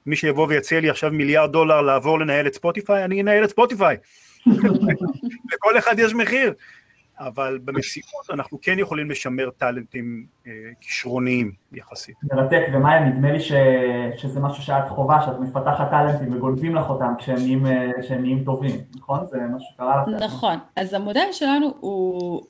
[0.06, 3.98] מי שיבוא ויציע לי עכשיו מיליארד דולר לעבור לנהל את ספוטיפיי, אני אנהל את ספוטיפיי.
[5.54, 6.54] לכל אחד יש מחיר.
[7.20, 10.52] אבל במציאות אנחנו כן יכולים לשמר טאלנטים אה,
[10.82, 12.16] כישרוניים יחסית.
[12.24, 13.52] מרתק, ומאיה, נדמה לי ש,
[14.18, 18.44] שזה משהו שאת חובה, שאת מפתחת טאלנטים וגונבים לך אותם כשהם נהיים, אה, כשהם נהיים
[18.44, 19.26] טובים, נכון?
[19.26, 20.24] זה משהו שקרה לך.
[20.24, 22.42] נכון, אז המודל שלנו הוא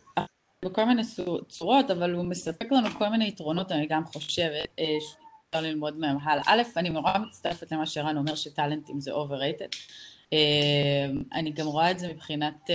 [0.65, 1.01] בכל מיני
[1.47, 6.17] צורות, אבל הוא מספק לנו כל מיני יתרונות, אני גם חושבת, אה, שאפשר ללמוד מהם
[6.23, 6.43] הלאה.
[6.47, 9.75] א', אני נורא מצטרפת למה שרן אומר שטאלנטים זה overrated.
[11.33, 12.69] אני גם רואה את זה מבחינת...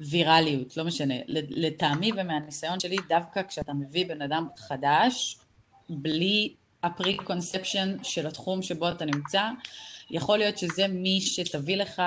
[0.00, 1.14] ויראליות, לא משנה.
[1.28, 5.38] לטעמי ומהניסיון שלי, דווקא כשאתה מביא בן אדם חדש,
[5.88, 9.42] בלי ה preconception של התחום שבו אתה נמצא,
[10.10, 12.02] יכול להיות שזה מי שתביא לך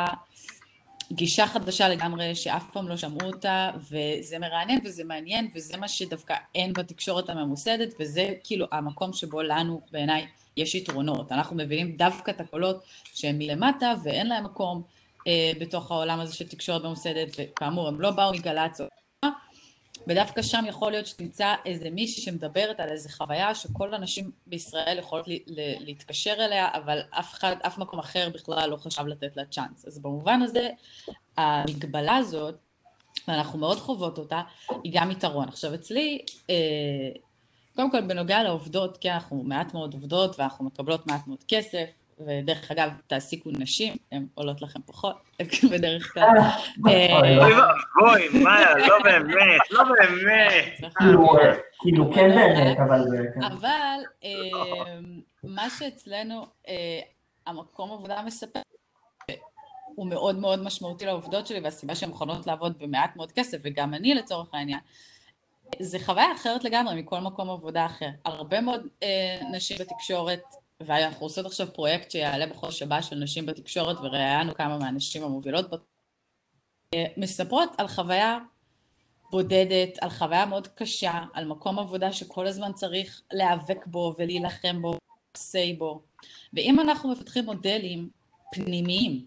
[1.12, 6.36] גישה חדשה לגמרי, שאף פעם לא שמעו אותה, וזה מרענן וזה מעניין, וזה מה שדווקא
[6.56, 11.32] אין בתקשורת הממוסדת, וזה כאילו המקום שבו לנו, בעיניי, יש יתרונות.
[11.32, 12.84] אנחנו מבינים דווקא את הקולות
[13.14, 14.84] שהם מלמטה ואין להם מקום,
[15.60, 18.82] בתוך העולם הזה של תקשורת ממוסדת, וכאמור, הם לא באו מגל"צ.
[20.08, 25.26] ודווקא שם יכול להיות שתמצא איזה מישהי שמדברת על איזה חוויה שכל הנשים בישראל יכולות
[25.80, 29.88] להתקשר אליה, אבל אף אחד, אף מקום אחר בכלל לא חשב לתת לה צ'אנס.
[29.88, 30.70] אז במובן הזה,
[31.38, 32.56] המגבלה הזאת,
[33.28, 34.42] ואנחנו מאוד חוות אותה,
[34.84, 35.48] היא גם יתרון.
[35.48, 36.56] עכשיו אצלי, אה,
[37.76, 42.72] קודם כל בנוגע לעובדות, כי אנחנו מעט מאוד עובדות ואנחנו מקבלות מעט מאוד כסף, ודרך
[42.72, 45.16] אגב, תעסיקו נשים, הן עולות לכם פחות,
[45.72, 46.38] בדרך כלל.
[46.88, 50.94] אה, אוי ואבוי, מאיה, לא באמת, לא באמת.
[50.98, 51.28] כאילו,
[51.82, 53.06] כאילו כן באמת, אבל...
[53.34, 53.44] כן.
[53.44, 55.00] אבל אה,
[55.44, 57.00] מה שאצלנו, אה,
[57.48, 58.60] המקום עבודה מספר,
[59.96, 64.14] הוא מאוד מאוד משמעותי לעובדות שלי, והסיבה שהן מוכנות לעבוד במעט מאוד כסף, וגם אני
[64.14, 64.80] לצורך העניין,
[65.80, 68.10] זה חוויה אחרת לגמרי מכל מקום עבודה אחר.
[68.26, 68.88] הרבה מאוד
[69.52, 70.44] נשים בתקשורת
[70.86, 75.78] ואנחנו עושות עכשיו פרויקט שיעלה בחודש הבא של נשים בתקשורת וראיינו כמה מהנשים המובילות בו.
[77.18, 78.38] מספרות על חוויה
[79.32, 84.98] בודדת, על חוויה מאוד קשה, על מקום עבודה שכל הזמן צריך להיאבק בו ולהילחם בו,
[85.38, 86.02] say בו.
[86.54, 88.10] ואם אנחנו מפתחים מודלים
[88.52, 89.26] פנימיים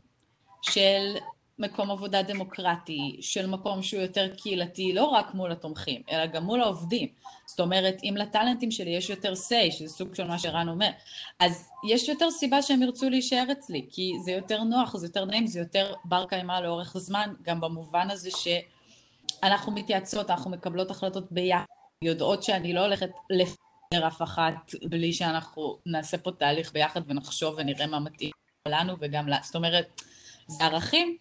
[0.62, 1.16] של
[1.58, 6.62] מקום עבודה דמוקרטי, של מקום שהוא יותר קהילתי, לא רק מול התומכים, אלא גם מול
[6.62, 7.08] העובדים.
[7.46, 10.90] זאת אומרת, אם לטאלנטים שלי יש יותר say, שזה סוג של מה שרן אומר,
[11.38, 15.46] אז יש יותר סיבה שהם ירצו להישאר אצלי, כי זה יותר נוח, זה יותר נעים,
[15.46, 21.64] זה יותר בר קיימא לאורך זמן, גם במובן הזה שאנחנו מתייעצות, אנחנו מקבלות החלטות ביחד,
[22.02, 27.86] יודעות שאני לא הולכת לפטר אף אחת בלי שאנחנו נעשה פה תהליך ביחד ונחשוב ונראה
[27.86, 28.30] מה מתאים
[28.68, 29.38] לנו וגם לה.
[29.42, 30.00] זאת אומרת,
[30.48, 31.16] זה ערכים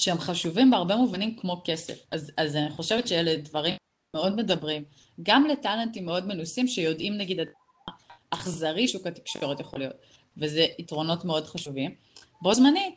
[0.00, 1.98] שהם חשובים בהרבה מובנים כמו כסף.
[2.10, 3.74] אז, אז אני חושבת שאלה דברים
[4.16, 4.84] מאוד מדברים,
[5.22, 7.40] גם לטאלנטים מאוד מנוסים שיודעים נגיד
[8.30, 9.96] אכזרי שוק התקשורת יכול להיות,
[10.36, 11.94] וזה יתרונות מאוד חשובים.
[12.42, 12.94] בו זמנית,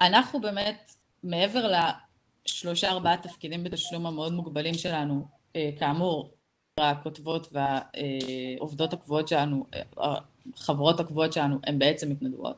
[0.00, 0.92] אנחנו באמת,
[1.22, 1.72] מעבר
[2.46, 6.30] לשלושה ארבעה תפקידים בתשלום המאוד מוגבלים שלנו, אה, כאמור,
[6.80, 9.66] הכותבות והעובדות הקבועות שלנו,
[10.56, 12.56] החברות הקבועות שלנו, הן בעצם מתנדבות.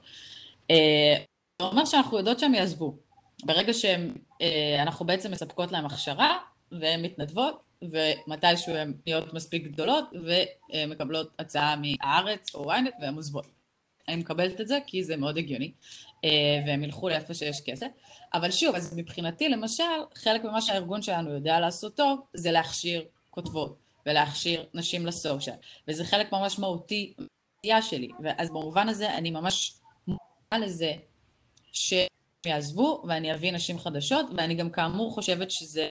[0.70, 1.14] אה,
[1.60, 2.96] זה אומר שאנחנו יודעות שהם יעזבו.
[3.44, 6.38] ברגע שאנחנו אה, בעצם מספקות להם הכשרה,
[6.72, 10.04] והן מתנדבות, ומתישהו הן נהיות מספיק גדולות,
[10.74, 13.46] ומקבלות הצעה מהארץ או ynet, והן עוזבות.
[14.08, 15.72] אני מקבלת את זה כי זה מאוד הגיוני,
[16.24, 16.30] אה,
[16.66, 17.86] והם ילכו לאיפה שיש כסף.
[18.34, 19.84] אבל שוב, אז מבחינתי, למשל,
[20.14, 25.56] חלק ממה שהארגון שלנו יודע לעשות טוב, זה להכשיר כותבות, ולהכשיר נשים לסושיאל,
[25.88, 27.14] וזה חלק ממש מהותי
[27.62, 28.08] בעשייה שלי.
[28.38, 29.74] אז במובן הזה, אני ממש
[30.06, 30.92] מוכנה לזה
[31.72, 32.08] שהם
[32.46, 35.88] יעזבו ואני אביא נשים חדשות, ואני גם כאמור חושבת שזה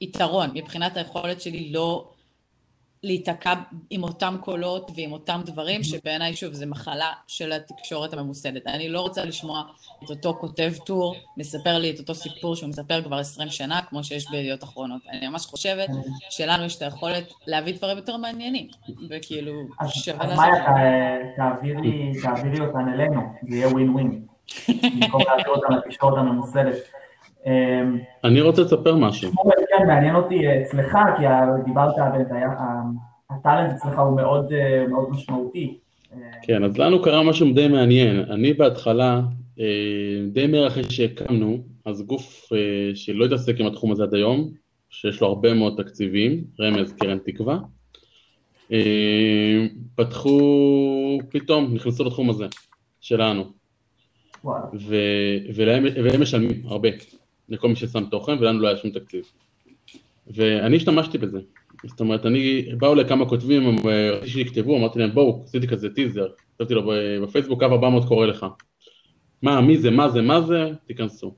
[0.00, 2.10] יתרון מבחינת היכולת שלי לא
[3.02, 3.54] להיתקע
[3.90, 8.66] עם אותם קולות ועם אותם דברים, שבעיניי, שוב, זה מחלה של התקשורת הממוסדת.
[8.66, 9.62] אני לא רוצה לשמוע
[10.04, 14.04] את אותו כותב טור, מספר לי את אותו סיפור שהוא מספר כבר עשרים שנה, כמו
[14.04, 15.02] שיש בידיעות אחרונות.
[15.10, 15.88] אני ממש חושבת
[16.30, 18.68] שלנו יש את היכולת להביא דברים יותר מעניינים,
[19.10, 19.52] וכאילו.
[19.80, 20.64] אז מאיה,
[21.36, 24.27] תעבירי אותן אלינו, זה יהיה ווין ווין.
[25.00, 26.74] במקום להעביר אותם לתקשורת הממוסדת.
[27.46, 29.32] אמ, אני רוצה לספר משהו.
[29.78, 31.22] כן, מעניין אותי אה, אצלך, כי
[31.64, 31.94] דיברת,
[33.30, 35.78] הטאלנט אצלך הוא מאוד אה, משמעותי.
[36.42, 38.24] כן, אז לנו קרה משהו די מעניין.
[38.30, 39.20] אני בהתחלה,
[39.60, 39.64] אה,
[40.32, 42.48] די מהר אחרי שהקמנו, אז גוף
[42.94, 44.50] שלא התעסק עם התחום הזה עד היום,
[44.90, 47.58] שיש לו הרבה מאוד תקציבים, רמז קרן תקווה,
[49.94, 50.38] פתחו,
[51.30, 52.46] פתאום נכנסו לתחום הזה,
[53.00, 53.57] שלנו.
[55.54, 56.88] והם משלמים הרבה
[57.48, 59.24] לכל מי ששם תוכן, ולנו לא היה שום תקציב.
[60.26, 61.38] ואני השתמשתי בזה.
[61.86, 66.74] זאת אומרת, אני, באו לכמה כותבים, רציתי שיכתבו, אמרתי להם, בואו, עשיתי כזה טיזר, כתבתי
[66.74, 66.90] לו
[67.22, 68.46] בפייסבוק, קו 400 קורא לך.
[69.42, 71.34] מה, מי זה, מה זה, מה זה, תיכנסו.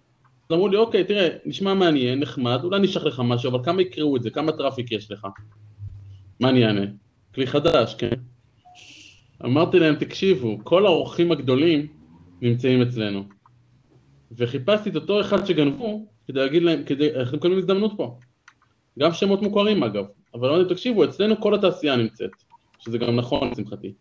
[0.51, 4.17] אז אמרו לי, אוקיי, תראה, נשמע מעניין, נחמד, אולי נשלח לך משהו, אבל כמה יקראו
[4.17, 5.27] את זה, כמה traffic יש לך?
[6.41, 6.87] מה אני אענה?
[7.35, 8.17] כלי חדש, כן?
[9.45, 11.87] אמרתי להם, תקשיבו, כל האורחים הגדולים
[12.43, 13.25] נמצאים אצלנו.
[14.33, 18.19] וחיפשתי את אותו אחד שגנבו, כדי להגיד להם, כדי, הם מקבלים הזדמנות פה.
[18.99, 20.05] גם שמות מוכרים אגב,
[20.35, 22.31] אבל אמרתי, תקשיבו, אצלנו כל התעשייה נמצאת,
[22.79, 23.93] שזה גם נכון לשמחתי.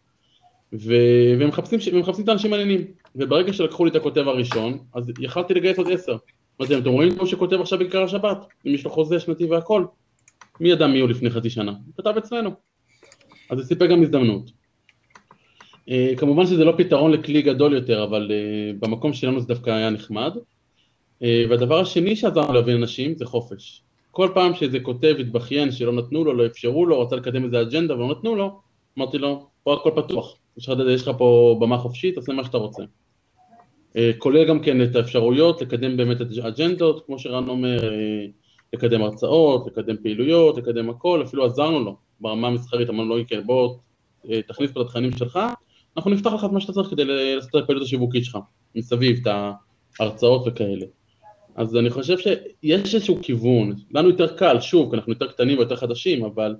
[0.74, 0.94] ו...
[1.40, 2.82] והם מחפשים, מחפשים את האנשים העניינים,
[3.16, 6.18] וברגע שלקחו לי את הכותב הראשון, אז יכלתי לגייס עוד עשר.
[6.60, 8.38] אמרתי להם, אתם רואים כמו שכותב עכשיו בעיקר השבת,
[8.68, 9.86] אם יש לו חוזה שנתי והכל?
[10.60, 11.72] מי ידע מי הוא לפני חצי שנה?
[11.72, 12.50] הוא כתב אצלנו.
[13.50, 14.52] אז זה סיפק גם הזדמנות.
[15.90, 19.90] אה, כמובן שזה לא פתרון לכלי גדול יותר, אבל אה, במקום שלנו זה דווקא היה
[19.90, 20.38] נחמד.
[21.24, 23.84] אה, והדבר השני שעזרנו להביא אנשים זה חופש.
[24.12, 27.96] כל פעם שאיזה כותב התבכיין שלא נתנו לו, לא אפשרו לו, רצה לקדם איזה אג'נדה
[27.96, 28.60] ולא נתנו לו,
[28.98, 32.58] אמרתי לו, פה הכל פתוח, יש לך, יש לך פה במה חופשית, תעשה מה שאתה
[32.58, 32.84] רוצה.
[34.18, 37.92] כולל גם כן את האפשרויות לקדם באמת את האג'נדות, כמו שרן אומר,
[38.74, 43.76] לקדם הרצאות, לקדם פעילויות, לקדם הכל, אפילו עזרנו לו ברמה המסחרית, אמרנו לו, כן, בוא
[44.48, 45.40] תכניס פה את התכנים שלך,
[45.98, 48.38] אנחנו נפתח לך את מה שאתה צריך כדי לעשות את הפעילות השיווקית שלך,
[48.76, 49.34] מסביב, את
[50.00, 50.86] ההרצאות וכאלה.
[51.56, 55.76] אז אני חושב שיש איזשהו כיוון, לנו יותר קל, שוב, כי אנחנו יותר קטנים ויותר
[55.76, 56.56] חדשים, אבל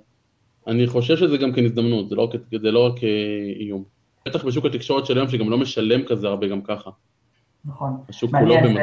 [0.66, 2.28] אני חושב שזה גם כן הזדמנות, זה לא,
[2.62, 3.08] זה לא רק אה,
[3.60, 3.84] איום.
[4.26, 6.90] בטח בשוק התקשורת של היום, שגם לא משלם כזה הרבה גם ככה.
[7.64, 7.96] נכון.
[8.08, 8.80] השוק כולו במצב.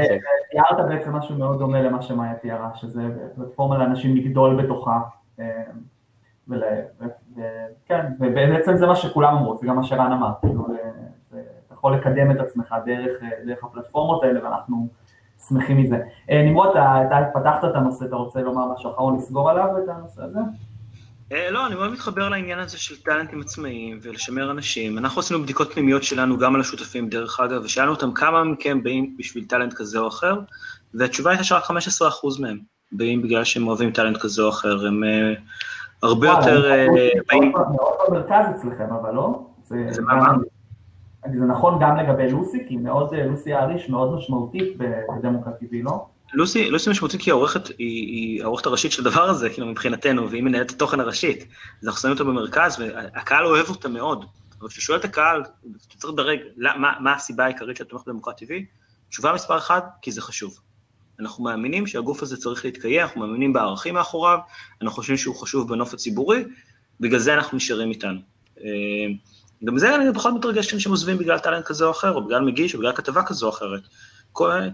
[0.51, 3.01] תיארת בעצם משהו מאוד דומה למה שמאיה תיארה, שזה
[3.35, 4.99] פלטפורמה לאנשים לגדול בתוכה.
[6.53, 7.07] אה,
[7.85, 10.67] וכן, ובעצם זה מה שכולם אמרו, זה גם מה שרן אמר, כאילו,
[11.29, 13.13] אתה יכול לקדם את עצמך דרך,
[13.45, 14.87] דרך הפלטפורמות האלה ואנחנו
[15.47, 15.97] שמחים מזה.
[16.31, 20.23] אה, נמרוד, אתה פתחת את הנושא, אתה רוצה לומר משהו אחרון, לסגור עליו את הנושא
[20.23, 20.39] הזה?
[21.31, 24.97] אה, לא, אני מאוד מתחבר לעניין הזה של טאלנטים עצמאיים ולשמר אנשים.
[24.97, 29.15] אנחנו עשינו בדיקות פנימיות שלנו גם על השותפים, דרך אגב, ושאלנו אותם כמה מכם באים
[29.19, 30.39] בשביל טאלנט כזה או אחר,
[30.93, 31.73] והתשובה הייתה שרק 15%
[32.39, 32.59] מהם
[32.91, 34.87] באים בגלל שהם אוהבים טאלנט כזה או אחר.
[34.87, 35.33] הם אה,
[36.03, 36.85] הרבה יותר...
[37.39, 39.45] מאוד במרכז אצלכם, אבל לא?
[39.63, 40.33] זה מה?
[41.33, 46.05] זה נכון גם לגבי לוסי, כי מאוד, לוסי האריש מאוד משמעותית בדמוקרט TV, לא?
[46.33, 50.43] לוסי, לוסי משמעותית כי העורכת, היא, היא העורכת הראשית של הדבר הזה, כאילו מבחינתנו, והיא
[50.43, 51.47] מנהלת התוכן הראשית.
[51.81, 54.25] אז אנחנו שמים אותה במרכז, והקהל אוהב אותה מאוד.
[54.59, 58.41] אבל כשאתה שואל את הקהל, אתה צריך לדרג, מה, מה הסיבה העיקרית שאתה תומך בדמוקרט
[58.41, 58.51] TV?
[59.09, 60.59] תשובה מספר אחת, כי זה חשוב.
[61.19, 64.39] אנחנו מאמינים שהגוף הזה צריך להתקיים, אנחנו מאמינים בערכים מאחוריו,
[64.81, 66.43] אנחנו חושבים שהוא חשוב בנוף הציבורי,
[66.99, 68.19] בגלל זה אנחנו נשארים איתנו.
[68.63, 68.67] אה,
[69.63, 72.73] גם זה אני פחות מתרגש שאנשים עוזבים בגלל טאלנט כזה או אחר, או בגלל מגיש,
[72.75, 73.81] או בגלל כתבה כזו או אחרת.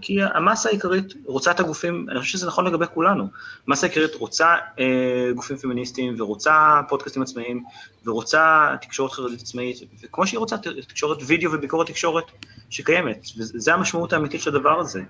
[0.00, 3.26] כי המסה העיקרית רוצה את הגופים, אני חושב שזה נכון לגבי כולנו,
[3.66, 7.64] המסה העיקרית רוצה אה, גופים פמיניסטיים, ורוצה פודקאסטים עצמאיים,
[8.06, 10.56] ורוצה תקשורת חרדית עצמאית, וכמו שהיא רוצה
[10.88, 12.24] תקשורת וידאו וביקורת תקשורת
[12.70, 15.02] שקיימת, וזה המשמעות האמיתית של הדבר הזה.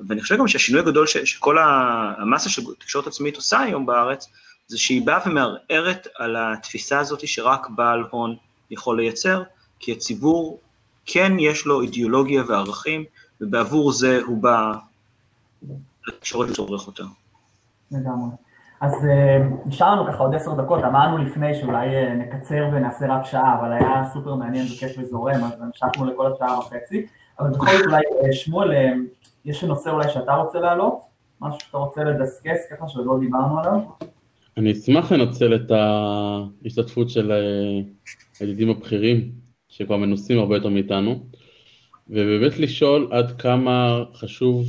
[0.00, 4.28] ואני חושב גם שהשינוי הגדול ש, שכל המסה של תקשורת עצמית עושה היום בארץ,
[4.66, 8.36] זה שהיא באה ומערערת על התפיסה הזאת שרק בעל הון
[8.70, 9.42] יכול לייצר,
[9.78, 10.60] כי הציבור
[11.06, 13.04] כן יש לו אידיאולוגיה וערכים,
[13.40, 14.72] ובעבור זה הוא בא
[16.08, 17.02] לתקשורת לצורך אותה.
[17.90, 18.30] לגמרי.
[18.80, 23.24] אז אה, נשאר לנו ככה עוד עשר דקות, אמרנו לפני שאולי אה, נקצר ונעשה רק
[23.24, 27.06] שעה, אבל היה סופר מעניין וכיף וזורם, אז המשכנו לכל השעה וחצי.
[27.40, 28.70] אבל בכל זאת אולי, אה, שמואל,
[29.44, 30.98] יש נושא אולי שאתה רוצה להעלות?
[31.40, 33.80] משהו שאתה רוצה לדסקס ככה שעוד לא דיברנו עליו?
[34.56, 37.32] אני אשמח לנצל את ההשתתפות של
[38.40, 39.32] הידידים הבכירים,
[39.68, 41.26] שכבר מנוסים הרבה יותר מאיתנו,
[42.08, 44.66] ובאמת לשאול עד כמה חשוב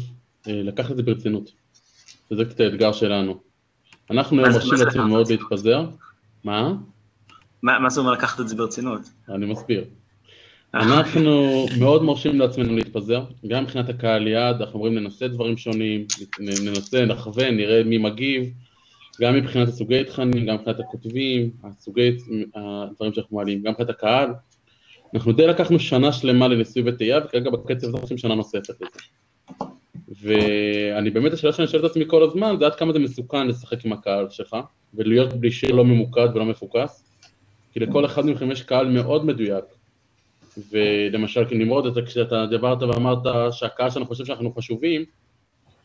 [0.48, 1.52] לקחת את זה ברצינות.
[2.32, 3.36] וזה קצת האתגר שלנו.
[4.12, 5.86] אנחנו מרשים לעצמנו מאוד להתפזר.
[6.44, 6.74] מה?
[7.64, 9.02] מה זה אומר לקחת את זה ברצינות?
[9.30, 9.86] אני מסביר.
[10.76, 16.06] אנחנו מאוד מרשים לעצמנו להתפזר, גם מבחינת הקהל יעד, אנחנו אומרים ננסה דברים שונים,
[16.40, 18.54] ננסה, נכוון, נראה מי מגיב,
[19.22, 22.18] גם מבחינת הסוגי תכנים, גם מבחינת הכותבים, הסוגי
[22.56, 24.30] הדברים שאנחנו מעלים, גם מבחינת הקהל.
[25.14, 29.02] אנחנו די לקחנו שנה שלמה לניסוי וטעייה, וכרגע בקצב הזה עושים שנה נוספת לזה.
[30.22, 33.86] ואני באמת, השאלה שאני שואל את עצמי כל הזמן, זה עד כמה זה מסוכן לשחק
[33.86, 34.56] עם הקהל שלך,
[34.94, 37.04] ולהיות בלי שיר לא ממוקד ולא מפוקס,
[37.74, 39.66] כי לכל אחד מכם יש קהל מאוד מדויק.
[40.72, 45.06] ולמשל, נמרוד, כשאתה דיברת ואמרת שהקהל שלנו חושב שאנחנו חשובים,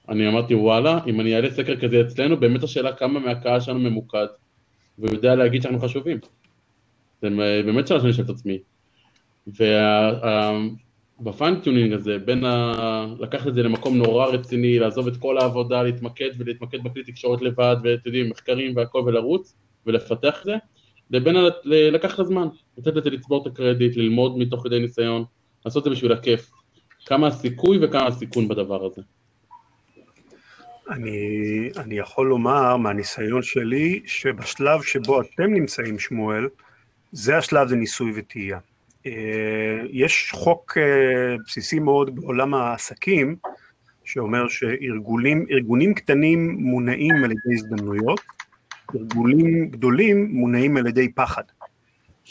[0.09, 4.27] אני אמרתי, וואלה, אם אני אעלה סקר כזה אצלנו, באמת השאלה כמה מהקהל שלנו ממוקד,
[4.99, 6.19] ויודע להגיד שאנחנו חשובים.
[7.23, 7.29] זה
[7.67, 8.59] באמת שאלה שאני שואל את עצמי.
[9.47, 10.59] וה...
[11.21, 13.07] ב fine-tuning הזה, בין ה...
[13.21, 17.77] לקחת את זה למקום נורא רציני, לעזוב את כל העבודה, להתמקד ולהתמקד בכלי תקשורת לבד,
[17.85, 19.57] ואתם יודעים, מחקרים והכל ולרוץ,
[19.87, 20.57] ולפתח את זה,
[21.11, 21.37] לבין.
[21.65, 25.25] לקחת את הזמן, לתת לזה לצבור את הקרדיט, ללמוד מתוך כדי ניסיון,
[25.65, 26.51] לעשות את זה בשביל הכיף.
[27.07, 29.03] כמה הסיכוי וכמה הסיכון בדבר הזה.
[30.91, 36.49] אני, אני יכול לומר מהניסיון שלי, שבשלב שבו אתם נמצאים, שמואל,
[37.13, 38.59] זה השלב זה ניסוי וטעייה.
[39.07, 43.37] אה, יש חוק אה, בסיסי מאוד בעולם העסקים,
[44.05, 48.21] שאומר שארגונים קטנים מונעים על ידי הזדמנויות,
[48.95, 51.43] ארגונים גדולים מונעים על ידי פחד.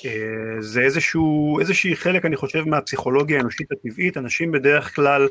[0.06, 5.27] אה, זה איזשהו, איזושהי חלק, אני חושב, מהפסיכולוגיה האנושית הטבעית, אנשים בדרך כלל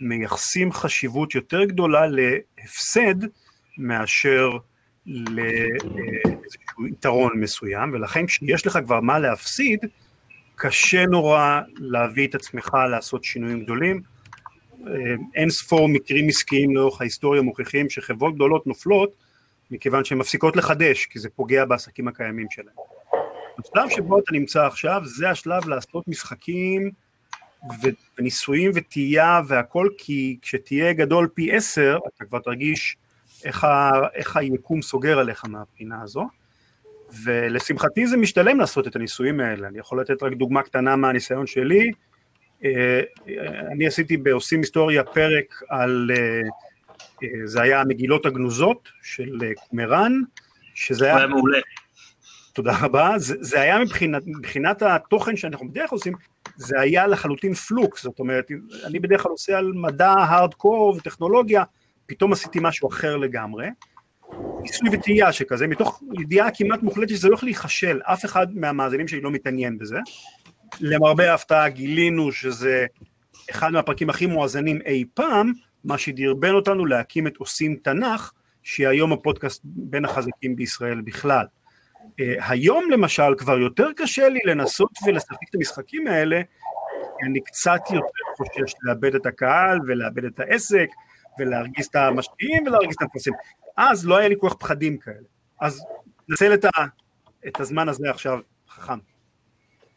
[0.00, 3.14] מייחסים חשיבות יותר גדולה להפסד
[3.78, 4.50] מאשר
[5.06, 9.80] לאיזשהו יתרון מסוים, ולכן כשיש לך כבר מה להפסיד,
[10.54, 14.00] קשה נורא להביא את עצמך לעשות שינויים גדולים.
[14.86, 14.92] אה,
[15.34, 19.25] אין ספור מקרים עסקיים לאורך ההיסטוריה מוכיחים שחברות גדולות נופלות
[19.70, 22.74] מכיוון שהן מפסיקות לחדש, כי זה פוגע בעסקים הקיימים שלהם.
[23.58, 26.90] השלב שבו אתה נמצא עכשיו זה השלב לעשות משחקים
[28.18, 32.96] וניסויים וטעייה והכל, כי כשתהיה גדול פי עשר אתה כבר תרגיש
[33.44, 36.26] איך, ה, איך היקום סוגר עליך מהבחינה הזו.
[37.24, 41.90] ולשמחתי זה משתלם לעשות את הניסויים האלה, אני יכול לתת רק דוגמה קטנה מהניסיון שלי,
[42.64, 43.00] אה,
[43.72, 46.40] אני עשיתי בעושים היסטוריה פרק על, אה, אה,
[47.44, 50.12] זה היה המגילות הגנוזות של קומראן,
[50.74, 51.16] שזה היה...
[51.16, 51.58] היה מעולה.
[52.52, 56.12] תודה רבה, זה, זה היה מבחינת, מבחינת התוכן שאנחנו בדרך כלל עושים,
[56.56, 58.50] זה היה לחלוטין פלוקס, זאת אומרת,
[58.84, 61.64] אני בדרך כלל עושה על מדע הארדקור וטכנולוגיה,
[62.06, 63.66] פתאום עשיתי משהו אחר לגמרי,
[64.62, 69.20] ניסוי וטעייה שכזה, מתוך ידיעה כמעט מוחלטת שזה לא יכול להיכשל, אף אחד מהמאזינים שלי
[69.20, 69.98] לא מתעניין בזה.
[70.80, 72.86] למרבה ההפתעה גילינו שזה
[73.50, 75.52] אחד מהפרקים הכי מואזנים אי פעם,
[75.86, 78.32] מה שדרבן אותנו להקים את עושים תנ"ך,
[78.62, 81.46] שהיא היום הפודקאסט בין החזקים בישראל בכלל.
[82.04, 82.08] Uh,
[82.48, 86.40] היום למשל כבר יותר קשה לי לנסות ולשחק את המשחקים האלה,
[87.18, 90.88] כי אני קצת יותר חושש לאבד את הקהל ולאבד את העסק
[91.38, 93.32] ולהרגיז את המשקיעים ולהרגיז את המפרסים.
[93.76, 95.26] אז לא היה לי כך פחדים כאלה.
[95.60, 95.84] אז
[96.28, 96.68] נצל את, ה,
[97.48, 98.38] את הזמן הזה עכשיו
[98.68, 98.98] חכם.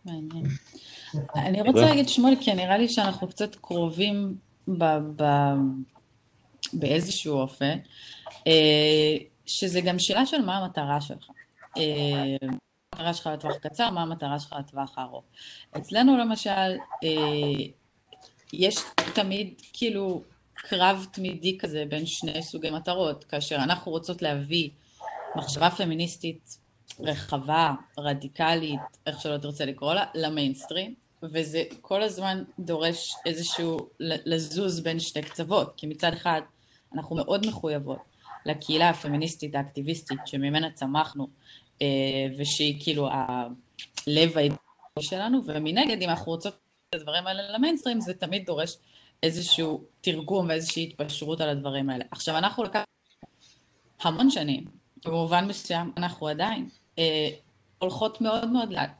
[0.06, 0.45] מעניין.
[1.36, 4.36] אני רוצה להגיד שמואל, כי נראה לי שאנחנו קצת קרובים
[6.74, 7.78] באיזשהו אופן,
[8.48, 11.30] אה, שזה גם שאלה של מה המטרה שלך.
[11.78, 12.58] אה, מה
[12.94, 15.24] המטרה שלך לטווח קצר, מה המטרה שלך לטווח הארוך.
[15.78, 17.66] אצלנו למשל, אה,
[18.54, 18.76] יש
[19.16, 20.22] תמיד כאילו
[20.54, 24.70] קרב תמידי כזה בין שני סוגי מטרות, כאשר אנחנו רוצות להביא
[25.36, 26.58] מחשבה פמיניסטית
[27.00, 35.00] רחבה, רדיקלית, איך שלא תרצה לקרוא לה, למיינסטרים, וזה כל הזמן דורש איזשהו לזוז בין
[35.00, 36.41] שתי קצוות, כי מצד אחד
[36.94, 38.00] אנחנו מאוד מחויבות
[38.46, 41.28] לקהילה הפמיניסטית האקטיביסטית שממנה צמחנו,
[41.82, 41.88] אה,
[42.38, 44.58] ושהיא כאילו הלב האידיאלי
[45.00, 46.54] שלנו, ומנגד אם אנחנו רוצות
[46.90, 48.78] את הדברים האלה למיינסטרים, זה תמיד דורש
[49.24, 52.06] איזשהו תרגום ואיזושהי התפשרות על הדברים האלה.
[52.12, 52.84] עכשיו אנחנו לקחנו
[54.02, 54.66] המון שנים,
[55.06, 56.70] במובן מסוים אנחנו עדיין
[57.00, 57.30] אה,
[57.80, 58.91] הולכות מאוד מאוד לאט,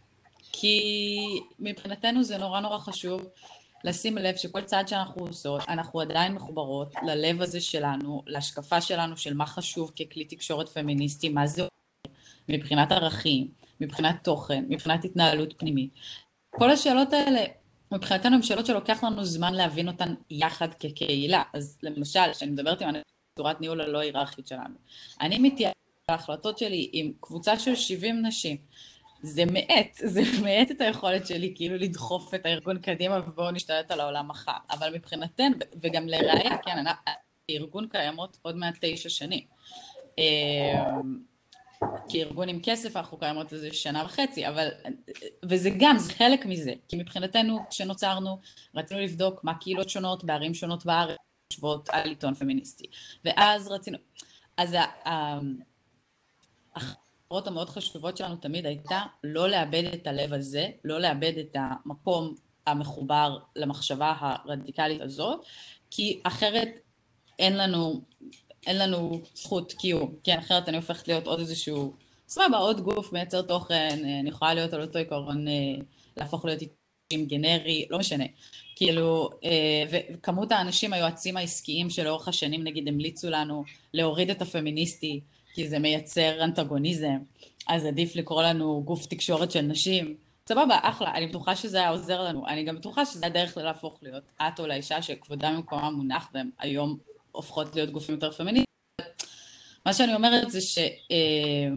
[0.52, 1.20] כי
[1.60, 3.22] מבחינתנו זה נורא נורא חשוב
[3.84, 9.34] לשים לב שכל צעד שאנחנו עושות, אנחנו עדיין מחוברות ללב הזה שלנו, להשקפה שלנו של
[9.34, 11.68] מה חשוב ככלי תקשורת פמיניסטי, מה זה
[12.50, 13.48] מבחינת ערכים,
[13.82, 15.90] מבחינת תוכן, מבחינת התנהלות פנימית.
[16.50, 17.46] כל השאלות האלה,
[17.92, 21.44] מבחינתנו הן שאלות שלוקח לנו זמן להבין אותן יחד כקהילה.
[21.54, 22.96] אז למשל, כשאני מדברת עם
[23.38, 24.76] צורת ניהול הלא היררכית שלנו,
[25.22, 25.78] אני מתייעצת
[26.08, 28.58] בהחלטות שלי עם קבוצה של 70 נשים,
[29.22, 34.00] זה מאט, זה מאט את היכולת שלי כאילו לדחוף את הארגון קדימה ובואו נשתלט על
[34.00, 34.58] העולם מחר.
[34.72, 36.84] אבל מבחינתנו, וגם לראיה, כן,
[37.50, 39.44] הארגון קיימות עוד מעט תשע שנים.
[40.18, 41.20] אמ,
[42.10, 44.68] כארגון עם כסף אנחנו קיימות איזה שנה וחצי, אבל,
[45.46, 48.40] וזה גם, זה חלק מזה, כי מבחינתנו כשנוצרנו
[48.76, 51.18] רצינו לבדוק מה קהילות שונות בערים שונות בארץ
[51.54, 52.86] חושבות על עיתון פמיניסטי,
[53.26, 53.98] ואז רצינו,
[54.58, 54.76] אז
[57.32, 62.36] החברות המאוד חשובות שלנו תמיד הייתה לא לאבד את הלב הזה, לא לאבד את המקום
[62.68, 65.46] המחובר למחשבה הרדיקלית הזאת,
[65.92, 66.70] כי אחרת
[67.40, 68.02] אין לנו,
[68.68, 71.94] אין לנו זכות קיום, כן, אחרת אני הופכת להיות עוד איזשהו,
[72.28, 75.54] סבבה, עוד גוף מייצר תוכן, אני יכולה להיות על אותו עיקרון, אה,
[76.18, 76.60] להפוך להיות
[77.14, 78.26] עם גנרי, לא משנה.
[78.76, 85.22] כאילו, אה, וכמות האנשים, היועצים העסקיים שלאורך השנים נגיד המליצו לנו להוריד את הפמיניסטי
[85.54, 87.18] כי זה מייצר אנטגוניזם,
[87.68, 90.16] אז עדיף לקרוא לנו גוף תקשורת של נשים.
[90.50, 92.48] סבבה, אחלה, אני בטוחה שזה היה עוזר לנו.
[92.48, 96.98] אני גם בטוחה שזה הדרך להפוך להיות את או לאישה שכבודה במקומה מונח והם היום
[97.32, 98.66] הופכות להיות גופים יותר פמיניסטיים.
[99.86, 100.78] מה שאני אומרת זה ש...
[101.12, 101.70] אה,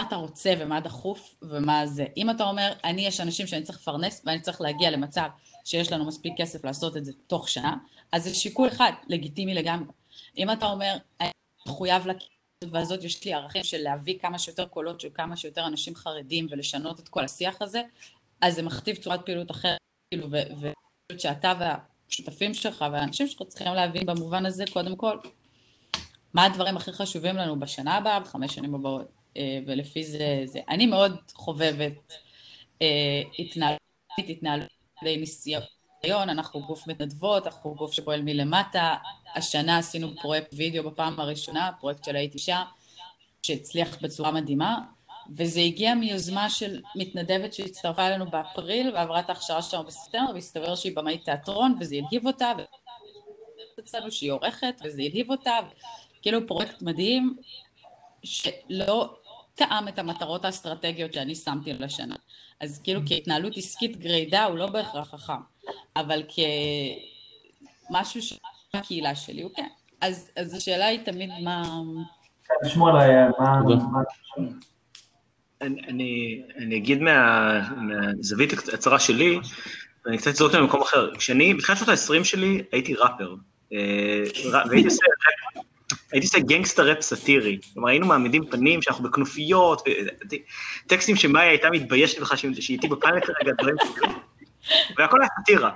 [0.00, 2.06] מה אתה רוצה ומה דחוף ומה זה.
[2.16, 5.28] אם אתה אומר, אני יש אנשים שאני צריך לפרנס ואני צריך להגיע למצב
[5.64, 7.76] שיש לנו מספיק כסף לעשות את זה תוך שנה,
[8.12, 9.92] אז זה שיקול אחד, לגיטימי לגמרי.
[10.38, 11.30] אם אתה אומר, אני
[11.66, 12.06] מחויב
[12.70, 17.00] והזאת יש לי ערכים של להביא כמה שיותר קולות של כמה שיותר אנשים חרדים ולשנות
[17.00, 17.82] את כל השיח הזה,
[18.40, 19.78] אז זה מכתיב צורת פעילות אחרת,
[20.10, 20.28] כאילו,
[21.12, 25.18] ושאתה והשותפים שלך והאנשים שלך צריכים להבין במובן הזה, קודם כל,
[26.34, 29.06] מה הדברים הכי חשובים לנו בשנה הבאה, בחמש שנים הבאות,
[29.36, 30.60] אה, ולפי זה, זה.
[30.68, 32.12] אני מאוד חובבת
[32.82, 33.80] אה, התנהלות,
[34.18, 34.68] התנהלות
[35.04, 35.18] די
[36.06, 38.94] ניסיון, אנחנו גוף מתנדבות, אנחנו גוף שפועל מלמטה,
[39.34, 42.62] השנה עשינו פרויקט וידאו בפעם הראשונה, פרויקט של הייתי שם,
[43.42, 44.78] שהצליח בצורה מדהימה,
[45.36, 50.96] וזה הגיע מיוזמה של מתנדבת שהצטרפה אלינו באפריל ועברה את ההכשרה שלנו בספטמבר, והסתבר שהיא
[50.96, 52.52] במאית תיאטרון וזה הלהיב אותה,
[53.80, 55.58] אצלנו שהיא עורכת וזה הלהיב אותה,
[56.22, 57.36] כאילו פרויקט מדהים
[58.24, 59.16] שלא
[59.54, 62.16] טעם את המטרות האסטרטגיות שאני שמתי לשנה.
[62.60, 65.51] אז כאילו כהתנהלות עסקית גרידא הוא לא בהכרח חכם,
[65.96, 66.22] אבל
[67.88, 68.36] כמשהו
[68.74, 69.64] הקהילה שלי, אוקיי.
[70.00, 71.62] אז, אז השאלה היא תמיד מה...
[72.44, 72.94] כן, שמואל,
[73.38, 73.60] מה...
[75.62, 79.38] אני, אני אגיד מה, מהזווית הצרה שלי,
[80.04, 81.14] ואני קצת אזרוק למקום אחר.
[81.14, 83.34] כשאני, בתחילת שנות ה-20 שלי, הייתי ראפר.
[83.72, 83.78] אה,
[84.68, 85.04] והייתי עושה,
[86.12, 87.58] הייתי עושה גנגסטר ראפ סאטירי.
[87.74, 89.82] כלומר, היינו מעמידים פנים שאנחנו בכנופיות,
[90.86, 94.12] טקסטים שמאיה הייתה מתביישת בכלל שהיא איתי בפאנל כרגע, דברים כאלה.
[94.98, 95.70] והכל היה סאטירה.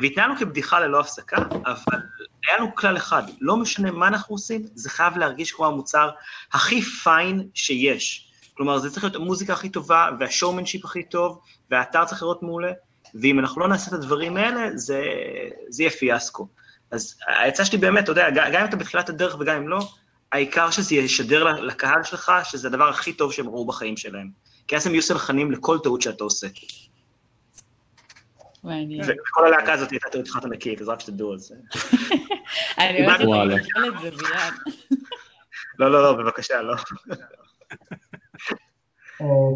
[0.00, 1.36] והתנהלנו כבדיחה ללא הפסקה,
[1.66, 1.98] אבל
[2.46, 6.10] היה לנו כלל אחד, לא משנה מה אנחנו עושים, זה חייב להרגיש כמו המוצר
[6.52, 8.30] הכי פיין שיש.
[8.56, 11.40] כלומר, זה צריך להיות המוזיקה הכי טובה, והשואומנשיפ הכי טוב,
[11.70, 12.72] והאתר צריך לראות מעולה,
[13.14, 15.02] ואם אנחנו לא נעשה את הדברים האלה, זה,
[15.68, 16.48] זה יהיה פיאסקו.
[16.90, 19.88] אז העצה שלי באמת, אתה יודע, גם אם אתה בתחילת הדרך וגם אם לא,
[20.32, 24.30] העיקר שזה ישדר לקהל שלך, שזה הדבר הכי טוב שהם ראו בחיים שלהם.
[24.68, 26.46] כי אז הם יהיו סלחנים לכל טעות שאתה עושה.
[28.64, 29.00] מעניין.
[29.00, 31.54] וכל הלהקה הזאת הייתה טעות תחת ענקית, אז רק שתדעו על זה.
[32.78, 33.20] אני אוהבת
[33.86, 34.74] את זה ביד.
[35.78, 36.74] לא, לא, לא, בבקשה, לא.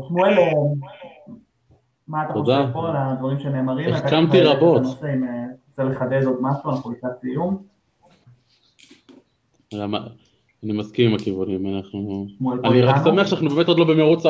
[0.08, 0.34] שמואל,
[2.08, 3.94] מה אתה חושב פה על הדברים שנאמרים?
[3.94, 4.82] החכמתי רבות.
[5.04, 5.24] אם
[5.68, 7.62] רוצה לחדד עוד משהו, אנחנו לקראת סיום.
[10.62, 12.26] אני מסכים עם הכיוונים, אנחנו...
[12.64, 14.26] אני רק שמח שאנחנו באמת עוד לא במרוץ